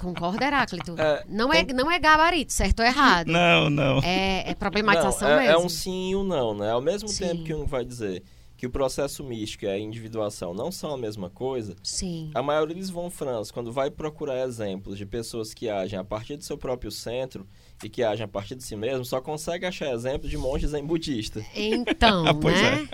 [0.05, 0.95] Concorda, Heráclito?
[1.01, 3.29] É, não, é, não é gabarito, certo ou errado.
[3.29, 3.99] Não, não.
[4.01, 5.63] É, é problematização não, é, mesmo.
[5.63, 6.71] é um sim e um não, né?
[6.71, 7.29] Ao mesmo Sim.
[7.29, 8.23] tempo que um vai dizer
[8.55, 12.31] que o processo místico e a individuação não são a mesma coisa, Sim.
[12.35, 16.37] a maioria dos von Franz, quando vai procurar exemplos de pessoas que agem a partir
[16.37, 17.47] do seu próprio centro
[17.83, 20.85] e que agem a partir de si mesmo, só consegue achar exemplos de monges zen
[20.85, 21.45] budista.
[21.55, 22.89] Então, Pois né?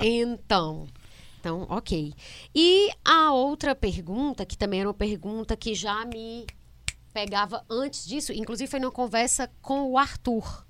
[0.00, 0.86] Então.
[1.42, 2.14] Então, ok.
[2.54, 6.46] E a outra pergunta, que também era uma pergunta que já me
[7.12, 10.64] pegava antes disso, inclusive foi numa conversa com o Arthur,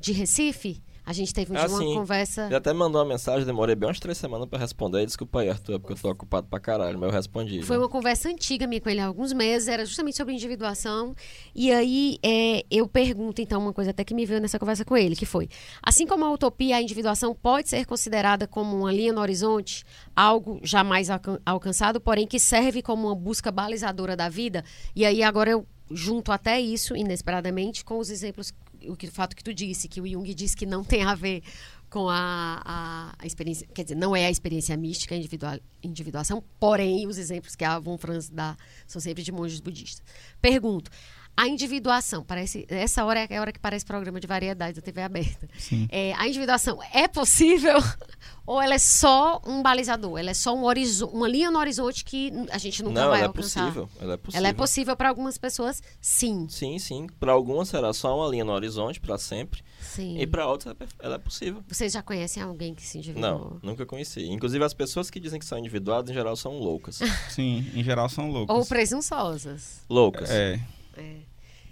[0.00, 0.82] de Recife.
[1.08, 1.94] A gente teve um Ah, dia uma sim.
[1.94, 2.44] conversa.
[2.48, 5.06] Ele até mandou uma mensagem, demorei bem umas três semanas pra responder.
[5.06, 7.62] Desculpa aí, Arthur, é porque eu tô ocupado pra caralho, mas eu respondi.
[7.62, 7.82] Foi né?
[7.82, 11.14] uma conversa antiga minha com ele há alguns meses, era justamente sobre individuação.
[11.54, 14.94] E aí é, eu pergunto, então, uma coisa até que me veio nessa conversa com
[14.98, 15.48] ele, que foi:
[15.82, 20.60] assim como a utopia, a individuação pode ser considerada como uma linha no horizonte, algo
[20.62, 24.62] jamais alcan- alcançado, porém que serve como uma busca balizadora da vida.
[24.94, 28.52] E aí agora eu junto até isso, inesperadamente, com os exemplos,
[28.86, 31.14] o, que, o fato que tu disse, que o Jung diz que não tem a
[31.14, 31.42] ver
[31.90, 36.44] com a, a, a experiência, quer dizer, não é a experiência mística, a individual, individuação,
[36.60, 40.04] porém os exemplos que a Von Franz dá são sempre de monges budistas.
[40.40, 40.90] Pergunto,
[41.38, 45.02] a individuação, parece, essa hora é a hora que parece programa de variedades da TV
[45.02, 45.48] aberta.
[45.88, 47.78] É, a individuação é possível
[48.44, 50.18] ou ela é só um balizador?
[50.18, 50.64] Ela é só um
[51.12, 53.60] uma linha no horizonte que a gente nunca Não, vai ela é alcançar?
[53.66, 53.88] possível.
[54.00, 54.38] Ela é possível.
[54.38, 56.48] Ela é possível para algumas pessoas, sim.
[56.48, 57.06] Sim, sim.
[57.20, 59.62] Para algumas será só uma linha no horizonte para sempre.
[59.80, 60.18] Sim.
[60.20, 61.62] E para outras ela é- ela é possível.
[61.68, 63.60] Vocês já conhecem alguém que se individuou?
[63.62, 64.26] Não, nunca conheci.
[64.28, 66.98] Inclusive as pessoas que dizem que são individuadas em geral são loucas.
[67.30, 68.56] Sim, em geral são loucos.
[68.56, 69.82] Ou presunçosas.
[69.88, 70.28] loucas.
[70.30, 70.60] É.
[70.96, 71.27] É.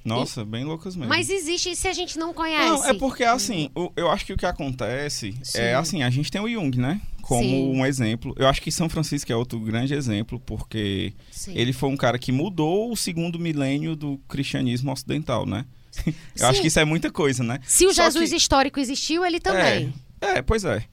[0.09, 1.09] Nossa, bem loucas mesmo.
[1.09, 2.65] Mas existe se a gente não conhece.
[2.69, 5.59] Não, é porque assim, o- eu acho que o que acontece Sim.
[5.59, 7.01] é assim, a gente tem o Jung, né?
[7.23, 7.73] Como Sim.
[7.77, 8.35] um exemplo.
[8.39, 11.53] Eu acho que São Francisco é outro grande exemplo, porque Sim.
[11.57, 15.65] ele foi um cara que mudou o segundo milênio do cristianismo ocidental, né?
[16.39, 17.59] Eu acho que isso é muita coisa, né?
[17.67, 19.93] Se o Só Jesus que- histórico existiu, ele também.
[20.21, 20.85] É, pois é.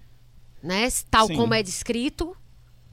[0.64, 0.88] Né?
[1.12, 2.36] Tal como é descrito,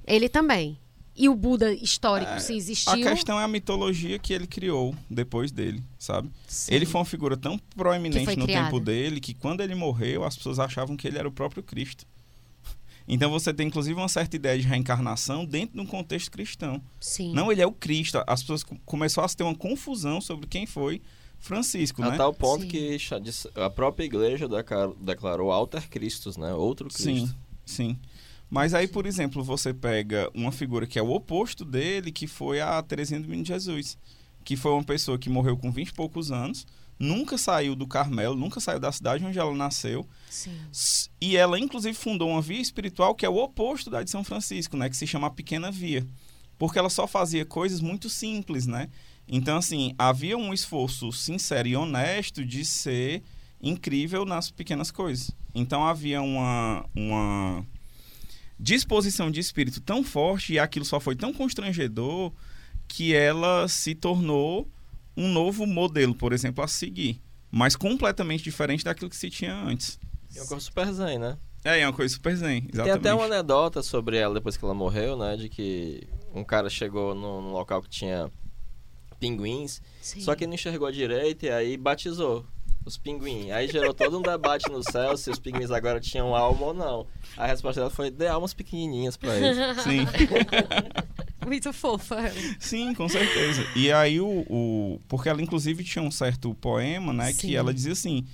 [0.07, 0.77] ele também.
[1.23, 2.93] E o Buda histórico, É, se A existiu.
[3.03, 6.31] questão é a mitologia que ele criou depois dele, sabe?
[6.49, 6.73] Sim.
[6.75, 8.65] Ele foi uma figura tão proeminente no criada.
[8.65, 12.07] tempo dele que quando ele morreu, as pessoas achavam que ele era o próprio Cristo.
[13.09, 16.81] Então você tem inclusive uma certa ideia de reencarnação dentro de um contexto cristão.
[17.01, 17.33] Sim.
[17.35, 18.23] Não, ele é o Cristo.
[18.27, 21.03] As pessoas com- começaram a ter uma confusão sobre quem foi
[21.39, 22.17] Francisco, A né?
[22.17, 22.69] tal ponto Sim.
[22.69, 22.97] que
[23.57, 26.53] a própria igreja declarou, declarou alter Christus, né?
[26.55, 27.03] Outro Cristo.
[27.27, 27.35] Sim,
[27.65, 27.99] sim.
[28.51, 32.61] Mas aí, por exemplo, você pega uma figura que é o oposto dele, que foi
[32.61, 33.97] a Teresinha do Menino Jesus,
[34.45, 36.67] que foi uma pessoa que morreu com 20 e poucos anos,
[36.99, 40.53] nunca saiu do Carmelo, nunca saiu da cidade onde ela nasceu, Sim.
[41.21, 44.77] e ela inclusive fundou uma via espiritual que é o oposto da de São Francisco,
[44.77, 46.07] né, que se chama Pequena Via,
[46.59, 48.91] porque ela só fazia coisas muito simples, né?
[49.27, 53.23] Então assim, havia um esforço sincero e honesto de ser
[53.63, 55.31] incrível nas pequenas coisas.
[55.55, 57.65] Então havia uma uma
[58.61, 62.31] disposição de espírito tão forte e aquilo só foi tão constrangedor
[62.87, 64.69] que ela se tornou
[65.17, 69.99] um novo modelo, por exemplo, a seguir, mas completamente diferente daquilo que se tinha antes.
[70.37, 71.39] É uma coisa super zen, né?
[71.65, 72.85] É, é uma coisa super zen, exatamente.
[72.85, 75.37] Tem até uma anedota sobre ela depois que ela morreu, né?
[75.37, 78.31] De que um cara chegou num, num local que tinha
[79.19, 80.21] pinguins, Sim.
[80.21, 82.47] só que ele não enxergou direito e aí batizou
[82.85, 83.51] os pinguins.
[83.51, 87.07] Aí gerou todo um debate no céu se os pinguins agora tinham alma ou não.
[87.37, 89.57] A resposta dela foi: dê almas pequenininhas pra eles.
[89.83, 90.07] Sim,
[91.47, 92.17] Muito fofa.
[92.17, 92.35] ela.
[92.59, 93.65] sim, com certeza.
[93.75, 97.39] E aí o, o- porque ela inclusive tinha um certo poema, né, Sim.
[97.49, 98.27] que ela dizia assim,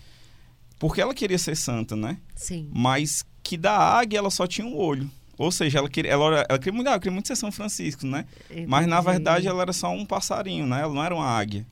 [0.79, 2.19] porque ela queria ser santa, né?
[2.35, 2.69] Sim.
[2.75, 5.09] Mas que da águia ela só tinha um olho.
[5.39, 8.27] Ou seja, ela queria, ela, ela queria muito, eu queria muito ser São Francisco, né?
[8.67, 10.81] Mas na verdade ela era só um passarinho, né?
[10.81, 11.67] Ela não era uma águia.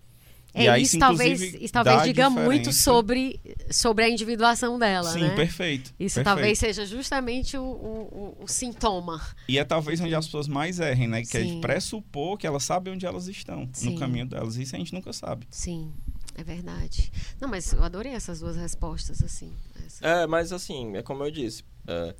[0.56, 2.80] É, e aí, isso talvez, isso talvez diga muito diferença.
[2.84, 3.40] sobre,
[3.72, 5.34] sobre a individuação dela, Sim, né?
[5.34, 5.92] perfeito.
[5.98, 6.24] Isso perfeito.
[6.24, 9.20] talvez seja justamente o, o, o- sintoma.
[9.48, 11.22] E é talvez onde as pessoas mais errem, né?
[11.22, 11.54] Que é Sim.
[11.56, 13.90] de pressupor que elas sabem onde elas estão, Sim.
[13.94, 14.54] no caminho delas.
[14.56, 15.44] Isso a gente nunca sabe.
[15.50, 15.92] Sim,
[16.36, 17.10] é verdade.
[17.40, 19.52] Não, mas eu adorei essas duas respostas, assim.
[19.84, 22.14] Essa- É, mas assim, é como eu disse, é,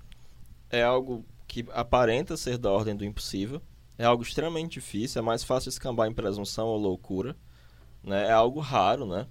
[0.70, 3.62] é algo que aparenta ser da ordem do impossível,
[3.96, 7.36] é algo extremamente difícil, é mais fácil escambar em presunção ou loucura,
[8.04, 8.26] né?
[8.28, 9.26] É algo raro, né?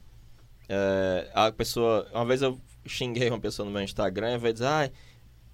[0.67, 4.65] É, a pessoa, uma vez eu xinguei uma pessoa no meu Instagram e veio dizer,
[4.67, 4.91] ai,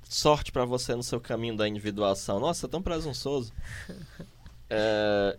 [0.07, 2.39] sorte pra você no seu caminho da individuação.
[2.39, 3.51] Nossa, é tão presunçoso.
[4.71, 5.35] É,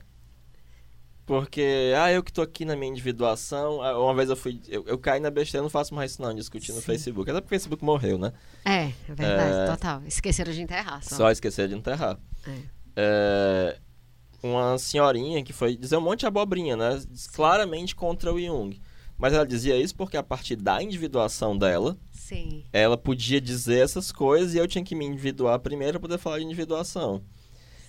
[1.25, 3.81] porque, ah, eu que tô aqui na minha individuação.
[3.81, 4.60] ah, Uma vez eu fui.
[4.67, 6.83] Eu, eu caí na besteira, não faço mais isso não, discutir no.
[6.83, 7.31] Facebook.
[7.31, 8.33] Até porque o Facebook morreu, né?
[8.65, 9.67] É, é verdade, É.
[9.67, 10.02] total.
[10.05, 11.15] Esqueceram de enterrar só.
[11.17, 12.18] Só esquecer de enterrar.
[12.44, 12.59] É.
[12.97, 13.78] É,
[14.43, 17.02] uma senhorinha que foi dizer um monte de abobrinha, né?
[17.35, 18.81] Claramente contra o Jung.
[19.19, 22.65] Mas ela dizia isso porque a partir da individuação dela, Sim.
[22.73, 26.39] ela podia dizer essas coisas e eu tinha que me individuar primeiro para poder falar
[26.39, 27.20] de individuação.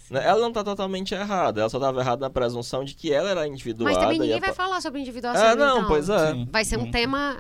[0.10, 0.22] Né?
[0.28, 3.48] Ela não tá totalmente errada, ela só estava errada na presunção de que ela era
[3.48, 3.94] individuada.
[3.96, 5.88] Mas também ninguém a vai pa- falar sobre individuação, É, não, então.
[5.88, 6.34] pois é.
[6.34, 6.48] Sim.
[6.52, 6.92] Vai ser um Hum.
[6.92, 7.40] tema,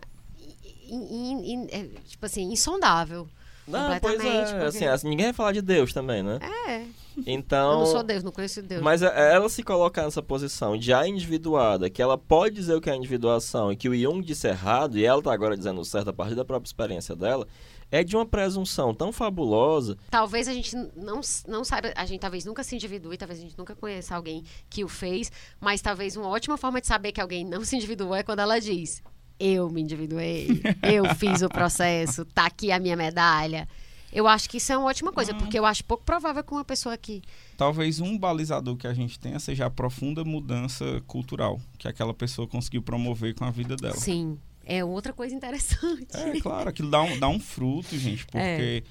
[0.87, 3.27] in- in- in- é, tipo assim, insondável.
[3.67, 4.41] Não, pois é.
[4.45, 6.39] porque- Assim, assim, ninguém vai falar de Deus também, né?
[6.69, 6.85] É,
[7.25, 7.73] Então.
[7.73, 8.81] eu não sou Deus, não conheço Deus.
[8.81, 12.81] Mas é- ela se colocar nessa posição de a individuada, que ela pode dizer o
[12.81, 16.09] que é individuação e que o Jung disse errado, e ela tá agora dizendo certo
[16.09, 17.47] a partir da própria experiência dela,
[17.91, 19.97] é de uma presunção tão fabulosa.
[20.09, 23.57] Talvez a gente não, não saiba, a gente talvez nunca se individue, talvez a gente
[23.57, 27.43] nunca conheça alguém que o fez, mas talvez uma ótima forma de saber que alguém
[27.43, 29.03] não se individuou é quando ela diz:
[29.37, 33.67] Eu me individuei, eu fiz o processo, tá aqui a minha medalha.
[34.11, 36.65] Eu acho que isso é uma ótima coisa, porque eu acho pouco provável que uma
[36.65, 37.21] pessoa que.
[37.57, 42.47] Talvez um balizador que a gente tenha seja a profunda mudança cultural que aquela pessoa
[42.47, 43.95] conseguiu promover com a vida dela.
[43.95, 46.07] Sim, é outra coisa interessante.
[46.13, 48.83] É, claro, aquilo dá um, dá um fruto, gente, porque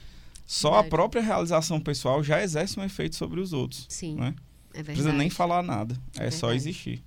[0.46, 0.90] só a Verdade.
[0.90, 3.86] própria realização pessoal já exerce um efeito sobre os outros.
[3.88, 4.34] Sim, Né?
[4.72, 4.84] é Não verdade.
[4.84, 6.68] precisa nem falar nada, é só Verdade.
[6.68, 7.04] existir.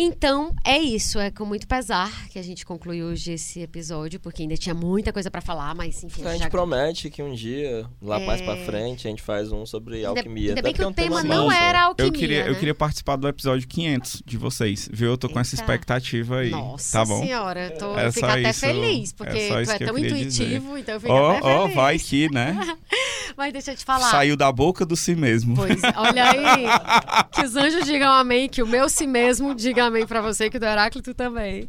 [0.00, 1.18] Então, é isso.
[1.18, 5.12] É com muito pesar que a gente conclui hoje esse episódio, porque ainda tinha muita
[5.12, 6.24] coisa pra falar, mas enfim.
[6.24, 8.64] A gente já- promete que um dia, lá mais pra É.
[8.64, 10.50] frente, a gente faz um sobre Ainda, alquimia.
[10.50, 11.52] ainda até bem que é o tema não novo.
[11.52, 12.58] era alquimia, Eu queria, eu né?
[12.58, 15.08] queria participar do episódio 500 de vocês, viu?
[15.10, 15.64] Eu tô com essa Eita.
[15.64, 16.50] expectativa aí.
[16.50, 17.20] Nossa tá bom?
[17.20, 19.82] senhora, eu tô, É eu fico até isso- feliz, é porque só tu é que
[19.84, 21.74] eu tão intuitivo, então eu fico Ó, até ó, feliz.
[21.74, 22.56] vai que, né?
[23.36, 24.10] Mas deixa eu te falar.
[24.10, 25.54] Saiu da boca do si mesmo.
[25.54, 26.64] Pois, olha aí.
[27.30, 30.58] que os anjos digam amém, que o meu si mesmo diga amém pra você, que
[30.58, 31.68] do Heráclito também.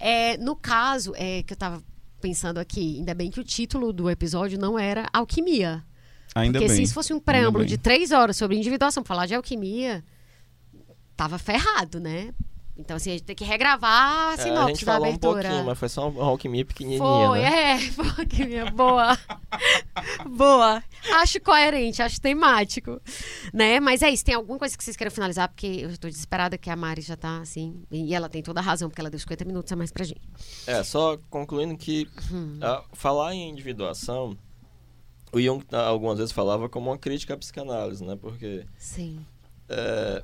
[0.00, 1.82] É, no caso, é, que eu tava
[2.20, 5.84] pensando aqui, ainda bem que o título do episódio não era alquimia.
[6.34, 6.76] Ainda porque bem.
[6.76, 10.04] se isso fosse um preâmbulo de três horas sobre individuação, falar de alquimia,
[11.16, 12.32] tava ferrado, né?
[12.78, 15.10] Então, assim, a gente tem que regravar a É, a sinopse gente da falou um
[15.10, 15.42] abertura.
[15.42, 17.72] pouquinho, mas foi só uma alquimia pequenininha, Foi, né?
[17.72, 19.18] é, foi alquimia boa.
[20.28, 20.82] boa.
[21.14, 23.00] Acho coerente, acho temático.
[23.52, 23.80] Né?
[23.80, 25.48] Mas é isso, tem alguma coisa que vocês queiram finalizar?
[25.48, 27.82] Porque eu tô desesperada que a Mari já tá assim.
[27.90, 30.20] E ela tem toda a razão, porque ela deu 50 minutos a mais pra gente.
[30.66, 32.58] É, só concluindo que Hum.
[32.92, 34.36] falar em individuação,
[35.32, 38.16] o Jung ah, algumas vezes falava como uma crítica à psicanálise, né?
[38.20, 39.24] Porque Sim.
[39.68, 40.22] é,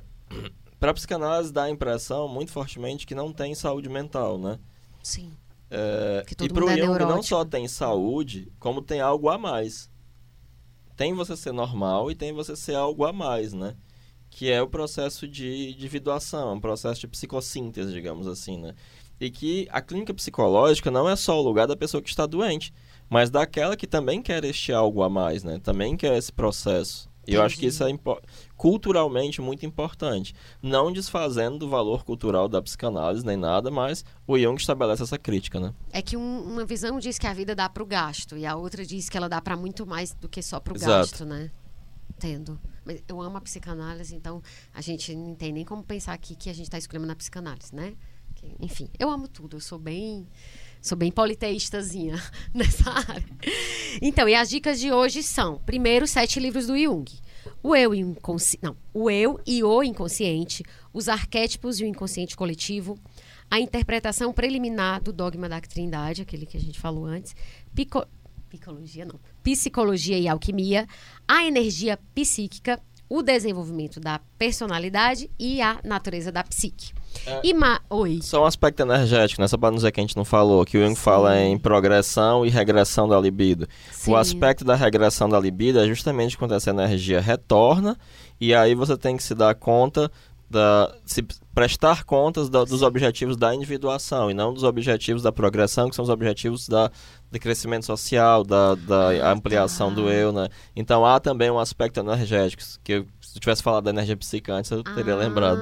[0.83, 4.59] para a psicanálise dá a impressão muito fortemente que não tem saúde mental, né?
[5.01, 5.31] Sim.
[5.71, 8.99] É, Que todo e para o mundo é Jung não só tem saúde, como tem
[8.99, 9.89] algo a mais.
[10.97, 13.77] Tem você ser normal e tem você ser algo a mais, né?
[14.29, 18.75] Que é o processo de individuação, um processo de psicossíntese, digamos assim, né?
[19.21, 22.73] E que a clínica psicológica não é só o lugar da pessoa que está doente,
[23.09, 25.61] mas daquela que também quer este algo a mais, né?
[25.63, 27.09] Também quer esse processo.
[27.25, 27.89] E eu acho que isso é
[28.57, 30.35] culturalmente muito importante.
[30.61, 35.59] Não desfazendo do valor cultural da psicanálise nem nada, mas o Jung estabelece essa crítica,
[35.59, 35.73] né?
[35.91, 38.85] É que um- uma visão diz que a vida dá pro gasto, e a outra
[38.85, 40.91] diz que ela dá pra muito mais do que só pro Exato.
[40.91, 41.49] gasto, né?
[42.17, 42.59] Entendo.
[42.85, 44.41] Mas eu amo a psicanálise, então
[44.73, 47.73] a gente não tem nem como pensar aqui que a gente tá escolhendo na psicanálise,
[47.73, 47.93] né?
[48.59, 50.27] Enfim, eu amo tudo, eu sou bem.
[50.83, 52.21] Sou bem politeistazinha
[52.53, 53.23] nessa área.
[54.01, 57.09] Então, e as dicas de hoje são: primeiro, sete livros do Jung.
[57.63, 58.59] O eu, inconsci...
[58.61, 62.99] não, o eu e o inconsciente, os arquétipos e o inconsciente coletivo,
[63.49, 67.33] a interpretação preliminar do dogma da trindade, aquele que a gente falou antes,
[67.73, 68.05] pico...
[68.49, 70.85] psicologia não, psicologia e alquimia,
[71.25, 76.91] a energia psíquica, o desenvolvimento da personalidade e a natureza da psique.
[77.25, 77.39] É.
[77.43, 77.79] E ma...
[77.89, 78.19] Oi.
[78.21, 79.47] Só um aspecto energético, né?
[79.47, 82.45] Só para não dizer que a gente não falou, que o Jung fala em progressão
[82.45, 83.67] e regressão da libido.
[83.91, 84.11] Sim.
[84.11, 87.97] O aspecto da regressão da libido é justamente quando essa energia retorna
[88.39, 90.11] e aí você tem que se dar conta
[90.49, 91.23] da se
[91.55, 96.03] prestar contas da- dos objetivos da individuação e não dos objetivos da progressão, que são
[96.03, 96.91] os objetivos da
[97.31, 99.95] de crescimento social, da, da Ah, ampliação tá.
[99.95, 100.47] do eu, né?
[100.75, 104.53] Então há também um aspecto energético que eu, se eu tivesse falado da energia psíquica
[104.53, 105.59] antes eu teria lembrado.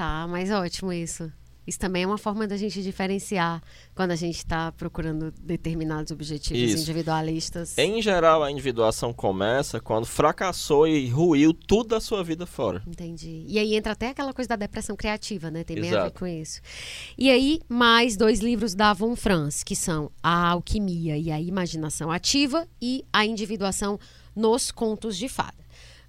[0.00, 1.30] Tá, mas ótimo isso.
[1.66, 3.62] Isso também é uma forma da gente diferenciar
[3.94, 6.82] quando a gente está procurando determinados objetivos Isso.
[6.84, 7.76] individualistas.
[7.76, 12.82] Em geral, a individuação começa quando fracassou e ruiu tudo da sua vida fora.
[12.86, 13.44] Entendi.
[13.46, 15.64] E aí entra até aquela coisa da depressão criativa, né?
[15.64, 16.62] Tem bem a ver com isso.
[17.18, 22.10] E aí, mais dois livros da Von Franz, que são A Alquimia e a Imaginação
[22.10, 24.00] Ativa e A Individuação
[24.34, 25.60] nos Contos de Fada.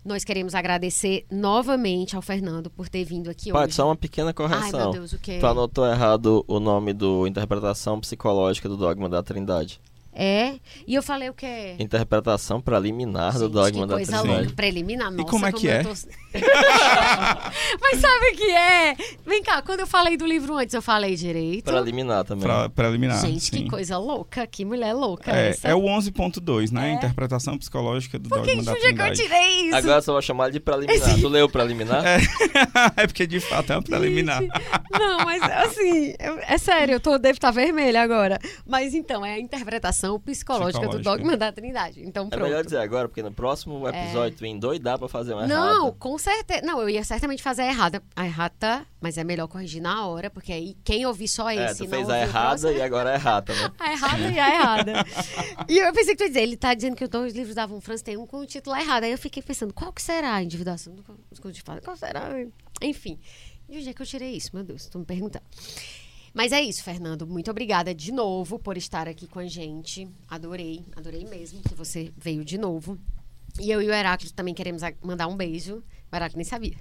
[0.04, 3.76] Nós queremos agradecer novamente ao Fernando por ter vindo aqui Paty, hoje.
[3.76, 4.80] só uma pequena Ai, correção.
[4.80, 5.38] meu Deus, o quê?
[5.40, 9.80] Tu anotou errado o nome do Interpretação Psicológica do Dogma da Trindade.
[10.14, 10.56] É?
[10.86, 11.76] E eu falei o quê?
[11.80, 14.40] Interpretação preliminar do Gente, Dogma que da coisa Trindade.
[14.42, 14.56] louca.
[14.56, 15.84] Preliminar, nossa, como é que eu é?
[15.84, 15.94] tô-
[17.82, 18.96] Mas sabe o que é?
[19.26, 21.66] Vem cá, quando eu falei do livro antes, eu falei direito.
[21.66, 22.44] Preliminar também.
[22.44, 23.20] Pra, preliminar.
[23.22, 23.64] Gente, sim.
[23.64, 25.68] que coisa louca, que mulher louca É, essa.
[25.68, 26.92] é o 11.2, né?
[26.92, 26.94] É?
[26.94, 29.22] Interpretação psicológica do Por que dogma da é que eu trindade.
[29.22, 29.76] tirei isso?
[29.76, 31.20] Agora só vou chamar de preliminar.
[31.20, 32.04] Tu leu preliminar?
[32.98, 34.42] é porque de fato é uma preliminar.
[34.92, 36.14] Não, mas assim,
[36.48, 38.40] é sério, eu tô, devo estar vermelha agora.
[38.66, 42.02] Mas então, é a interpretação psicológica, do dogma da Trindade.
[42.04, 42.44] Então, É pronto.
[42.44, 45.96] melhor dizer agora, porque no próximo episódio tu endoidar pra fazer uma Não, errada.
[46.00, 46.62] com certeza.
[46.66, 48.02] Não, eu ia certamente fazer a errada.
[48.16, 51.78] A errata, mas é melhor corrigir na hora, porque aí quem ouvir só É, esse
[51.78, 53.72] tu não fez a errada e agora é errata, né?
[53.80, 54.94] A errada e a errada.
[55.70, 57.66] e eu pensei que tu ia dizer, ele tá dizendo que os dois livros da
[57.66, 59.04] Von Franz tem um com o título errado.
[59.04, 61.82] Aí eu fiquei pensando, qual que será a individuação do de fada?
[61.82, 62.30] Qual será?
[62.82, 63.20] Enfim.
[63.70, 64.50] E onde é que eu tirei isso?
[64.54, 65.46] Meu Deus, tô me perguntando.
[66.34, 67.27] Mas é isso, Fernando.
[67.27, 70.08] Muito obrigada de novo por estar aqui com a gente.
[70.30, 72.98] Adorei, adorei mesmo que você veio de novo.
[73.60, 75.84] E eu e o Heráclito também queremos mandar um beijo.
[76.12, 76.76] Barato nem sabia.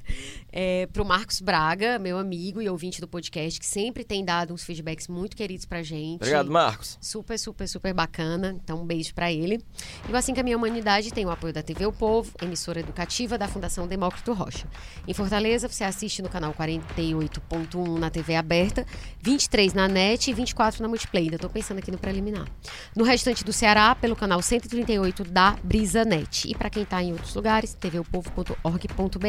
[0.53, 4.65] É, pro Marcos Braga, meu amigo e ouvinte do podcast, que sempre tem dado uns
[4.65, 6.17] feedbacks muito queridos pra gente.
[6.17, 6.99] Obrigado, Marcos.
[7.01, 8.59] Super, super, super bacana.
[8.63, 9.61] Então, um beijo pra ele.
[10.09, 12.81] E o Assim que a Minha Humanidade tem o apoio da TV O Povo, emissora
[12.81, 14.67] educativa da Fundação Demócrito Rocha.
[15.07, 18.85] Em Fortaleza, você assiste no canal 48.1 na TV aberta,
[19.21, 21.25] 23 na NET e 24 na Multiplay.
[21.25, 22.49] Ainda tô pensando aqui no preliminar.
[22.97, 26.51] No restante do Ceará, pelo canal 138 da Brisa Net.
[26.51, 29.20] E pra quem tá em outros lugares, tvopovo.org.br.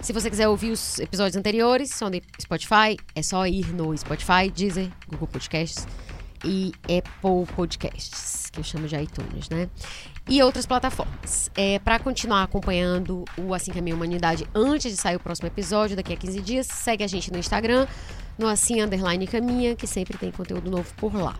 [0.00, 4.50] Se você quiser ouvir os episódios anteriores, são no Spotify, é só ir no Spotify,
[4.52, 5.86] Deezer, Google Podcasts
[6.44, 9.68] e Apple Podcasts, que eu chamo de iTunes, né?
[10.28, 11.50] E outras plataformas.
[11.56, 15.96] É, para continuar acompanhando o Assim que a Humanidade antes de sair o próximo episódio,
[15.96, 17.86] daqui a 15 dias, segue a gente no Instagram,
[18.38, 21.36] no Assim Underline Caminha, que sempre tem conteúdo novo por lá.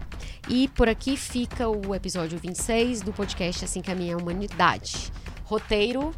[0.49, 5.13] E por aqui fica o episódio 26 do podcast Assim que a Humanidade.
[5.45, 6.13] Roteiro,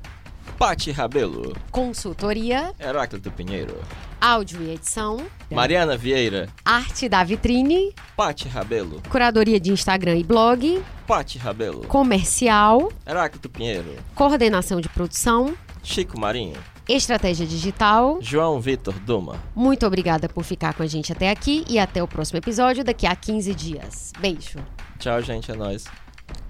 [0.58, 1.56] Pati Rabelo.
[1.70, 3.76] consultoria, Heráclito Pinheiro.
[4.20, 5.18] áudio e edição,
[5.50, 6.48] Mariana Vieira.
[6.64, 9.02] arte da vitrine, Pati Rabelo.
[9.10, 11.84] curadoria de Instagram e blog, Pati Rabelo.
[11.86, 13.97] comercial, Heráclito Pinheiro.
[14.14, 16.56] coordenação de produção, Chico Marinho.
[16.89, 18.18] estratégia digital.
[18.20, 19.36] João Vitor Duma.
[19.56, 23.06] Muito obrigada por ficar com a gente até aqui e até o próximo episódio daqui
[23.06, 24.12] a 15 dias.
[24.20, 24.58] Beijo.
[24.98, 25.50] Tchau, gente.
[25.50, 25.84] É nóis.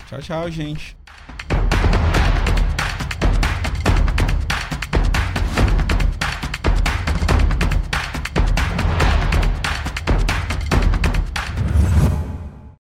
[0.09, 0.97] Tchau, tchau, gente.